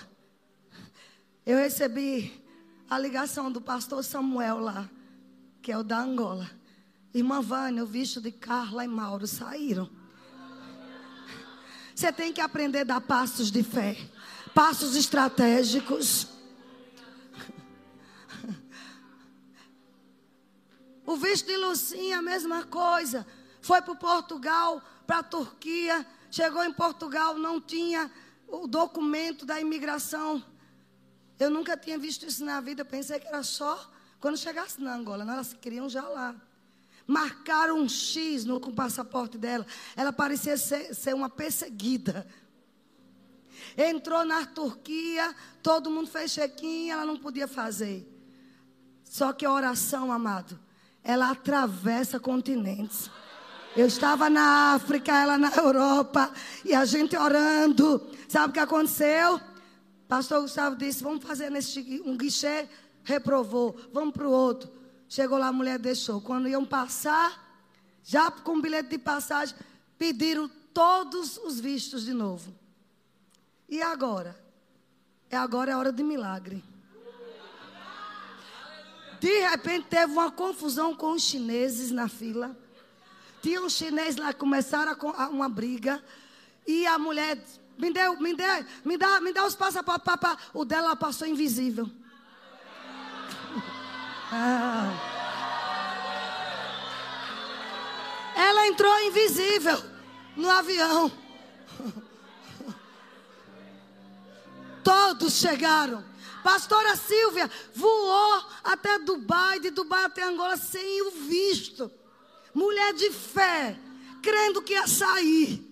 eu 1.44 1.58
recebi 1.58 2.42
a 2.88 2.98
ligação 2.98 3.52
do 3.52 3.60
pastor 3.60 4.02
Samuel 4.02 4.58
lá 4.58 4.88
que 5.62 5.70
é 5.70 5.78
o 5.78 5.84
da 5.84 6.00
Angola. 6.00 6.50
Irmã 7.14 7.40
Vânia, 7.40 7.84
o 7.84 7.86
visto 7.86 8.20
de 8.20 8.32
Carla 8.32 8.84
e 8.84 8.88
Mauro 8.88 9.26
saíram. 9.26 9.88
Você 11.94 12.12
tem 12.12 12.32
que 12.32 12.40
aprender 12.40 12.80
a 12.80 12.84
dar 12.84 13.00
passos 13.00 13.50
de 13.50 13.62
fé, 13.62 13.96
passos 14.52 14.96
estratégicos. 14.96 16.26
O 21.04 21.16
visto 21.16 21.46
de 21.46 21.56
Lucinha, 21.56 22.18
a 22.18 22.22
mesma 22.22 22.64
coisa. 22.64 23.26
Foi 23.60 23.82
para 23.82 23.94
Portugal, 23.94 24.82
para 25.06 25.18
a 25.18 25.22
Turquia. 25.22 26.06
Chegou 26.30 26.64
em 26.64 26.72
Portugal, 26.72 27.36
não 27.36 27.60
tinha 27.60 28.10
o 28.48 28.66
documento 28.66 29.44
da 29.44 29.60
imigração. 29.60 30.42
Eu 31.38 31.50
nunca 31.50 31.76
tinha 31.76 31.98
visto 31.98 32.24
isso 32.24 32.44
na 32.44 32.60
vida. 32.60 32.84
Pensei 32.84 33.20
que 33.20 33.26
era 33.26 33.42
só 33.42 33.92
quando 34.22 34.36
chegasse 34.36 34.80
na 34.80 34.94
Angola, 34.94 35.24
elas 35.24 35.52
queriam 35.52 35.88
já 35.88 36.06
lá. 36.08 36.32
Marcaram 37.04 37.80
um 37.80 37.88
X 37.88 38.44
no, 38.44 38.60
com 38.60 38.70
o 38.70 38.72
passaporte 38.72 39.36
dela. 39.36 39.66
Ela 39.96 40.12
parecia 40.12 40.56
ser, 40.56 40.94
ser 40.94 41.12
uma 41.12 41.28
perseguida. 41.28 42.24
Entrou 43.76 44.24
na 44.24 44.46
Turquia, 44.46 45.34
todo 45.60 45.90
mundo 45.90 46.08
fez 46.08 46.32
check-in, 46.32 46.90
ela 46.90 47.04
não 47.04 47.16
podia 47.16 47.48
fazer. 47.48 48.08
Só 49.02 49.32
que 49.32 49.44
a 49.44 49.52
oração, 49.52 50.12
amado, 50.12 50.56
ela 51.02 51.32
atravessa 51.32 52.20
continentes. 52.20 53.10
Eu 53.76 53.88
estava 53.88 54.30
na 54.30 54.74
África, 54.74 55.10
ela 55.10 55.36
na 55.36 55.50
Europa, 55.56 56.32
e 56.64 56.72
a 56.72 56.84
gente 56.84 57.16
orando. 57.16 58.08
Sabe 58.28 58.50
o 58.50 58.52
que 58.52 58.60
aconteceu? 58.60 59.40
Pastor 60.06 60.42
Gustavo 60.42 60.76
disse: 60.76 61.02
Vamos 61.02 61.24
fazer 61.24 61.50
nesse, 61.50 62.00
um 62.06 62.16
guichê 62.16 62.68
reprovou, 63.04 63.76
vamos 63.92 64.14
para 64.14 64.28
o 64.28 64.30
outro. 64.30 64.70
Chegou 65.08 65.38
lá, 65.38 65.48
a 65.48 65.52
mulher 65.52 65.78
deixou. 65.78 66.20
Quando 66.20 66.48
iam 66.48 66.64
passar, 66.64 67.60
já 68.02 68.30
com 68.30 68.60
bilhete 68.60 68.90
de 68.90 68.98
passagem, 68.98 69.54
pediram 69.98 70.50
todos 70.72 71.36
os 71.38 71.60
vistos 71.60 72.04
de 72.04 72.12
novo. 72.12 72.54
E 73.68 73.82
agora? 73.82 74.38
É 75.30 75.36
agora 75.36 75.72
é 75.72 75.76
hora 75.76 75.92
de 75.92 76.02
milagre. 76.02 76.62
De 79.20 79.48
repente 79.48 79.86
teve 79.88 80.12
uma 80.12 80.32
confusão 80.32 80.96
com 80.96 81.12
os 81.12 81.22
chineses 81.22 81.90
na 81.90 82.08
fila. 82.08 82.56
Tinha 83.40 83.62
um 83.62 83.68
chinês 83.68 84.16
lá, 84.16 84.32
começaram 84.32 84.96
uma 85.30 85.48
briga. 85.48 86.02
E 86.66 86.86
a 86.86 86.98
mulher, 86.98 87.42
me 87.78 87.92
deu, 87.92 88.20
me 88.20 88.34
deu, 88.34 88.64
me 88.84 88.96
dá, 88.96 89.20
me 89.20 89.32
dá 89.32 89.46
os 89.46 89.54
passaportes. 89.54 90.12
O 90.52 90.64
dela 90.64 90.96
passou 90.96 91.26
invisível. 91.26 91.88
Ah. 94.34 94.90
Ela 98.34 98.66
entrou 98.66 98.98
invisível 99.00 99.78
no 100.34 100.48
avião. 100.48 101.12
Todos 104.82 105.34
chegaram. 105.34 106.02
Pastora 106.42 106.96
Silvia 106.96 107.50
voou 107.74 108.44
até 108.64 108.98
Dubai, 108.98 109.60
de 109.60 109.70
Dubai 109.70 110.04
até 110.04 110.24
Angola 110.24 110.56
sem 110.56 111.02
o 111.02 111.10
visto. 111.10 111.92
Mulher 112.54 112.94
de 112.94 113.10
fé, 113.10 113.78
crendo 114.22 114.62
que 114.62 114.72
ia 114.72 114.88
sair. 114.88 115.68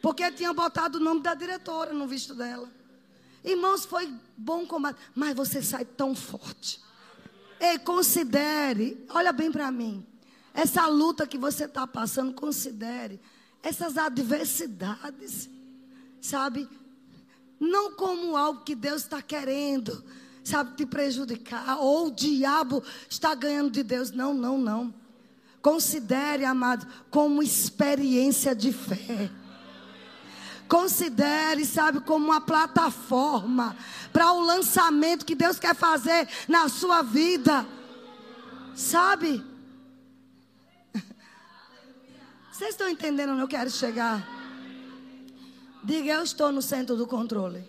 Porque 0.00 0.30
tinha 0.30 0.52
botado 0.54 0.98
o 0.98 1.00
nome 1.00 1.20
da 1.22 1.34
diretora 1.34 1.92
no 1.92 2.06
visto 2.06 2.34
dela. 2.34 2.70
Irmãos, 3.44 3.84
foi 3.84 4.14
bom 4.36 4.64
combate, 4.64 4.98
mas 5.14 5.34
você 5.34 5.60
sai 5.60 5.84
tão 5.84 6.14
forte. 6.14 6.80
Ei, 7.60 7.78
considere, 7.78 9.04
olha 9.10 9.32
bem 9.32 9.52
para 9.52 9.70
mim. 9.70 10.06
Essa 10.54 10.86
luta 10.86 11.26
que 11.26 11.36
você 11.36 11.66
está 11.66 11.86
passando, 11.86 12.32
considere 12.32 13.20
essas 13.62 13.98
adversidades, 13.98 15.48
sabe? 16.20 16.66
Não 17.60 17.92
como 17.92 18.34
algo 18.36 18.64
que 18.64 18.74
Deus 18.74 19.02
está 19.02 19.20
querendo, 19.20 20.02
sabe, 20.42 20.74
te 20.74 20.86
prejudicar, 20.86 21.78
ou 21.78 22.06
o 22.06 22.10
diabo 22.10 22.82
está 23.08 23.34
ganhando 23.34 23.70
de 23.70 23.82
Deus. 23.82 24.10
Não, 24.10 24.32
não, 24.32 24.56
não. 24.56 24.94
Considere, 25.60 26.46
amado, 26.46 26.86
como 27.10 27.42
experiência 27.42 28.54
de 28.54 28.72
fé. 28.72 29.30
Considere, 30.70 31.66
sabe, 31.66 32.00
como 32.00 32.26
uma 32.26 32.40
plataforma 32.40 33.76
para 34.12 34.32
o 34.32 34.40
lançamento 34.40 35.26
que 35.26 35.34
Deus 35.34 35.58
quer 35.58 35.74
fazer 35.74 36.28
na 36.46 36.68
sua 36.68 37.02
vida. 37.02 37.66
Sabe? 38.72 39.44
Vocês 42.52 42.70
estão 42.70 42.88
entendendo 42.88 43.32
onde 43.32 43.40
eu 43.40 43.48
quero 43.48 43.68
chegar? 43.68 44.24
Diga, 45.82 46.12
eu 46.12 46.22
estou 46.22 46.52
no 46.52 46.62
centro 46.62 46.94
do 46.94 47.04
controle. 47.04 47.64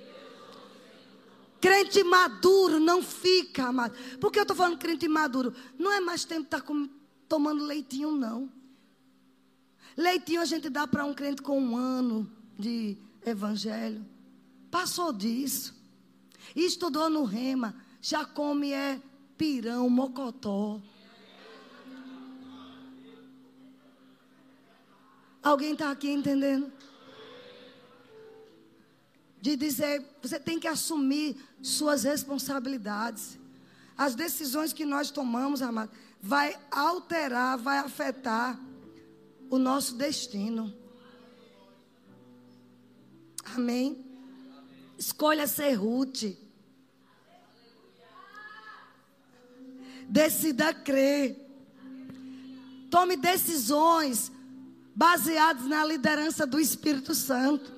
Crente 1.59 2.03
maduro 2.03 2.79
não 2.79 3.01
fica, 3.01 3.65
amado. 3.69 3.95
Por 4.19 4.31
que 4.31 4.37
eu 4.37 4.43
estou 4.43 4.55
falando 4.55 4.77
crente 4.77 5.07
maduro? 5.07 5.55
Não 5.79 5.91
é 5.91 5.99
mais 5.99 6.23
tempo 6.23 6.41
de 6.41 6.55
estar 6.55 6.61
tá 6.61 6.73
tomando 7.27 7.63
leitinho, 7.63 8.11
não. 8.11 8.47
Leitinho 9.97 10.39
a 10.39 10.45
gente 10.45 10.69
dá 10.69 10.85
para 10.85 11.03
um 11.03 11.15
crente 11.15 11.41
com 11.41 11.59
um 11.59 11.75
ano 11.75 12.40
de 12.61 12.97
evangelho. 13.25 14.05
Passou 14.69 15.11
disso. 15.11 15.75
E 16.55 16.65
estudou 16.65 17.09
no 17.09 17.23
rema. 17.23 17.75
Já 18.01 18.23
come 18.23 18.71
é 18.71 19.01
pirão, 19.37 19.89
mocotó. 19.89 20.79
Alguém 25.43 25.73
está 25.73 25.89
aqui 25.89 26.09
entendendo? 26.09 26.71
De 29.41 29.55
dizer, 29.55 30.05
você 30.21 30.39
tem 30.39 30.59
que 30.59 30.67
assumir 30.67 31.35
suas 31.63 32.03
responsabilidades. 32.03 33.39
As 33.97 34.13
decisões 34.13 34.71
que 34.71 34.85
nós 34.85 35.09
tomamos, 35.09 35.63
amado, 35.63 35.91
vai 36.21 36.55
alterar, 36.69 37.57
vai 37.57 37.79
afetar 37.79 38.59
o 39.49 39.57
nosso 39.57 39.95
destino. 39.95 40.80
Amém? 43.55 44.05
Escolha 44.97 45.47
ser 45.47 45.73
Ruth. 45.73 46.37
Decida 50.07 50.73
crer. 50.73 51.37
Tome 52.89 53.15
decisões 53.15 54.31
baseadas 54.93 55.65
na 55.65 55.85
liderança 55.85 56.45
do 56.45 56.59
Espírito 56.59 57.15
Santo. 57.15 57.73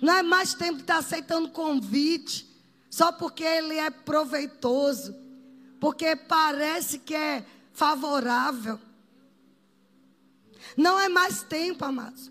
Não 0.00 0.12
é 0.14 0.22
mais 0.22 0.54
tempo 0.54 0.76
de 0.76 0.82
estar 0.82 0.98
aceitando 0.98 1.48
convite 1.50 2.46
só 2.90 3.10
porque 3.10 3.42
ele 3.42 3.74
é 3.76 3.90
proveitoso, 3.90 5.16
porque 5.80 6.14
parece 6.14 6.98
que 6.98 7.14
é 7.14 7.44
favorável. 7.72 8.78
Não 10.76 10.98
é 10.98 11.08
mais 11.08 11.42
tempo, 11.42 11.84
amados. 11.84 12.30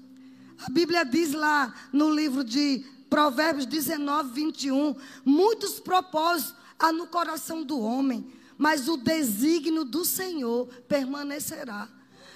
A 0.65 0.69
Bíblia 0.69 1.03
diz 1.03 1.33
lá 1.33 1.73
no 1.91 2.09
livro 2.09 2.43
de 2.43 2.85
Provérbios 3.09 3.65
19, 3.65 4.31
21, 4.31 4.95
muitos 5.25 5.79
propósitos 5.79 6.55
há 6.79 6.91
no 6.91 7.07
coração 7.07 7.63
do 7.63 7.79
homem, 7.79 8.31
mas 8.57 8.87
o 8.87 8.97
desígnio 8.97 9.83
do 9.83 10.05
Senhor 10.05 10.67
permanecerá. 10.87 11.87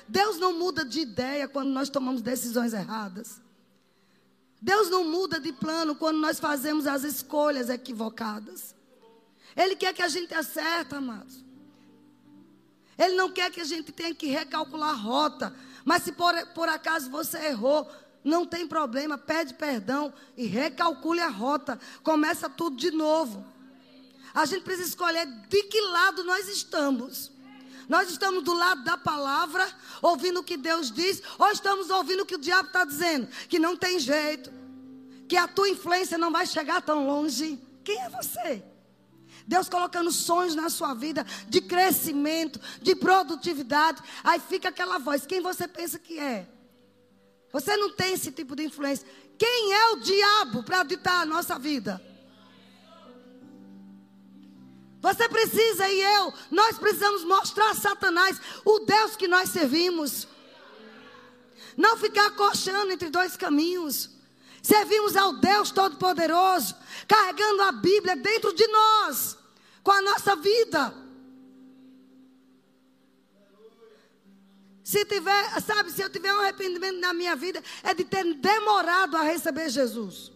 Deus 0.07 0.37
não 0.37 0.53
muda 0.53 0.85
de 0.85 0.99
ideia 0.99 1.47
quando 1.47 1.69
nós 1.69 1.89
tomamos 1.89 2.21
decisões 2.21 2.73
erradas. 2.73 3.41
Deus 4.61 4.89
não 4.89 5.03
muda 5.03 5.39
de 5.39 5.53
plano 5.53 5.95
quando 5.95 6.17
nós 6.17 6.39
fazemos 6.39 6.85
as 6.87 7.03
escolhas 7.03 7.69
equivocadas. 7.69 8.75
Ele 9.55 9.75
quer 9.75 9.93
que 9.93 10.01
a 10.01 10.07
gente 10.07 10.33
acerte, 10.33 10.95
amados. 10.95 11.43
Ele 12.97 13.15
não 13.15 13.31
quer 13.31 13.51
que 13.51 13.61
a 13.61 13.65
gente 13.65 13.91
tenha 13.91 14.13
que 14.13 14.27
recalcular 14.27 14.89
a 14.89 14.93
rota. 14.93 15.55
Mas 15.85 16.03
se 16.03 16.11
por, 16.11 16.33
por 16.47 16.67
acaso 16.67 17.09
você 17.09 17.37
errou, 17.47 17.89
não 18.27 18.45
tem 18.45 18.67
problema, 18.67 19.17
pede 19.17 19.53
perdão 19.53 20.13
e 20.35 20.45
recalcule 20.45 21.21
a 21.21 21.29
rota. 21.29 21.79
Começa 22.03 22.49
tudo 22.49 22.75
de 22.75 22.91
novo. 22.91 23.43
A 24.33 24.45
gente 24.45 24.63
precisa 24.63 24.89
escolher 24.89 25.25
de 25.25 25.63
que 25.63 25.81
lado 25.81 26.23
nós 26.23 26.47
estamos. 26.47 27.31
Nós 27.87 28.09
estamos 28.11 28.43
do 28.43 28.53
lado 28.53 28.83
da 28.83 28.97
palavra, 28.97 29.65
ouvindo 30.01 30.41
o 30.41 30.43
que 30.43 30.57
Deus 30.57 30.91
diz, 30.91 31.23
ou 31.39 31.49
estamos 31.49 31.89
ouvindo 31.89 32.23
o 32.23 32.25
que 32.25 32.35
o 32.35 32.39
diabo 32.39 32.67
está 32.67 32.83
dizendo, 32.83 33.27
que 33.47 33.57
não 33.57 33.77
tem 33.77 33.97
jeito, 33.97 34.51
que 35.29 35.37
a 35.37 35.47
tua 35.47 35.69
influência 35.69 36.17
não 36.17 36.29
vai 36.29 36.45
chegar 36.45 36.81
tão 36.81 37.07
longe. 37.07 37.57
Quem 37.85 37.97
é 38.01 38.09
você? 38.09 38.61
Deus 39.47 39.69
colocando 39.69 40.11
sonhos 40.11 40.53
na 40.53 40.69
sua 40.69 40.93
vida 40.93 41.25
de 41.47 41.61
crescimento, 41.61 42.59
de 42.81 42.93
produtividade. 42.93 44.03
Aí 44.21 44.41
fica 44.41 44.67
aquela 44.67 44.97
voz: 44.97 45.25
quem 45.25 45.39
você 45.39 45.65
pensa 45.65 45.97
que 45.97 46.19
é? 46.19 46.56
Você 47.51 47.75
não 47.77 47.91
tem 47.91 48.13
esse 48.13 48.31
tipo 48.31 48.55
de 48.55 48.63
influência. 48.63 49.07
Quem 49.37 49.73
é 49.73 49.91
o 49.91 49.97
diabo 49.97 50.63
para 50.63 50.83
ditar 50.83 51.21
a 51.21 51.25
nossa 51.25 51.57
vida? 51.57 52.01
Você 54.99 55.29
precisa 55.29 55.87
e 55.87 56.01
eu, 56.01 56.33
nós 56.51 56.77
precisamos 56.77 57.23
mostrar 57.23 57.69
a 57.69 57.75
Satanás 57.75 58.41
o 58.65 58.79
Deus 58.79 59.15
que 59.15 59.27
nós 59.27 59.49
servimos. 59.49 60.27
Não 61.77 61.95
ficar 61.95 62.31
coxando 62.31 62.91
entre 62.91 63.09
dois 63.09 63.37
caminhos. 63.37 64.09
Servimos 64.61 65.15
ao 65.15 65.33
Deus 65.33 65.71
Todo-Poderoso, 65.71 66.75
carregando 67.07 67.61
a 67.61 67.71
Bíblia 67.71 68.17
dentro 68.17 68.51
de 68.53 68.67
nós, 68.67 69.37
com 69.81 69.91
a 69.91 70.01
nossa 70.01 70.35
vida. 70.35 70.93
Se 74.87 75.03
tiver, 75.03 75.59
sabe, 75.59 75.91
se 75.91 76.01
eu 76.01 76.09
tiver 76.09 76.33
um 76.33 76.39
arrependimento 76.39 76.97
na 77.01 77.13
minha 77.13 77.35
vida, 77.35 77.61
é 77.83 77.93
de 77.93 78.05
ter 78.05 78.23
demorado 78.35 79.17
a 79.17 79.21
receber 79.21 79.69
Jesus. 79.69 80.31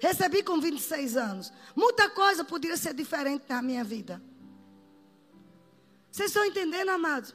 Recebi 0.00 0.42
com 0.42 0.60
26 0.60 1.16
anos. 1.16 1.52
Muita 1.76 2.10
coisa 2.10 2.42
poderia 2.42 2.76
ser 2.76 2.92
diferente 2.92 3.44
na 3.48 3.62
minha 3.62 3.84
vida. 3.84 4.20
Vocês 6.10 6.30
estão 6.30 6.44
entendendo, 6.44 6.88
amados? 6.88 7.32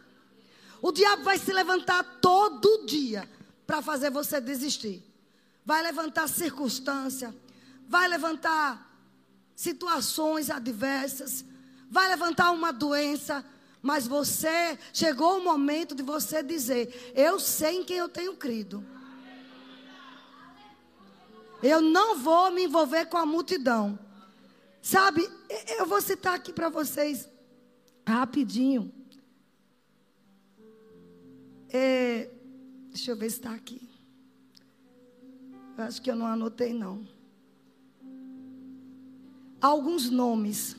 O 0.81 0.91
diabo 0.91 1.23
vai 1.23 1.39
se 1.39 1.53
levantar 1.53 2.03
todo 2.19 2.85
dia 2.85 3.25
para 3.65 3.81
fazer 3.81 4.11
você 4.11 4.41
desistir. 4.41 5.01
Vai 5.65 5.81
levantar 5.81 6.27
circunstância, 6.27 7.33
vai 7.87 8.09
levantar 8.09 8.93
situações 9.55 10.49
adversas, 10.49 11.45
vai 11.89 12.09
levantar 12.09 12.51
uma 12.51 12.73
doença, 12.73 13.41
mas 13.81 14.07
você, 14.07 14.77
chegou 14.93 15.37
o 15.37 15.43
momento 15.43 15.95
de 15.95 16.03
você 16.03 16.43
dizer: 16.43 17.13
Eu 17.15 17.39
sei 17.39 17.77
em 17.77 17.83
quem 17.83 17.97
eu 17.97 18.09
tenho 18.09 18.35
crido. 18.35 18.85
Eu 21.63 21.81
não 21.81 22.17
vou 22.17 22.51
me 22.51 22.63
envolver 22.63 23.05
com 23.05 23.17
a 23.17 23.25
multidão. 23.25 23.97
Sabe, 24.81 25.29
eu 25.77 25.85
vou 25.85 26.01
citar 26.01 26.35
aqui 26.35 26.53
para 26.53 26.69
vocês, 26.69 27.27
rapidinho. 28.07 28.91
É, 31.69 32.29
deixa 32.89 33.11
eu 33.11 33.17
ver 33.17 33.29
se 33.29 33.37
está 33.37 33.53
aqui. 33.53 33.87
Eu 35.77 35.83
acho 35.83 36.01
que 36.01 36.09
eu 36.09 36.15
não 36.15 36.25
anotei, 36.25 36.73
não. 36.73 37.07
Alguns 39.61 40.09
nomes 40.09 40.75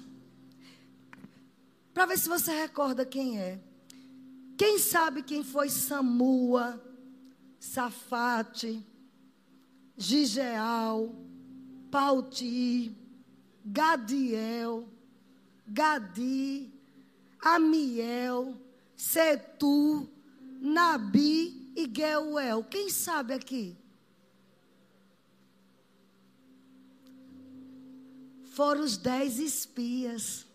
para 1.92 2.06
ver 2.06 2.18
se 2.18 2.28
você 2.28 2.52
recorda 2.52 3.04
quem 3.04 3.38
é. 3.38 3.60
Quem 4.56 4.78
sabe 4.78 5.22
quem 5.22 5.42
foi 5.42 5.68
Samua, 5.68 6.82
Safate, 7.58 8.84
Gigeal, 9.96 11.14
Pauti, 11.90 12.94
Gadiel, 13.64 14.88
Gadi, 15.66 16.72
Amiel, 17.40 18.56
Setu, 18.96 20.08
Nabi 20.60 21.72
e 21.74 21.90
Geuel. 21.90 22.64
Quem 22.64 22.90
sabe 22.90 23.32
aqui? 23.32 23.76
Foram 28.44 28.82
os 28.82 28.96
dez 28.96 29.38
espias. 29.38 30.49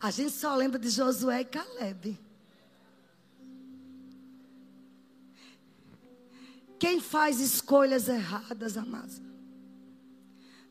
A 0.00 0.10
gente 0.10 0.30
só 0.30 0.54
lembra 0.56 0.78
de 0.78 0.88
Josué 0.88 1.42
e 1.42 1.44
Caleb. 1.44 2.18
Quem 6.78 6.98
faz 6.98 7.40
escolhas 7.40 8.08
erradas, 8.08 8.78
amados, 8.78 9.20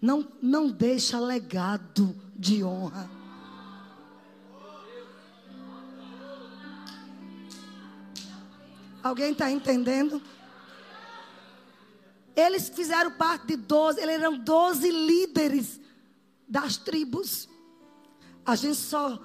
não, 0.01 0.27
não 0.41 0.71
deixa 0.71 1.19
legado 1.19 2.15
de 2.35 2.63
honra. 2.63 3.07
Alguém 9.03 9.31
está 9.31 9.51
entendendo? 9.51 10.19
Eles 12.35 12.69
fizeram 12.69 13.11
parte 13.11 13.47
de 13.47 13.57
12, 13.57 14.01
eles 14.01 14.15
eram 14.15 14.37
12 14.37 14.89
líderes 14.89 15.79
das 16.47 16.77
tribos. 16.77 17.47
A 18.49 18.55
gente 18.55 18.77
só 18.77 19.19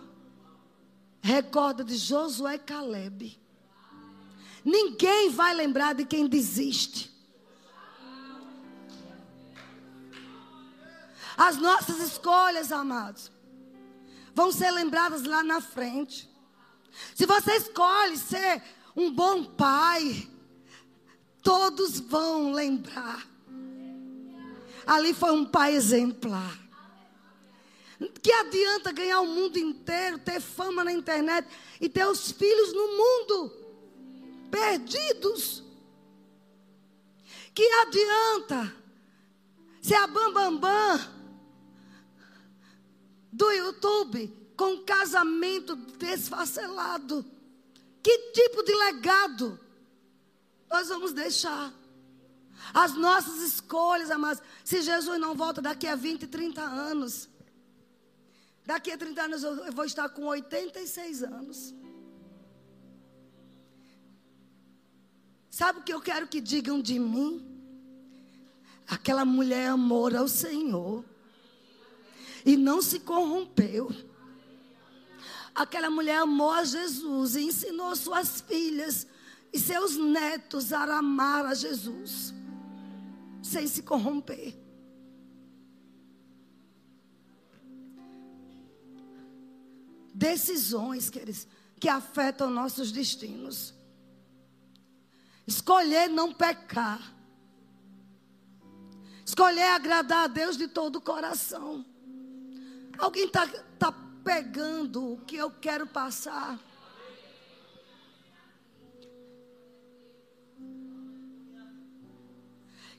recorda 1.23 1.83
de 1.83 1.97
Josué 1.97 2.57
e 2.57 2.59
Caleb. 2.59 3.41
Ninguém 4.63 5.31
vai 5.31 5.55
lembrar 5.55 5.95
de 5.95 6.05
quem 6.05 6.27
desiste. 6.27 7.11
As 11.35 11.57
nossas 11.57 12.01
escolhas, 12.01 12.71
amados, 12.71 13.33
vão 14.35 14.53
ser 14.53 14.71
lembradas 14.71 15.23
lá 15.23 15.43
na 15.43 15.63
frente. 15.63 16.29
Se 17.15 17.25
você 17.25 17.53
escolhe 17.57 18.19
ser 18.19 18.63
um 18.95 19.11
bom 19.11 19.43
pai, 19.43 20.29
todos 21.43 21.99
vão 21.99 22.53
lembrar. 22.53 23.27
Ali 24.87 25.15
foi 25.15 25.33
um 25.33 25.47
pai 25.47 25.75
exemplar. 25.75 26.64
Que 28.23 28.33
adianta 28.33 28.93
ganhar 28.93 29.21
o 29.21 29.27
mundo 29.27 29.59
inteiro, 29.59 30.19
ter 30.19 30.41
fama 30.41 30.85
na 30.85 30.93
internet 30.93 31.49
e 31.81 31.89
ter 31.89 32.07
os 32.07 32.31
filhos 32.31 32.73
no 32.73 32.89
mundo? 32.97 33.65
perdidos. 34.55 35.65
Que 37.53 37.69
adianta 37.83 38.73
ser 39.83 39.97
a 39.97 40.07
bambambam 40.07 40.59
bam, 40.59 40.97
bam 40.97 41.15
do 43.33 43.51
YouTube 43.51 44.33
com 44.57 44.85
casamento 44.85 45.75
desfacelado? 45.75 47.25
Que 48.01 48.31
tipo 48.33 48.63
de 48.63 48.75
legado 48.75 49.59
nós 50.71 50.89
vamos 50.89 51.13
deixar? 51.13 51.73
As 52.73 52.95
nossas 52.95 53.41
escolhas, 53.41 54.11
amados. 54.11 54.43
Se 54.65 54.81
Jesus 54.81 55.21
não 55.21 55.35
volta 55.35 55.61
daqui 55.61 55.87
a 55.87 55.97
20, 55.97 56.27
30 56.29 56.63
anos. 56.63 57.29
Daqui 58.65 58.91
a 58.91 58.97
30 58.97 59.23
anos 59.23 59.43
eu 59.43 59.73
vou 59.73 59.85
estar 59.85 60.09
com 60.09 60.25
86 60.25 61.23
anos. 61.23 61.75
Sabe 65.51 65.81
o 65.81 65.83
que 65.83 65.93
eu 65.93 66.01
quero 66.01 66.27
que 66.27 66.41
digam 66.41 66.81
de 66.81 66.99
mim? 66.99 67.47
Aquela 68.87 69.25
mulher 69.25 69.69
amou 69.69 70.15
ao 70.17 70.27
Senhor 70.27 71.05
e 72.45 72.57
não 72.57 72.83
se 72.83 73.01
corrompeu. 73.01 73.91
Aquela 75.55 75.89
mulher 75.89 76.19
amou 76.19 76.51
a 76.51 76.65
Jesus 76.65 77.37
e 77.37 77.43
ensinou 77.43 77.95
suas 77.95 78.41
filhas 78.41 79.07
e 79.53 79.59
seus 79.59 79.97
netos 79.97 80.73
a 80.73 80.83
amar 80.99 81.47
a 81.47 81.55
Jesus, 81.55 82.35
sem 83.41 83.69
se 83.69 83.83
corromper. 83.83 84.64
Decisões, 90.15 91.11
queridos, 91.11 91.49
que 91.81 91.89
afetam 91.89 92.49
nossos 92.49 92.93
destinos. 92.93 93.75
Escolher 95.45 96.09
não 96.09 96.33
pecar. 96.33 97.13
Escolher 99.27 99.65
agradar 99.65 100.25
a 100.25 100.29
Deus 100.29 100.57
de 100.57 100.69
todo 100.69 100.97
o 100.97 101.01
coração. 101.01 101.85
Alguém 102.97 103.25
está 103.25 103.45
tá 103.77 103.91
pegando 104.23 105.15
o 105.15 105.21
que 105.23 105.35
eu 105.35 105.51
quero 105.51 105.85
passar? 105.85 106.61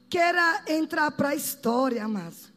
Queira 0.09 0.65
entrar 0.67 1.11
para 1.11 1.29
a 1.29 1.35
história, 1.35 2.05
mas 2.09 2.51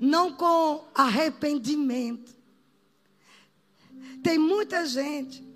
não 0.00 0.32
com 0.32 0.86
arrependimento. 0.94 2.34
Tem 4.22 4.38
muita 4.38 4.86
gente 4.86 5.46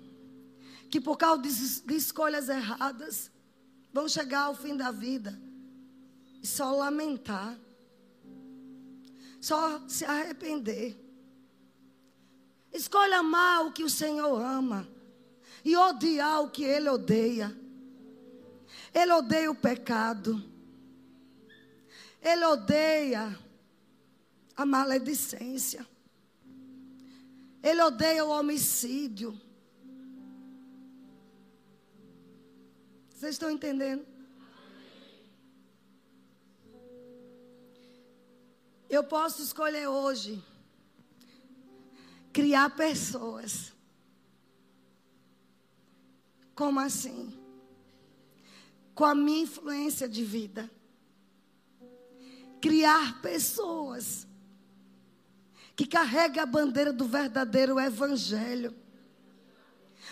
que 0.89 0.99
por 0.99 1.17
causa 1.17 1.41
de 1.41 1.95
escolhas 1.95 2.49
erradas 2.49 3.31
vão 3.93 4.07
chegar 4.07 4.43
ao 4.43 4.55
fim 4.55 4.75
da 4.75 4.91
vida 4.91 5.39
e 6.41 6.47
só 6.47 6.71
lamentar, 6.75 7.57
só 9.39 9.87
se 9.87 10.05
arrepender. 10.05 10.97
Escolha 12.73 13.19
amar 13.19 13.65
o 13.65 13.71
que 13.71 13.83
o 13.83 13.89
Senhor 13.89 14.41
ama 14.41 14.87
e 15.63 15.75
odiar 15.75 16.41
o 16.41 16.49
que 16.49 16.63
Ele 16.63 16.89
odeia. 16.89 17.55
Ele 18.93 19.11
odeia 19.11 19.51
o 19.51 19.55
pecado. 19.55 20.43
Ele 22.21 22.45
odeia 22.45 23.37
a 24.61 24.65
maledicência. 24.65 25.85
Ele 27.63 27.81
odeia 27.81 28.23
o 28.25 28.29
homicídio. 28.29 29.39
Vocês 33.09 33.35
estão 33.35 33.49
entendendo? 33.49 34.05
Eu 38.89 39.03
posso 39.03 39.41
escolher 39.41 39.87
hoje 39.87 40.43
criar 42.33 42.75
pessoas. 42.75 43.73
Como 46.53 46.79
assim? 46.79 47.37
Com 48.93 49.05
a 49.05 49.15
minha 49.15 49.43
influência 49.43 50.07
de 50.09 50.23
vida. 50.23 50.69
Criar 52.59 53.21
pessoas 53.21 54.27
que 55.81 55.87
carregam 55.87 56.43
a 56.43 56.45
bandeira 56.45 56.93
do 56.93 57.05
verdadeiro 57.05 57.79
evangelho. 57.79 58.71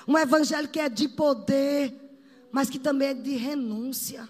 Um 0.07 0.17
evangelho 0.17 0.67
que 0.67 0.80
é 0.80 0.89
de 0.89 1.07
poder, 1.07 1.93
mas 2.51 2.72
que 2.72 2.80
também 2.80 3.09
é 3.09 3.13
de 3.13 3.36
renúncia. 3.36 4.28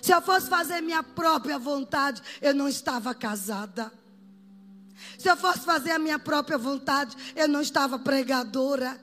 Se 0.00 0.14
eu 0.14 0.22
fosse 0.22 0.48
fazer 0.48 0.80
minha 0.80 1.02
própria 1.02 1.58
vontade, 1.58 2.22
eu 2.40 2.54
não 2.54 2.68
estava 2.68 3.12
casada. 3.16 3.92
Se 5.18 5.28
eu 5.28 5.36
fosse 5.36 5.60
fazer 5.60 5.90
a 5.90 5.98
minha 5.98 6.20
própria 6.20 6.56
vontade, 6.56 7.16
eu 7.34 7.48
não 7.48 7.60
estava 7.60 7.98
pregadora. 7.98 8.96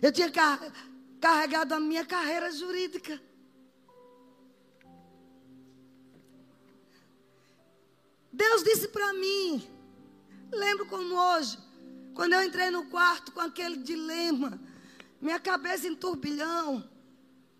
Eu 0.00 0.10
tinha 0.10 0.32
carregado 1.20 1.74
a 1.74 1.80
minha 1.80 2.06
carreira 2.06 2.50
jurídica. 2.52 3.20
Deus 8.32 8.62
disse 8.62 8.88
para 8.88 9.12
mim, 9.12 9.62
lembro 10.50 10.86
como 10.86 11.14
hoje, 11.14 11.58
quando 12.14 12.32
eu 12.32 12.42
entrei 12.42 12.70
no 12.70 12.86
quarto 12.86 13.32
com 13.32 13.40
aquele 13.40 13.76
dilema, 13.76 14.60
minha 15.20 15.38
cabeça 15.38 15.86
em 15.86 15.94
turbilhão, 15.94 16.88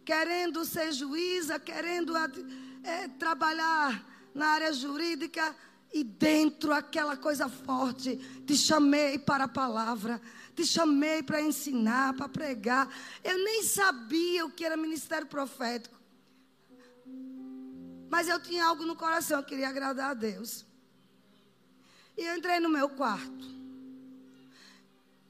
querendo 0.04 0.64
ser 0.64 0.92
juíza, 0.92 1.58
querendo 1.58 2.16
é, 2.16 3.08
trabalhar 3.18 4.04
na 4.34 4.46
área 4.46 4.72
jurídica, 4.72 5.54
e 5.92 6.02
dentro 6.02 6.72
aquela 6.72 7.16
coisa 7.16 7.48
forte, 7.48 8.16
te 8.46 8.56
chamei 8.56 9.18
para 9.18 9.44
a 9.44 9.48
palavra, 9.48 10.20
te 10.54 10.64
chamei 10.64 11.22
para 11.22 11.42
ensinar, 11.42 12.14
para 12.14 12.28
pregar. 12.28 12.88
Eu 13.22 13.36
nem 13.44 13.62
sabia 13.62 14.46
o 14.46 14.50
que 14.50 14.64
era 14.64 14.76
ministério 14.76 15.26
profético. 15.26 16.01
Mas 18.12 18.28
eu 18.28 18.38
tinha 18.38 18.66
algo 18.66 18.84
no 18.84 18.94
coração, 18.94 19.38
eu 19.38 19.42
queria 19.42 19.70
agradar 19.70 20.10
a 20.10 20.14
Deus. 20.14 20.66
E 22.14 22.20
eu 22.20 22.36
entrei 22.36 22.60
no 22.60 22.68
meu 22.68 22.90
quarto. 22.90 23.46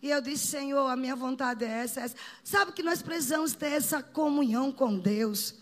E 0.02 0.10
eu 0.10 0.20
disse, 0.20 0.48
Senhor, 0.48 0.88
a 0.88 0.96
minha 0.96 1.14
vontade 1.14 1.64
é 1.64 1.68
essa, 1.68 2.00
é 2.00 2.02
essa. 2.06 2.16
Sabe 2.42 2.72
que 2.72 2.82
nós 2.82 3.00
precisamos 3.00 3.54
ter 3.54 3.70
essa 3.70 4.02
comunhão 4.02 4.72
com 4.72 4.98
Deus. 4.98 5.54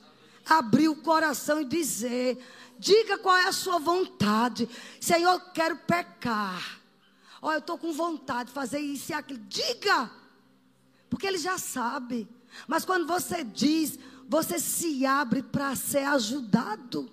abrir 0.47 0.89
o 0.89 0.97
coração 0.97 1.61
e 1.61 1.67
dizer: 1.67 2.43
diga 2.79 3.19
qual 3.19 3.37
é 3.37 3.49
a 3.49 3.53
sua 3.53 3.79
vontade. 3.79 4.67
Senhor, 4.99 5.35
eu 5.35 5.41
quero 5.53 5.77
pecar. 5.77 6.81
Olha, 7.43 7.57
eu 7.57 7.61
estou 7.61 7.77
com 7.77 7.93
vontade 7.93 8.49
de 8.49 8.55
fazer 8.55 8.79
isso 8.79 9.13
e 9.13 9.15
aquilo. 9.15 9.41
Diga! 9.41 10.11
Porque 11.11 11.27
ele 11.27 11.37
já 11.37 11.59
sabe. 11.59 12.27
Mas 12.67 12.87
quando 12.87 13.07
você 13.07 13.45
diz, 13.45 13.99
você 14.31 14.61
se 14.61 15.05
abre 15.05 15.43
para 15.43 15.75
ser 15.75 16.05
ajudado. 16.05 17.11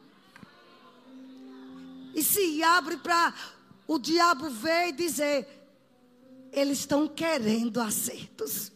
E 2.13 2.21
se 2.21 2.61
abre 2.61 2.97
para 2.97 3.33
o 3.87 3.97
diabo 3.97 4.51
ver 4.51 4.89
e 4.89 4.91
dizer: 4.91 5.47
eles 6.51 6.79
estão 6.79 7.07
querendo 7.07 7.81
acertos. 7.81 8.71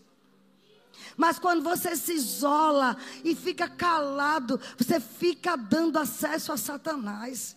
Mas 1.16 1.38
quando 1.38 1.62
você 1.62 1.96
se 1.96 2.14
isola 2.14 2.98
e 3.24 3.36
fica 3.36 3.70
calado, 3.70 4.60
você 4.76 5.00
fica 5.00 5.56
dando 5.56 6.00
acesso 6.00 6.52
a 6.52 6.58
Satanás. 6.58 7.56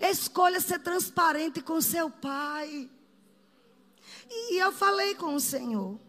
Escolha 0.00 0.60
ser 0.60 0.78
transparente 0.78 1.60
com 1.60 1.78
seu 1.82 2.08
pai. 2.08 2.88
E 4.30 4.56
eu 4.56 4.72
falei 4.72 5.14
com 5.14 5.34
o 5.34 5.40
Senhor. 5.40 6.00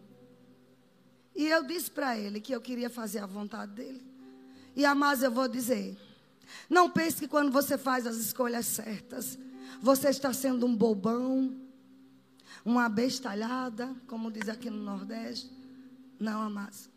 E 1.34 1.46
eu 1.46 1.64
disse 1.64 1.90
para 1.90 2.16
ele 2.16 2.40
que 2.40 2.54
eu 2.54 2.60
queria 2.60 2.88
fazer 2.88 3.18
a 3.18 3.26
vontade 3.26 3.72
dele. 3.72 4.02
E 4.76 4.84
amados, 4.84 5.22
eu 5.22 5.30
vou 5.30 5.48
dizer: 5.48 5.96
não 6.68 6.88
pense 6.90 7.16
que 7.16 7.28
quando 7.28 7.50
você 7.50 7.76
faz 7.76 8.06
as 8.06 8.16
escolhas 8.16 8.66
certas, 8.66 9.38
você 9.80 10.08
está 10.08 10.32
sendo 10.32 10.66
um 10.66 10.74
bobão, 10.74 11.54
uma 12.64 12.88
bestalhada, 12.88 13.94
como 14.06 14.30
diz 14.30 14.48
aqui 14.48 14.70
no 14.70 14.82
Nordeste. 14.82 15.50
Não, 16.18 16.42
amados. 16.42 16.88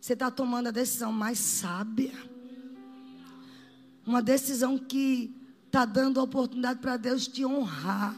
Você 0.00 0.14
está 0.14 0.30
tomando 0.30 0.68
a 0.68 0.72
decisão 0.72 1.12
mais 1.12 1.38
sábia. 1.38 2.12
Uma 4.04 4.20
decisão 4.20 4.76
que 4.76 5.34
está 5.66 5.84
dando 5.84 6.18
a 6.18 6.24
oportunidade 6.24 6.80
para 6.80 6.96
Deus 6.96 7.28
te 7.28 7.46
honrar. 7.46 8.16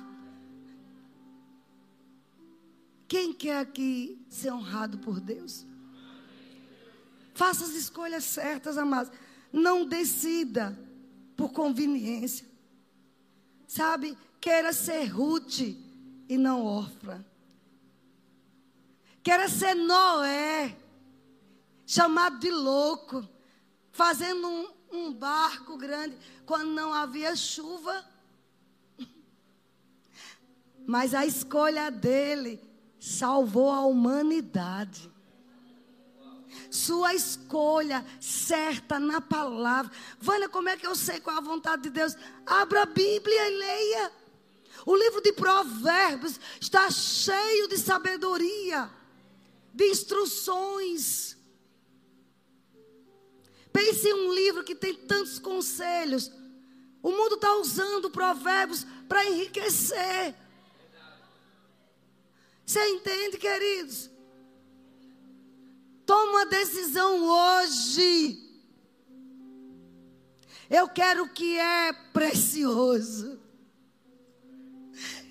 Quem 3.07 3.33
quer 3.33 3.59
aqui 3.59 4.25
ser 4.29 4.53
honrado 4.53 4.99
por 4.99 5.21
Deus? 5.21 5.67
Faça 7.35 7.65
as 7.65 7.71
escolhas 7.71 8.25
certas, 8.25 8.79
amados. 8.79 9.13
Não 9.53 9.85
decida 9.85 10.79
por 11.37 11.53
conveniência. 11.53 12.47
Sabe? 13.67 14.17
Queira 14.41 14.73
ser 14.73 15.05
Ruth 15.07 15.61
e 16.29 16.39
não 16.39 16.65
Orfa. 16.65 17.25
Queira 19.23 19.49
ser 19.49 19.75
Noé, 19.75 20.77
chamado 21.87 22.39
de 22.39 22.51
louco, 22.51 23.27
fazendo 23.91 24.47
um, 24.47 24.69
um 24.93 25.13
barco 25.15 25.77
grande 25.77 26.17
quando 26.45 26.71
não 26.71 26.93
havia 26.93 27.35
chuva. 27.35 28.05
Mas 30.87 31.15
a 31.15 31.25
escolha 31.25 31.91
dele 31.91 32.61
salvou 33.05 33.71
a 33.71 33.83
humanidade. 33.83 35.13
Sua 36.71 37.13
escolha 37.13 38.05
certa 38.19 38.99
na 38.99 39.21
palavra. 39.21 39.93
Vânia, 40.19 40.49
como 40.49 40.71
é 40.71 40.77
que 40.77 40.87
eu 40.87 40.97
sei 40.97 41.21
qual 41.21 41.37
é 41.37 41.39
a 41.39 41.43
vontade 41.43 41.83
de 41.83 41.91
Deus? 41.91 42.17
Abra 42.47 42.83
a 42.83 42.87
Bíblia 42.87 43.51
e 43.51 43.59
leia. 43.59 44.13
O 44.87 44.97
livro 44.97 45.21
de 45.21 45.35
Provérbios 45.35 46.41
está 46.59 46.91
cheio 46.91 47.69
de 47.69 47.77
sabedoria, 47.77 48.91
de 49.75 49.85
instruções. 49.85 51.37
Pense 53.71 54.09
em 54.09 54.15
um 54.15 54.33
livro 54.33 54.65
que 54.65 54.75
tem 54.75 54.95
tantos 54.95 55.39
conselhos. 55.39 56.33
O 57.03 57.11
mundo 57.11 57.35
está 57.35 57.55
usando 57.57 58.11
Provérbios 58.11 58.87
para 59.07 59.27
enriquecer. 59.27 60.35
Você 62.67 62.87
entende, 62.89 63.37
queridos? 63.37 64.11
Toma 66.07 66.33
uma 66.33 66.47
decisão 66.47 67.25
hoje. 67.25 68.39
Eu 70.71 70.89
quero 70.89 71.25
o 71.25 71.29
que 71.29 71.59
é 71.59 71.93
precioso. 72.13 73.39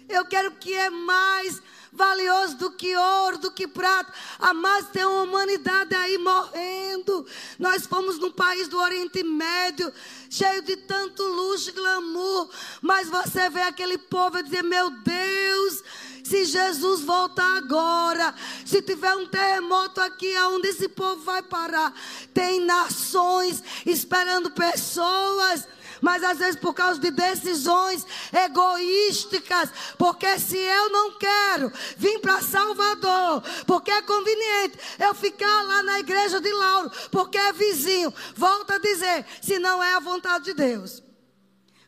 Eu 0.07 0.25
quero 0.25 0.49
o 0.49 0.55
que 0.55 0.73
é 0.73 0.89
mais 0.89 1.61
valioso 1.91 2.57
do 2.57 2.71
que 2.71 2.95
ouro, 2.95 3.37
do 3.37 3.51
que 3.51 3.67
prata. 3.67 4.11
A 4.39 4.53
mais 4.53 4.89
tem 4.89 5.05
uma 5.05 5.23
humanidade 5.23 5.95
aí 5.95 6.17
morrendo. 6.17 7.25
Nós 7.57 7.85
fomos 7.85 8.17
num 8.19 8.31
país 8.31 8.67
do 8.67 8.79
Oriente 8.79 9.23
Médio, 9.23 9.93
cheio 10.29 10.61
de 10.63 10.75
tanto 10.77 11.23
luxo 11.23 11.69
e 11.69 11.73
glamour. 11.73 12.49
Mas 12.81 13.09
você 13.09 13.49
vê 13.49 13.61
aquele 13.61 13.97
povo 13.97 14.39
e 14.39 14.43
dizer: 14.43 14.63
Meu 14.63 14.89
Deus, 14.89 15.83
se 16.23 16.45
Jesus 16.45 17.01
voltar 17.01 17.57
agora, 17.57 18.33
se 18.65 18.81
tiver 18.81 19.13
um 19.15 19.27
terremoto 19.27 20.01
aqui, 20.01 20.35
aonde 20.37 20.69
esse 20.69 20.87
povo 20.87 21.21
vai 21.23 21.41
parar? 21.41 21.93
Tem 22.33 22.59
nações 22.61 23.61
esperando 23.85 24.49
pessoas 24.51 25.67
mas 26.03 26.21
às 26.21 26.37
vezes 26.37 26.59
por 26.59 26.73
causa 26.73 26.99
de 26.99 27.09
decisões 27.09 28.05
egoísticas, 28.33 29.69
porque 29.97 30.37
se 30.37 30.57
eu 30.57 30.89
não 30.89 31.17
quero 31.17 31.71
vir 31.95 32.19
para 32.19 32.41
Salvador, 32.41 33.41
porque 33.65 33.89
é 33.89 34.01
conveniente 34.01 34.77
eu 34.99 35.15
ficar 35.15 35.63
lá 35.63 35.81
na 35.81 36.01
igreja 36.01 36.41
de 36.41 36.51
Lauro, 36.51 36.91
porque 37.09 37.37
é 37.37 37.53
vizinho, 37.53 38.13
volta 38.35 38.75
a 38.75 38.79
dizer, 38.79 39.25
se 39.41 39.57
não 39.59 39.81
é 39.81 39.93
a 39.93 40.01
vontade 40.01 40.43
de 40.43 40.53
Deus. 40.53 41.01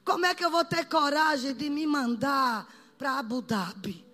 Como 0.05 0.25
é 0.25 0.33
que 0.33 0.45
eu 0.45 0.51
vou 0.51 0.63
ter 0.63 0.85
coragem 0.85 1.53
de 1.53 1.69
me 1.69 1.85
mandar 1.85 2.65
para 2.97 3.19
Abu 3.19 3.41
Dhabi? 3.41 4.04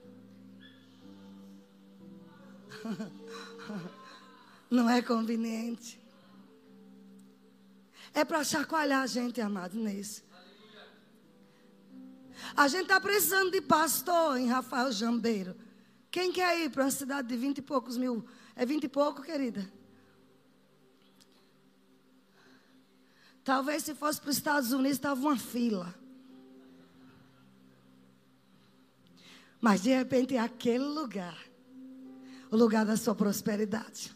Não 4.70 4.90
é 4.90 5.02
conveniente. 5.02 6.00
É 8.14 8.26
para 8.26 8.44
chacoalhar 8.44 9.04
a 9.04 9.08
gente, 9.08 9.40
amado, 9.40 9.78
nisso. 9.78 10.24
A 12.56 12.68
gente 12.68 12.84
está 12.84 13.00
precisando 13.00 13.52
de 13.52 13.62
pastor 13.62 14.38
em 14.38 14.48
Rafael 14.48 14.92
Jambeiro. 14.92 15.56
Quem 16.10 16.32
quer 16.32 16.60
ir 16.60 16.70
para 16.70 16.84
uma 16.84 16.92
cidade 16.92 17.28
de 17.28 17.38
vinte 17.38 17.60
e 17.60 17.62
poucos 17.62 17.98
mil? 17.98 18.26
É 18.56 18.66
vinte 18.66 18.84
e 18.84 18.90
pouco, 18.90 19.22
querida? 19.22 19.72
Talvez 23.44 23.84
se 23.84 23.96
fosse 23.96 24.20
para 24.20 24.30
os 24.30 24.38
Estados 24.38 24.72
Unidos, 24.72 24.98
estava 24.98 25.20
uma 25.20 25.38
fila. 25.38 25.96
Mas 29.60 29.84
de 29.84 29.90
repente 29.92 30.36
é 30.36 30.40
aquele 30.40 30.84
lugar 30.84 31.51
o 32.52 32.58
lugar 32.58 32.86
da 32.86 32.98
sua 32.98 33.16
prosperidade. 33.16 34.14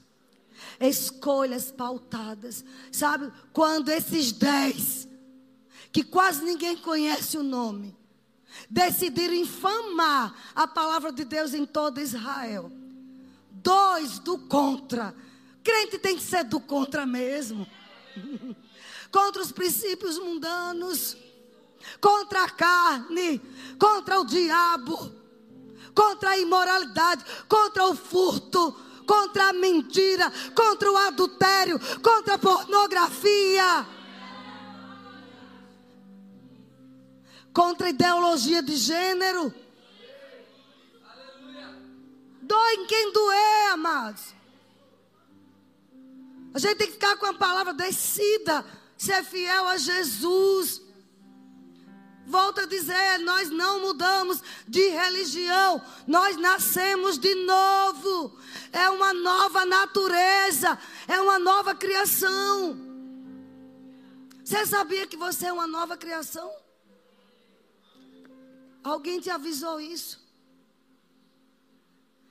Escolhas 0.79 1.71
pautadas. 1.71 2.65
Sabe, 2.91 3.31
quando 3.53 3.89
esses 3.89 4.33
dez, 4.33 5.07
que 5.91 6.03
quase 6.03 6.43
ninguém 6.43 6.75
conhece 6.75 7.38
o 7.38 7.43
nome, 7.43 7.97
decidiram 8.69 9.33
infamar 9.33 10.36
a 10.53 10.67
palavra 10.67 11.13
de 11.13 11.23
Deus 11.23 11.53
em 11.53 11.65
todo 11.65 12.01
Israel. 12.01 12.69
Dois 13.49 14.19
do 14.19 14.38
contra. 14.38 15.15
Crente 15.63 15.97
tem 15.97 16.17
que 16.17 16.23
ser 16.23 16.43
do 16.43 16.59
contra 16.59 17.05
mesmo. 17.05 17.65
contra 19.11 19.41
os 19.41 19.51
princípios 19.51 20.19
mundanos, 20.19 21.15
contra 22.01 22.43
a 22.43 22.49
carne, 22.49 23.41
contra 23.79 24.19
o 24.19 24.25
diabo 24.25 25.24
contra 25.96 26.32
a 26.32 26.38
imoralidade, 26.38 27.24
contra 27.48 27.86
o 27.86 27.96
furto, 27.96 28.74
contra 29.08 29.50
a 29.50 29.54
mentira, 29.54 30.32
contra 30.54 30.91
o 30.91 30.98
adultério, 30.98 31.80
contra 32.02 32.36
a 32.36 32.38
pornografia. 32.38 33.88
Contra 37.54 37.88
a 37.88 37.89
ideologia 37.89 38.62
de 38.62 38.76
gênero. 38.76 39.54
Dói 42.41 42.74
em 42.74 42.86
quem 42.86 43.12
doer, 43.14 43.72
amados. 43.72 44.36
A 46.54 46.60
gente 46.60 46.78
tem 46.78 46.88
que 46.88 46.93
ficar 46.93 47.18
com 47.18 47.26
a 47.26 47.34
palavra 47.34 47.74
descida, 47.74 48.66
ser 48.98 49.24
fiel 49.24 49.68
a 49.68 49.78
Jesus. 49.78 50.84
Volto 52.26 52.61
a 52.61 52.65
dizer, 52.65 53.19
nós 53.19 53.49
não 53.51 53.82
mudamos 53.82 54.41
de 54.67 54.89
religião, 54.89 55.82
nós 56.07 56.36
nascemos 56.38 57.19
de 57.19 57.36
novo. 57.45 58.36
É 58.71 58.89
uma 58.89 59.13
nova 59.13 59.65
natureza, 59.65 60.78
é 61.07 61.21
uma 61.21 61.38
nova 61.38 61.76
criação. 61.76 62.78
Você 64.43 64.65
sabia 64.65 65.05
que 65.05 65.17
você 65.17 65.47
é 65.47 65.53
uma 65.53 65.67
nova 65.67 65.97
criação? 65.97 66.51
Alguém 68.84 69.19
te 69.19 69.30
avisou 69.30 69.80
isso? 69.80 70.23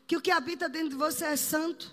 Que 0.07 0.17
o 0.17 0.21
que 0.21 0.31
habita 0.31 0.69
dentro 0.69 0.91
de 0.91 0.97
você 0.97 1.25
é 1.25 1.37
santo? 1.37 1.93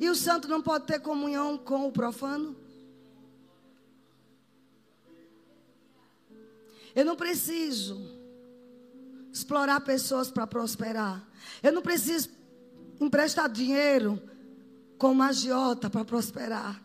E 0.00 0.08
o 0.08 0.14
santo 0.14 0.48
não 0.48 0.60
pode 0.60 0.86
ter 0.86 1.00
comunhão 1.00 1.56
com 1.56 1.86
o 1.86 1.92
profano? 1.92 2.56
Eu 6.98 7.04
não 7.04 7.14
preciso 7.14 7.96
explorar 9.32 9.80
pessoas 9.82 10.32
para 10.32 10.48
prosperar. 10.48 11.24
Eu 11.62 11.70
não 11.70 11.80
preciso 11.80 12.28
emprestar 13.00 13.48
dinheiro 13.48 14.20
como 14.98 15.22
agiota 15.22 15.88
para 15.88 16.04
prosperar. 16.04 16.82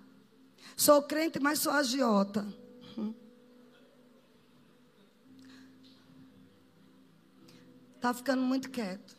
Sou 0.78 1.02
crente, 1.02 1.40
mas 1.40 1.58
sou 1.58 1.72
agiota. 1.72 2.46
Está 7.96 8.14
ficando 8.14 8.44
muito 8.44 8.70
quieto. 8.70 9.18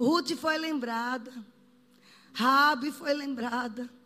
Ruth 0.00 0.32
foi 0.32 0.58
lembrada. 0.58 1.32
Rabi 2.32 2.90
foi 2.90 3.14
lembrada. 3.14 3.97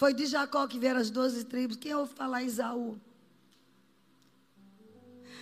Foi 0.00 0.14
de 0.14 0.24
Jacó 0.24 0.66
que 0.66 0.78
vieram 0.78 0.98
as 0.98 1.10
doze 1.10 1.44
tribos. 1.44 1.76
Quem 1.76 1.94
ouve 1.94 2.14
falar 2.14 2.42
Isaú? 2.42 2.98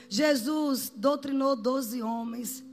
Jesus 0.08 0.90
doutrinou 0.96 1.54
doze 1.54 2.02
homens. 2.02 2.64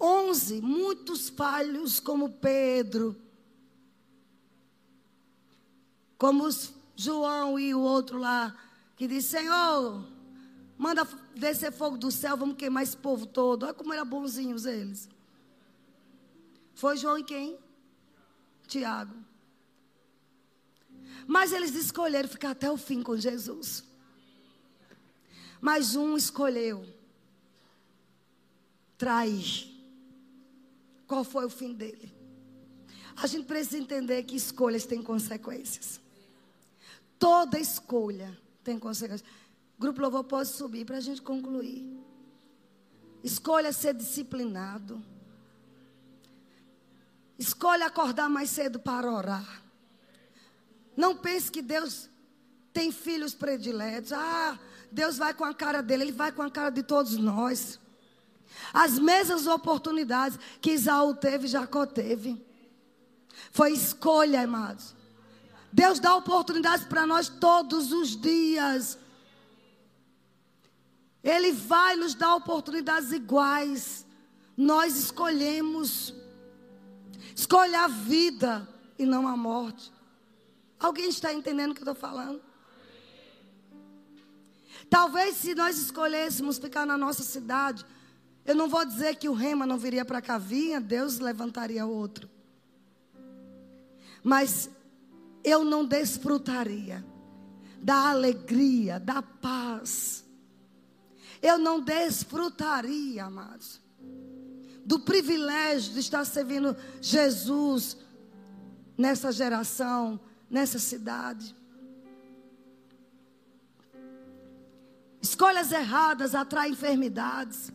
Onze, 0.00 0.60
muitos 0.60 1.28
falhos 1.28 2.00
como 2.00 2.30
Pedro. 2.30 3.14
Como 6.18 6.48
João 6.96 7.56
e 7.56 7.72
o 7.72 7.78
outro 7.78 8.18
lá, 8.18 8.52
que 8.96 9.06
disse, 9.06 9.28
Senhor, 9.28 10.04
manda 10.76 11.06
descer 11.36 11.70
fogo 11.70 11.96
do 11.96 12.10
céu, 12.10 12.36
vamos 12.36 12.56
queimar 12.56 12.82
esse 12.82 12.96
povo 12.96 13.24
todo. 13.24 13.62
Olha 13.62 13.72
como 13.72 13.92
eram 13.92 14.04
bonzinhos 14.04 14.66
eles. 14.66 15.08
Foi 16.74 16.96
João 16.96 17.18
e 17.18 17.22
quem? 17.22 17.56
Tiago. 18.66 19.29
Mas 21.30 21.52
eles 21.52 21.76
escolheram 21.76 22.28
ficar 22.28 22.50
até 22.50 22.68
o 22.68 22.76
fim 22.76 23.04
com 23.04 23.16
Jesus. 23.16 23.84
Mas 25.60 25.94
um 25.94 26.16
escolheu 26.16 26.84
trair. 28.98 29.70
Qual 31.06 31.22
foi 31.22 31.46
o 31.46 31.48
fim 31.48 31.72
dele? 31.72 32.12
A 33.14 33.28
gente 33.28 33.46
precisa 33.46 33.78
entender 33.78 34.24
que 34.24 34.34
escolhas 34.34 34.84
têm 34.84 35.04
consequências. 35.04 36.00
Toda 37.16 37.60
escolha 37.60 38.36
tem 38.64 38.76
consequências. 38.76 39.30
Grupo 39.78 40.00
Louvor 40.00 40.24
pode 40.24 40.48
subir 40.48 40.84
para 40.84 40.96
a 40.96 41.00
gente 41.00 41.22
concluir. 41.22 41.96
Escolha 43.22 43.72
ser 43.72 43.94
disciplinado. 43.94 45.00
Escolha 47.38 47.86
acordar 47.86 48.28
mais 48.28 48.50
cedo 48.50 48.80
para 48.80 49.08
orar. 49.12 49.69
Não 50.96 51.16
pense 51.16 51.50
que 51.50 51.62
Deus 51.62 52.08
tem 52.72 52.92
filhos 52.92 53.34
prediletos. 53.34 54.12
Ah, 54.12 54.58
Deus 54.90 55.18
vai 55.18 55.32
com 55.34 55.44
a 55.44 55.54
cara 55.54 55.82
dele, 55.82 56.04
ele 56.04 56.12
vai 56.12 56.32
com 56.32 56.42
a 56.42 56.50
cara 56.50 56.70
de 56.70 56.82
todos 56.82 57.16
nós. 57.16 57.78
As 58.72 58.98
mesmas 58.98 59.46
oportunidades 59.46 60.38
que 60.60 60.72
Isaú 60.72 61.14
teve, 61.14 61.46
Jacó 61.46 61.86
teve. 61.86 62.44
Foi 63.52 63.72
escolha, 63.72 64.42
amados. 64.42 64.94
Deus 65.72 66.00
dá 66.00 66.16
oportunidades 66.16 66.84
para 66.84 67.06
nós 67.06 67.28
todos 67.28 67.92
os 67.92 68.20
dias. 68.20 68.98
Ele 71.22 71.52
vai 71.52 71.96
nos 71.96 72.14
dar 72.14 72.34
oportunidades 72.34 73.12
iguais. 73.12 74.06
Nós 74.56 74.96
escolhemos. 74.96 76.14
Escolha 77.34 77.82
a 77.82 77.88
vida 77.88 78.68
e 78.98 79.06
não 79.06 79.28
a 79.28 79.36
morte. 79.36 79.92
Alguém 80.80 81.10
está 81.10 81.32
entendendo 81.32 81.72
o 81.72 81.74
que 81.74 81.82
eu 81.82 81.92
estou 81.92 81.94
falando? 81.94 82.40
Talvez 84.88 85.36
se 85.36 85.54
nós 85.54 85.76
escolhêssemos 85.78 86.58
ficar 86.58 86.86
na 86.86 86.96
nossa 86.96 87.22
cidade, 87.22 87.84
eu 88.46 88.54
não 88.54 88.68
vou 88.68 88.84
dizer 88.84 89.16
que 89.16 89.28
o 89.28 89.34
rema 89.34 89.66
não 89.66 89.76
viria 89.76 90.04
para 90.04 90.22
cá, 90.22 90.38
vinha, 90.38 90.80
Deus 90.80 91.18
levantaria 91.18 91.84
outro. 91.84 92.28
Mas 94.24 94.70
eu 95.44 95.64
não 95.64 95.84
desfrutaria 95.84 97.04
da 97.80 98.10
alegria, 98.10 98.98
da 98.98 99.22
paz. 99.22 100.24
Eu 101.42 101.58
não 101.58 101.80
desfrutaria, 101.80 103.24
amados, 103.24 103.80
do 104.84 105.00
privilégio 105.00 105.92
de 105.92 106.00
estar 106.00 106.24
servindo 106.24 106.76
Jesus 107.00 107.96
nessa 108.96 109.32
geração, 109.32 110.20
nessa 110.50 110.78
cidade. 110.78 111.54
Escolhas 115.22 115.70
erradas 115.70 116.34
atraem 116.34 116.72
enfermidades. 116.72 117.72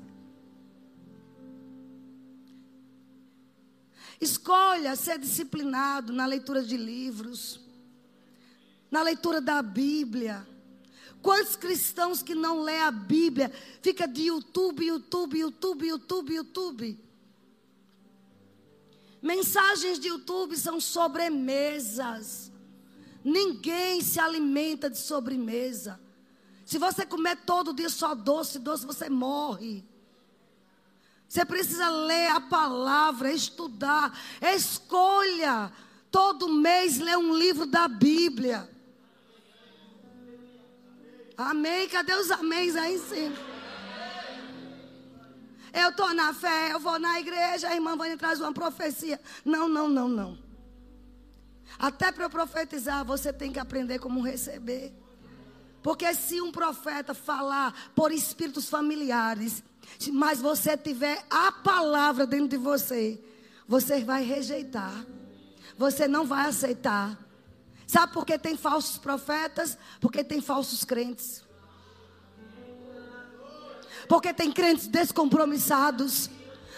Escolha 4.20 4.96
ser 4.96 5.20
disciplinado 5.20 6.12
na 6.12 6.26
leitura 6.26 6.64
de 6.64 6.76
livros, 6.76 7.60
na 8.90 9.02
leitura 9.02 9.40
da 9.40 9.62
Bíblia. 9.62 10.48
Quantos 11.22 11.56
cristãos 11.56 12.22
que 12.22 12.36
não 12.36 12.62
lê 12.62 12.80
a 12.80 12.92
Bíblia 12.92 13.52
fica 13.82 14.08
de 14.08 14.24
YouTube, 14.24 14.86
YouTube, 14.86 15.40
YouTube, 15.40 15.88
YouTube, 15.88 16.34
YouTube? 16.34 17.06
Mensagens 19.22 20.00
de 20.00 20.08
YouTube 20.08 20.56
são 20.56 20.80
sobremesas. 20.80 22.45
Ninguém 23.26 24.02
se 24.02 24.20
alimenta 24.20 24.88
de 24.88 25.00
sobremesa. 25.00 26.00
Se 26.64 26.78
você 26.78 27.08
comer 27.08 27.38
todo 27.38 27.74
dia 27.74 27.90
só 27.90 28.14
doce, 28.14 28.60
doce, 28.60 28.86
você 28.86 29.10
morre. 29.10 29.84
Você 31.28 31.44
precisa 31.44 31.90
ler 31.90 32.28
a 32.28 32.40
palavra, 32.40 33.32
estudar, 33.34 34.16
escolha. 34.40 35.74
Todo 36.12 36.54
mês 36.54 37.00
ler 37.00 37.18
um 37.18 37.36
livro 37.36 37.66
da 37.66 37.88
Bíblia. 37.88 38.70
Amém? 41.36 41.90
Cadê 41.90 42.14
os 42.14 42.30
améns 42.30 42.76
aí 42.76 42.94
em 42.94 43.00
cima? 43.00 43.36
Eu 45.74 45.90
estou 45.90 46.14
na 46.14 46.32
fé, 46.32 46.74
eu 46.74 46.80
vou 46.80 47.00
na 47.00 47.20
igreja, 47.20 47.70
a 47.70 47.74
irmã 47.74 47.98
vai 47.98 48.16
traz 48.16 48.40
uma 48.40 48.54
profecia. 48.54 49.20
Não, 49.44 49.68
não, 49.68 49.90
não, 49.90 50.08
não. 50.08 50.45
Até 51.78 52.12
para 52.12 52.26
eu 52.26 52.30
profetizar, 52.30 53.04
você 53.04 53.34
tem 53.34 53.52
que 53.52 53.60
aprender 53.60 54.00
como 54.00 54.22
receber. 54.22 54.94
Porque 55.82 56.14
se 56.16 56.42
um 56.42 56.52
profeta 56.52 57.14
falar 57.14 57.92
por 57.94 58.12
espíritos 58.12 58.70
familiares, 58.70 59.64
mas 60.12 60.42
você 60.42 60.76
tiver 60.76 61.24
a 61.30 61.52
palavra 61.52 62.26
dentro 62.26 62.48
de 62.48 62.58
você, 62.58 63.22
você 63.68 64.04
vai 64.04 64.24
rejeitar. 64.24 65.06
Você 65.78 66.08
não 66.08 66.26
vai 66.26 66.48
aceitar. 66.48 67.18
Sabe 67.86 68.14
por 68.14 68.26
que 68.26 68.38
tem 68.40 68.58
falsos 68.58 68.98
profetas? 68.98 69.78
Porque 70.00 70.24
tem 70.24 70.42
falsos 70.42 70.84
crentes. 70.84 71.44
Porque 74.08 74.34
tem 74.34 74.52
crentes 74.52 74.88
descompromissados. 74.88 76.30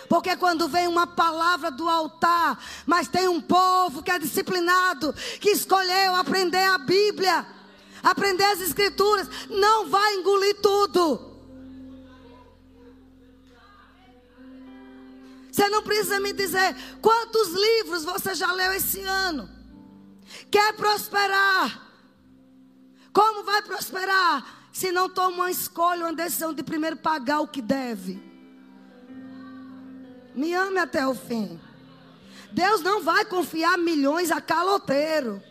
Porque 0.07 0.35
quando 0.38 0.67
vem 0.67 0.88
uma 0.88 1.05
palavra 1.05 1.69
do 1.69 1.88
altar, 1.88 2.57
mas 2.85 3.07
tem 3.07 3.27
um 3.27 3.41
povo 3.41 4.01
que 4.01 4.11
é 4.11 4.17
disciplinado, 4.17 5.13
que 5.39 5.49
escolheu 5.49 6.15
aprender 6.15 6.63
a 6.63 6.77
Bíblia, 6.77 7.45
aprender 8.01 8.45
as 8.45 8.61
Escrituras, 8.61 9.27
não 9.49 9.89
vai 9.89 10.15
engolir 10.15 10.61
tudo. 10.61 11.35
Você 15.51 15.67
não 15.69 15.81
precisa 15.81 16.19
me 16.19 16.31
dizer 16.34 16.75
quantos 17.01 17.49
livros 17.49 18.05
você 18.05 18.35
já 18.35 18.51
leu 18.51 18.71
esse 18.73 19.01
ano. 19.01 19.49
Quer 20.51 20.73
prosperar? 20.73 21.88
Como 23.11 23.43
vai 23.43 23.63
prosperar? 23.63 24.69
Se 24.71 24.91
não 24.91 25.09
toma 25.09 25.38
uma 25.38 25.51
escolha, 25.51 26.05
uma 26.05 26.13
decisão 26.13 26.53
de 26.53 26.61
primeiro 26.61 26.97
pagar 26.97 27.39
o 27.39 27.47
que 27.47 27.63
deve. 27.63 28.27
Me 30.38 30.53
ame 30.53 30.77
até 30.77 31.05
o 31.07 31.15
fim. 31.15 31.59
Deus 32.51 32.81
não 32.81 33.01
vai 33.01 33.26
confiar 33.26 33.76
milhões 33.76 34.30
a 34.30 34.39
caloteiro. 34.39 35.41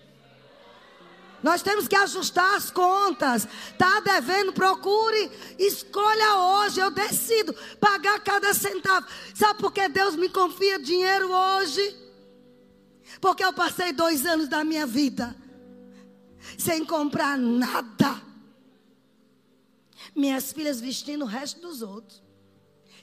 Nós 1.42 1.60
temos 1.60 1.88
que 1.88 1.96
ajustar 1.96 2.54
as 2.54 2.70
contas. 2.70 3.48
Está 3.72 3.98
devendo, 3.98 4.52
procure, 4.52 5.28
escolha 5.58 6.36
hoje. 6.36 6.78
Eu 6.78 6.92
decido 6.92 7.52
pagar 7.80 8.20
cada 8.20 8.54
centavo. 8.54 9.08
Sabe 9.34 9.58
por 9.58 9.72
que 9.72 9.88
Deus 9.88 10.14
me 10.14 10.28
confia 10.28 10.78
dinheiro 10.78 11.32
hoje? 11.32 11.96
Porque 13.20 13.44
eu 13.44 13.52
passei 13.52 13.92
dois 13.92 14.24
anos 14.24 14.46
da 14.46 14.62
minha 14.62 14.86
vida 14.86 15.34
sem 16.56 16.84
comprar 16.84 17.36
nada. 17.36 18.22
Minhas 20.14 20.52
filhas 20.52 20.80
vestindo 20.80 21.22
o 21.22 21.28
resto 21.28 21.60
dos 21.60 21.82
outros. 21.82 22.25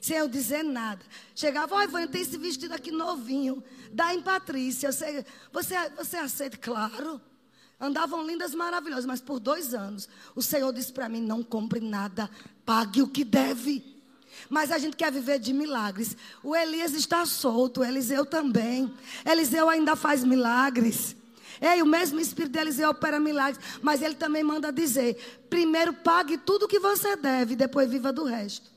Sem 0.03 0.17
eu 0.17 0.27
dizer 0.27 0.63
nada. 0.63 0.99
Chegava, 1.34 1.75
olha, 1.75 1.88
vou 1.88 2.05
ter 2.09 2.19
esse 2.19 2.38
vestido 2.38 2.73
aqui 2.73 2.91
novinho. 2.91 3.63
Dá 3.89 4.13
em 4.13 4.21
Patrícia. 4.21 4.91
Você, 4.91 5.25
você, 5.49 5.75
você 5.91 6.17
aceita? 6.17 6.57
Claro. 6.57 7.21
andavam 7.80 8.27
lindas, 8.27 8.53
maravilhosas, 8.53 9.05
mas 9.05 9.21
por 9.21 9.39
dois 9.39 9.73
anos 9.73 10.09
o 10.35 10.41
Senhor 10.41 10.73
disse 10.73 10.91
para 10.91 11.07
mim: 11.07 11.21
não 11.21 11.41
compre 11.41 11.80
nada, 11.80 12.30
pague 12.65 13.01
o 13.01 13.07
que 13.07 13.23
deve. 13.23 13.81
Mas 14.49 14.73
a 14.73 14.77
gente 14.77 14.97
quer 14.97 15.09
viver 15.09 15.39
de 15.39 15.53
milagres. 15.53 16.17
O 16.43 16.53
Elias 16.53 16.93
está 16.93 17.25
solto, 17.25 17.80
o 17.80 17.85
Eliseu 17.85 18.25
também. 18.25 18.93
Eliseu 19.25 19.69
ainda 19.69 19.95
faz 19.95 20.21
milagres. 20.21 21.15
Ei, 21.61 21.81
o 21.81 21.85
mesmo 21.85 22.19
Espírito 22.19 22.51
de 22.51 22.59
Eliseu 22.59 22.89
opera 22.89 23.21
milagres. 23.21 23.63
Mas 23.81 24.01
ele 24.01 24.15
também 24.15 24.43
manda 24.43 24.69
dizer: 24.69 25.45
primeiro 25.49 25.93
pague 25.93 26.38
tudo 26.38 26.63
o 26.65 26.67
que 26.67 26.77
você 26.77 27.15
deve, 27.15 27.55
depois 27.55 27.89
viva 27.89 28.11
do 28.11 28.25
resto. 28.25 28.73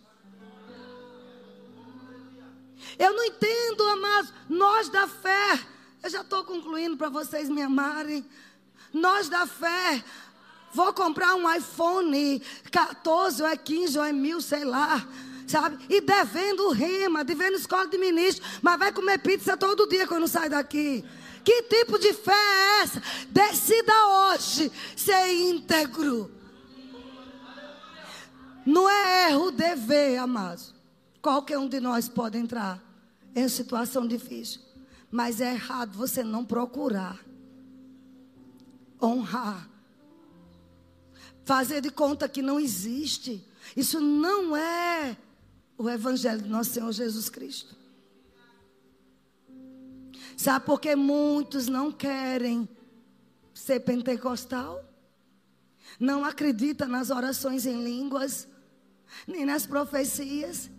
Eu 2.98 3.14
não 3.14 3.24
entendo, 3.24 3.82
amados. 3.88 4.32
Nós 4.48 4.88
da 4.88 5.06
fé. 5.06 5.60
Eu 6.02 6.10
já 6.10 6.20
estou 6.20 6.44
concluindo 6.44 6.96
para 6.96 7.08
vocês 7.08 7.48
me 7.48 7.62
amarem. 7.62 8.24
Nós 8.92 9.28
da 9.28 9.46
fé. 9.46 10.02
Vou 10.72 10.92
comprar 10.92 11.34
um 11.34 11.52
iPhone 11.52 12.42
14 12.70 13.42
ou 13.42 13.48
é 13.48 13.56
15 13.56 13.98
ou 13.98 14.04
é 14.04 14.12
mil, 14.12 14.40
sei 14.40 14.64
lá 14.64 15.06
sabe? 15.46 15.78
E 15.88 16.00
devendo 16.00 16.70
rima, 16.70 17.22
devendo 17.22 17.56
escola 17.56 17.86
de 17.86 17.96
ministro, 17.96 18.44
mas 18.60 18.78
vai 18.78 18.92
comer 18.92 19.18
pizza 19.18 19.56
todo 19.56 19.86
dia 19.86 20.06
quando 20.06 20.26
sai 20.26 20.48
daqui. 20.48 21.04
Que 21.44 21.62
tipo 21.62 21.98
de 21.98 22.12
fé 22.12 22.32
é 22.32 22.82
essa? 22.82 23.02
Decida 23.28 23.92
hoje 24.06 24.72
ser 24.96 25.32
íntegro. 25.32 26.30
Não 28.64 28.90
é 28.90 29.30
erro 29.30 29.52
dever, 29.52 30.18
amados. 30.18 30.74
Qualquer 31.22 31.58
um 31.58 31.68
de 31.68 31.78
nós 31.78 32.08
pode 32.08 32.36
entrar 32.36 32.82
em 33.36 33.48
situação 33.48 34.08
difícil. 34.08 34.62
Mas 35.10 35.40
é 35.40 35.52
errado 35.52 35.96
você 35.96 36.24
não 36.24 36.44
procurar 36.44 37.24
honrar. 39.00 39.68
Fazer 41.44 41.80
de 41.80 41.90
conta 41.90 42.28
que 42.28 42.42
não 42.42 42.58
existe. 42.58 43.46
Isso 43.76 44.00
não 44.00 44.56
é 44.56 45.16
o 45.78 45.88
Evangelho 45.88 46.42
do 46.42 46.48
nosso 46.48 46.70
Senhor 46.70 46.90
Jesus 46.90 47.28
Cristo. 47.28 47.76
Sabe 50.36 50.66
por 50.66 50.80
que 50.80 50.96
muitos 50.96 51.68
não 51.68 51.92
querem 51.92 52.68
ser 53.54 53.80
pentecostal? 53.80 54.82
Não 56.00 56.24
acreditam 56.24 56.88
nas 56.88 57.10
orações 57.10 57.64
em 57.64 57.82
línguas, 57.82 58.48
nem 59.26 59.46
nas 59.46 59.66
profecias, 59.66 60.70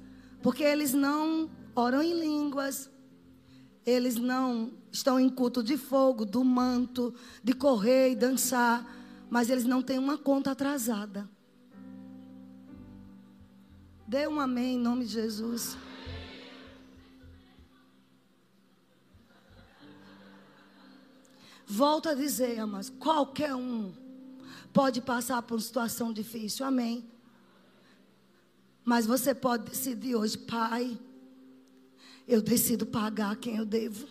porque 0.42 0.64
eles 0.64 0.94
não 0.94 1.50
oram 1.78 2.02
em 2.02 2.20
línguas. 2.20 2.90
Eles 3.86 4.16
não 4.16 4.74
estão 4.92 5.20
em 5.20 5.30
culto 5.30 5.62
de 5.62 5.78
fogo, 5.78 6.26
do 6.26 6.44
manto, 6.44 7.14
de 7.44 7.54
correr 7.54 8.12
e 8.12 8.16
dançar, 8.16 8.84
mas 9.30 9.50
eles 9.50 9.64
não 9.64 9.82
têm 9.82 10.00
uma 10.00 10.18
conta 10.18 10.52
atrasada. 10.52 11.30
Dê 14.08 14.28
um 14.28 14.40
amém 14.40 14.76
em 14.76 14.80
nome 14.80 15.06
de 15.06 15.12
Jesus. 15.12 15.78
Volto 21.66 22.10
a 22.10 22.14
dizer, 22.14 22.60
amados, 22.60 22.90
qualquer 22.90 23.54
um 23.54 23.94
pode 24.74 25.02
passar 25.02 25.42
por 25.44 25.56
uma 25.56 25.62
situação 25.62 26.12
difícil, 26.12 26.66
amém. 26.66 27.06
Mas 28.84 29.06
você 29.06 29.36
pode 29.36 29.70
decidir 29.70 30.16
hoje, 30.16 30.38
Pai, 30.38 30.98
eu 32.28 32.42
decido 32.42 32.86
pagar 32.86 33.36
quem 33.38 33.56
eu 33.56 33.66
devo. 33.66 34.08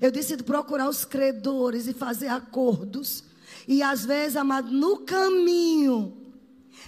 Eu 0.00 0.10
decido 0.10 0.44
procurar 0.44 0.88
os 0.88 1.04
credores 1.04 1.86
e 1.86 1.92
fazer 1.92 2.28
acordos. 2.28 3.24
E 3.68 3.82
às 3.82 4.04
vezes, 4.04 4.36
amado, 4.36 4.70
no 4.70 4.98
caminho, 4.98 6.16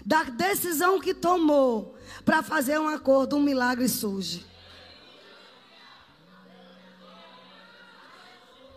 da 0.04 0.22
decisão 0.24 0.98
que 0.98 1.12
tomou 1.12 1.96
para 2.24 2.42
fazer 2.42 2.78
um 2.80 2.88
acordo, 2.88 3.36
um 3.36 3.42
milagre 3.42 3.88
surge. 3.88 4.46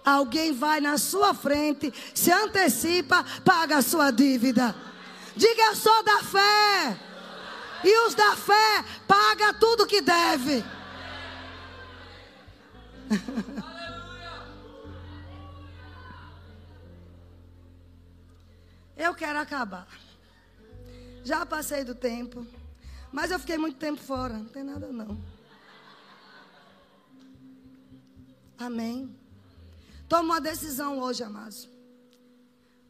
Alguém 0.03 0.53
vai 0.53 0.79
na 0.79 0.97
sua 0.99 1.33
frente, 1.33 1.91
se 2.13 2.31
antecipa, 2.31 3.25
paga 3.43 3.77
a 3.77 3.81
sua 3.81 4.11
dívida. 4.11 4.75
Diga 5.35 5.63
eu 5.63 5.75
sou 5.75 6.03
da 6.03 6.21
fé. 6.23 6.99
E 7.83 8.07
os 8.07 8.13
da 8.13 8.35
fé 8.35 8.85
paga 9.07 9.53
tudo 9.53 9.87
que 9.87 10.01
deve. 10.01 10.63
Eu 18.95 19.13
quero 19.13 19.39
acabar. 19.39 19.87
Já 21.23 21.45
passei 21.45 21.83
do 21.83 21.93
tempo. 21.93 22.45
Mas 23.11 23.31
eu 23.31 23.39
fiquei 23.39 23.57
muito 23.57 23.77
tempo 23.77 24.01
fora. 24.01 24.37
Não 24.37 24.45
tem 24.45 24.63
nada 24.63 24.91
não. 24.91 25.21
Amém. 28.57 29.15
Toma 30.07 30.23
uma 30.23 30.41
decisão 30.41 30.99
hoje, 30.99 31.23
amados. 31.23 31.69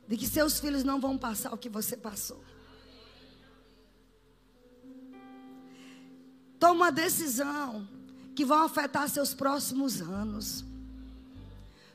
De 0.08 0.16
que 0.18 0.28
seus 0.28 0.60
filhos 0.60 0.84
não 0.84 1.00
vão 1.00 1.18
passar 1.18 1.54
o 1.54 1.58
que 1.58 1.70
você 1.70 1.98
passou. 1.98 2.44
Toma 6.60 6.74
uma 6.74 6.92
decisão 6.92 7.88
que 8.36 8.46
vão 8.46 8.64
afetar 8.64 9.10
seus 9.10 9.34
próximos 9.34 10.02
anos. 10.02 10.66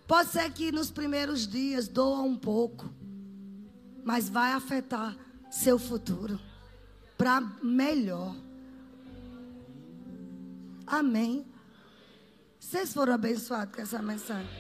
Pode 0.07 0.31
ser 0.31 0.51
que 0.53 0.73
nos 0.73 0.91
primeiros 0.91 1.47
dias 1.47 1.87
doa 1.87 2.23
um 2.23 2.37
pouco, 2.37 2.91
mas 4.03 4.29
vai 4.29 4.53
afetar 4.53 5.17
seu 5.51 5.79
futuro 5.79 6.41
para 7.17 7.41
melhor. 7.63 8.35
Amém. 10.87 11.47
Vocês 12.59 12.93
foram 12.93 13.15
abençoados 13.15 13.75
com 13.75 13.83
essa 13.83 14.01
mensagem. 14.03 14.51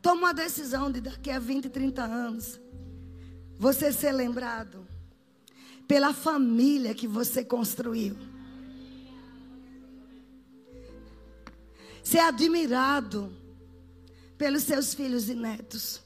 Toma 0.00 0.22
uma 0.22 0.34
decisão 0.34 0.90
de 0.90 1.00
daqui 1.00 1.30
a 1.30 1.38
20, 1.38 1.68
30 1.68 2.04
anos 2.04 2.60
você 3.58 3.92
ser 3.92 4.12
lembrado 4.12 4.86
pela 5.88 6.12
família 6.12 6.94
que 6.94 7.08
você 7.08 7.44
construiu. 7.44 8.16
Ser 12.06 12.20
admirado 12.20 13.36
pelos 14.38 14.62
seus 14.62 14.94
filhos 14.94 15.28
e 15.28 15.34
netos. 15.34 16.00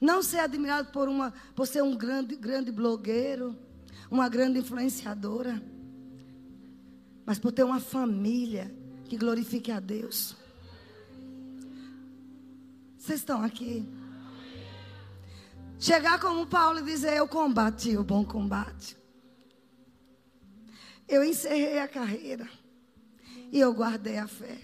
Não 0.00 0.24
ser 0.24 0.40
admirado 0.40 0.90
por, 0.90 1.08
uma, 1.08 1.32
por 1.54 1.68
ser 1.68 1.80
um 1.80 1.96
grande, 1.96 2.34
grande 2.34 2.72
blogueiro, 2.72 3.56
uma 4.10 4.28
grande 4.28 4.58
influenciadora, 4.58 5.62
mas 7.24 7.38
por 7.38 7.52
ter 7.52 7.62
uma 7.62 7.78
família 7.78 8.74
que 9.04 9.16
glorifique 9.16 9.70
a 9.70 9.78
Deus. 9.78 10.34
Vocês 12.98 13.20
estão 13.20 13.40
aqui? 13.40 13.88
Chegar 15.78 16.18
como 16.18 16.44
Paulo 16.44 16.80
e 16.80 16.82
dizer: 16.82 17.16
Eu 17.16 17.28
combati 17.28 17.96
o 17.96 18.02
bom 18.02 18.24
combate. 18.24 18.96
Eu 21.06 21.22
encerrei 21.22 21.78
a 21.78 21.86
carreira. 21.86 22.50
E 23.52 23.60
eu 23.60 23.72
guardei 23.72 24.18
a 24.18 24.26
fé. 24.26 24.58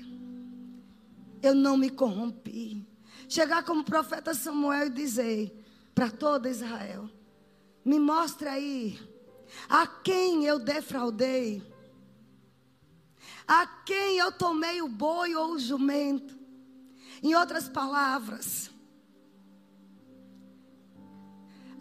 Eu 1.43 1.55
não 1.55 1.77
me 1.77 1.91
corrompi 1.91 2.87
chegar 3.29 3.65
como 3.65 3.85
profeta 3.85 4.35
Samuel 4.35 4.87
e 4.87 4.91
dizer 4.91 5.65
para 5.95 6.11
toda 6.11 6.49
Israel: 6.49 7.09
Me 7.85 7.99
mostre 7.99 8.49
aí 8.49 8.99
a 9.69 9.87
quem 9.87 10.45
eu 10.45 10.59
defraudei, 10.59 11.63
a 13.47 13.67
quem 13.85 14.19
eu 14.19 14.33
tomei 14.33 14.83
o 14.83 14.89
boi 14.89 15.35
ou 15.35 15.53
o 15.53 15.59
jumento. 15.59 16.37
Em 17.23 17.35
outras 17.35 17.67
palavras, 17.67 18.71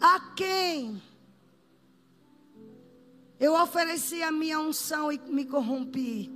a 0.00 0.32
quem 0.34 1.00
eu 3.38 3.54
ofereci 3.54 4.22
a 4.22 4.32
minha 4.32 4.58
unção 4.58 5.12
e 5.12 5.18
me 5.18 5.44
corrompi. 5.44 6.35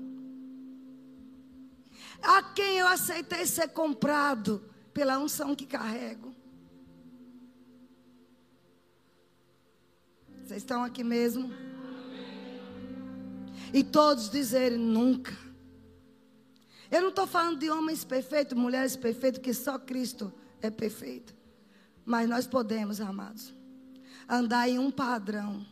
A 2.23 2.43
quem 2.43 2.79
eu 2.79 2.87
aceitei 2.87 3.47
ser 3.47 3.69
comprado 3.69 4.65
pela 4.93 5.19
unção 5.19 5.55
que 5.55 5.67
carrego. 5.67 6.35
Vocês 10.45 10.63
estão 10.63 10.83
aqui 10.83 11.05
mesmo? 11.05 11.51
E 13.73 13.85
todos 13.85 14.29
dizerem 14.29 14.79
nunca. 14.79 15.33
Eu 16.91 17.03
não 17.03 17.11
estou 17.11 17.27
falando 17.27 17.61
de 17.61 17.71
homens 17.71 18.05
perfeitos, 18.05 18.59
mulheres 18.59 18.97
perfeitas, 18.97 19.41
que 19.41 19.55
só 19.55 19.79
Cristo 19.79 20.33
é 20.61 20.69
perfeito. 20.69 21.33
Mas 22.05 22.29
nós 22.29 22.49
podemos, 22.49 23.01
amados, 23.01 23.55
andar 24.29 24.69
em 24.69 24.79
um 24.79 24.91
padrão 24.91 25.65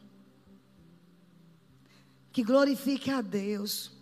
que 2.33 2.45
glorifique 2.45 3.11
a 3.11 3.20
Deus 3.20 3.98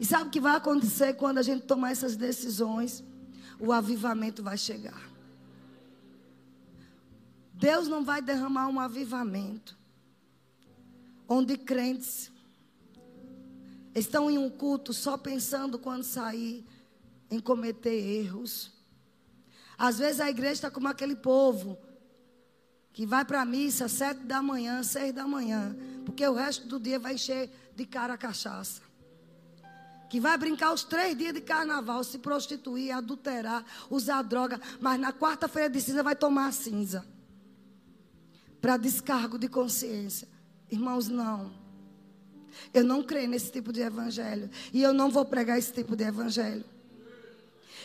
E 0.00 0.04
sabe 0.04 0.28
o 0.28 0.30
que 0.30 0.40
vai 0.40 0.56
acontecer 0.56 1.14
quando 1.14 1.38
a 1.38 1.42
gente 1.42 1.64
tomar 1.64 1.92
essas 1.92 2.16
decisões? 2.16 3.04
O 3.58 3.72
avivamento 3.72 4.42
vai 4.42 4.58
chegar. 4.58 5.10
Deus 7.54 7.86
não 7.86 8.04
vai 8.04 8.20
derramar 8.20 8.66
um 8.68 8.80
avivamento 8.80 9.78
onde 11.28 11.56
crentes 11.56 12.30
estão 13.94 14.30
em 14.30 14.36
um 14.36 14.50
culto 14.50 14.92
só 14.92 15.16
pensando 15.16 15.78
quando 15.78 16.02
sair 16.02 16.64
em 17.30 17.38
cometer 17.38 17.94
erros. 17.94 18.72
Às 19.78 19.98
vezes 19.98 20.20
a 20.20 20.28
igreja 20.28 20.54
está 20.54 20.70
como 20.70 20.88
aquele 20.88 21.16
povo 21.16 21.78
que 22.92 23.06
vai 23.06 23.24
para 23.24 23.40
a 23.40 23.44
missa 23.44 23.88
sete 23.88 24.20
da 24.24 24.42
manhã, 24.42 24.82
seis 24.82 25.12
da 25.12 25.26
manhã, 25.26 25.74
porque 26.04 26.26
o 26.26 26.34
resto 26.34 26.66
do 26.66 26.78
dia 26.78 26.98
vai 26.98 27.14
encher 27.14 27.50
de 27.74 27.86
cara 27.86 28.14
a 28.14 28.18
cachaça. 28.18 28.82
Que 30.12 30.20
vai 30.20 30.36
brincar 30.36 30.74
os 30.74 30.84
três 30.84 31.16
dias 31.16 31.32
de 31.32 31.40
carnaval, 31.40 32.04
se 32.04 32.18
prostituir, 32.18 32.94
adulterar, 32.94 33.64
usar 33.88 34.20
droga, 34.20 34.60
mas 34.78 35.00
na 35.00 35.10
quarta-feira 35.10 35.70
de 35.70 35.80
cinza 35.80 36.02
vai 36.02 36.14
tomar 36.14 36.52
cinza. 36.52 37.02
Para 38.60 38.76
descargo 38.76 39.38
de 39.38 39.48
consciência. 39.48 40.28
Irmãos, 40.70 41.08
não. 41.08 41.50
Eu 42.74 42.84
não 42.84 43.02
creio 43.02 43.26
nesse 43.26 43.50
tipo 43.50 43.72
de 43.72 43.80
evangelho. 43.80 44.50
E 44.70 44.82
eu 44.82 44.92
não 44.92 45.10
vou 45.10 45.24
pregar 45.24 45.58
esse 45.58 45.72
tipo 45.72 45.96
de 45.96 46.04
evangelho. 46.04 46.62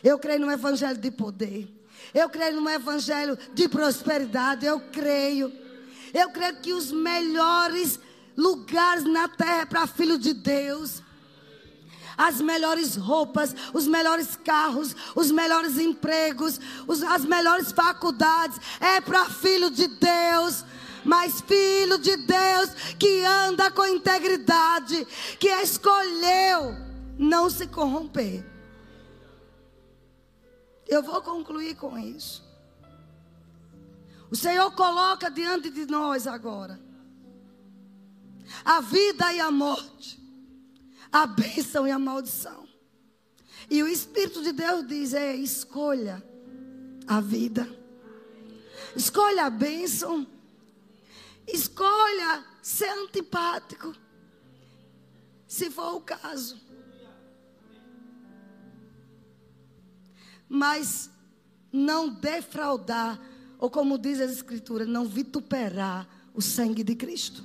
Eu 0.03 0.19
creio 0.19 0.41
no 0.41 0.51
evangelho 0.51 0.97
de 0.97 1.09
poder. 1.09 1.73
Eu 2.13 2.29
creio 2.29 2.59
no 2.59 2.69
evangelho 2.69 3.37
de 3.53 3.69
prosperidade. 3.69 4.65
Eu 4.65 4.81
creio. 4.91 5.49
Eu 6.13 6.29
creio 6.31 6.57
que 6.57 6.73
os 6.73 6.91
melhores 6.91 7.97
lugares 8.35 9.05
na 9.05 9.29
terra 9.29 9.61
é 9.61 9.65
para 9.65 9.87
filho 9.87 10.19
de 10.19 10.33
Deus. 10.33 11.06
As 12.18 12.41
melhores 12.41 12.95
roupas, 12.95 13.56
os 13.73 13.85
melhores 13.88 14.35
carros, 14.35 14.95
os 15.15 15.30
melhores 15.30 15.77
empregos, 15.77 16.60
os, 16.88 17.03
as 17.03 17.23
melhores 17.23 17.72
faculdades 17.72 18.60
é 18.80 18.99
para 18.99 19.30
filho 19.30 19.69
de 19.69 19.88
Deus 19.88 20.65
mas 21.06 21.39
filho 21.39 21.98
de 21.98 22.18
Deus 22.18 22.69
que 22.99 23.23
anda 23.23 23.72
com 23.72 23.85
integridade, 23.88 25.06
que 25.39 25.48
escolheu 25.48 26.76
não 27.18 27.49
se 27.49 27.65
corromper. 27.68 28.45
Eu 30.85 31.02
vou 31.02 31.22
concluir 31.22 31.76
com 31.76 31.98
isso. 31.98 32.44
O 34.30 34.35
Senhor 34.35 34.69
coloca 34.72 35.31
diante 35.31 35.69
de 35.69 35.85
nós 35.85 36.27
agora 36.27 36.80
a 38.64 38.80
vida 38.81 39.34
e 39.34 39.39
a 39.39 39.52
morte, 39.52 40.16
a 41.11 41.25
bênção 41.25 41.88
e 41.88 41.91
a 41.91 41.99
maldição. 41.99 42.67
E 43.69 43.81
o 43.84 43.88
Espírito 43.88 44.41
de 44.43 44.51
Deus 44.51 44.88
diz: 44.88 45.13
é, 45.13 45.35
escolha 45.35 46.23
a 47.07 47.21
vida, 47.21 47.67
escolha 48.95 49.45
a 49.45 49.49
bênção 49.49 50.27
Escolha 51.47 52.43
ser 52.61 52.89
antipático, 52.89 53.95
se 55.47 55.71
for 55.71 55.95
o 55.95 56.01
caso. 56.01 56.59
Mas 60.49 61.09
não 61.71 62.09
defraudar, 62.09 63.19
ou 63.57 63.69
como 63.69 63.97
diz 63.97 64.19
a 64.19 64.25
Escritura, 64.25 64.85
não 64.85 65.05
vituperar 65.05 66.07
o 66.34 66.41
sangue 66.41 66.84
de 66.84 66.95
Cristo. 66.95 67.43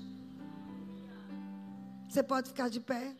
Você 2.09 2.23
pode 2.25 2.49
ficar 2.49 2.69
de 2.69 2.81
pé? 2.81 3.15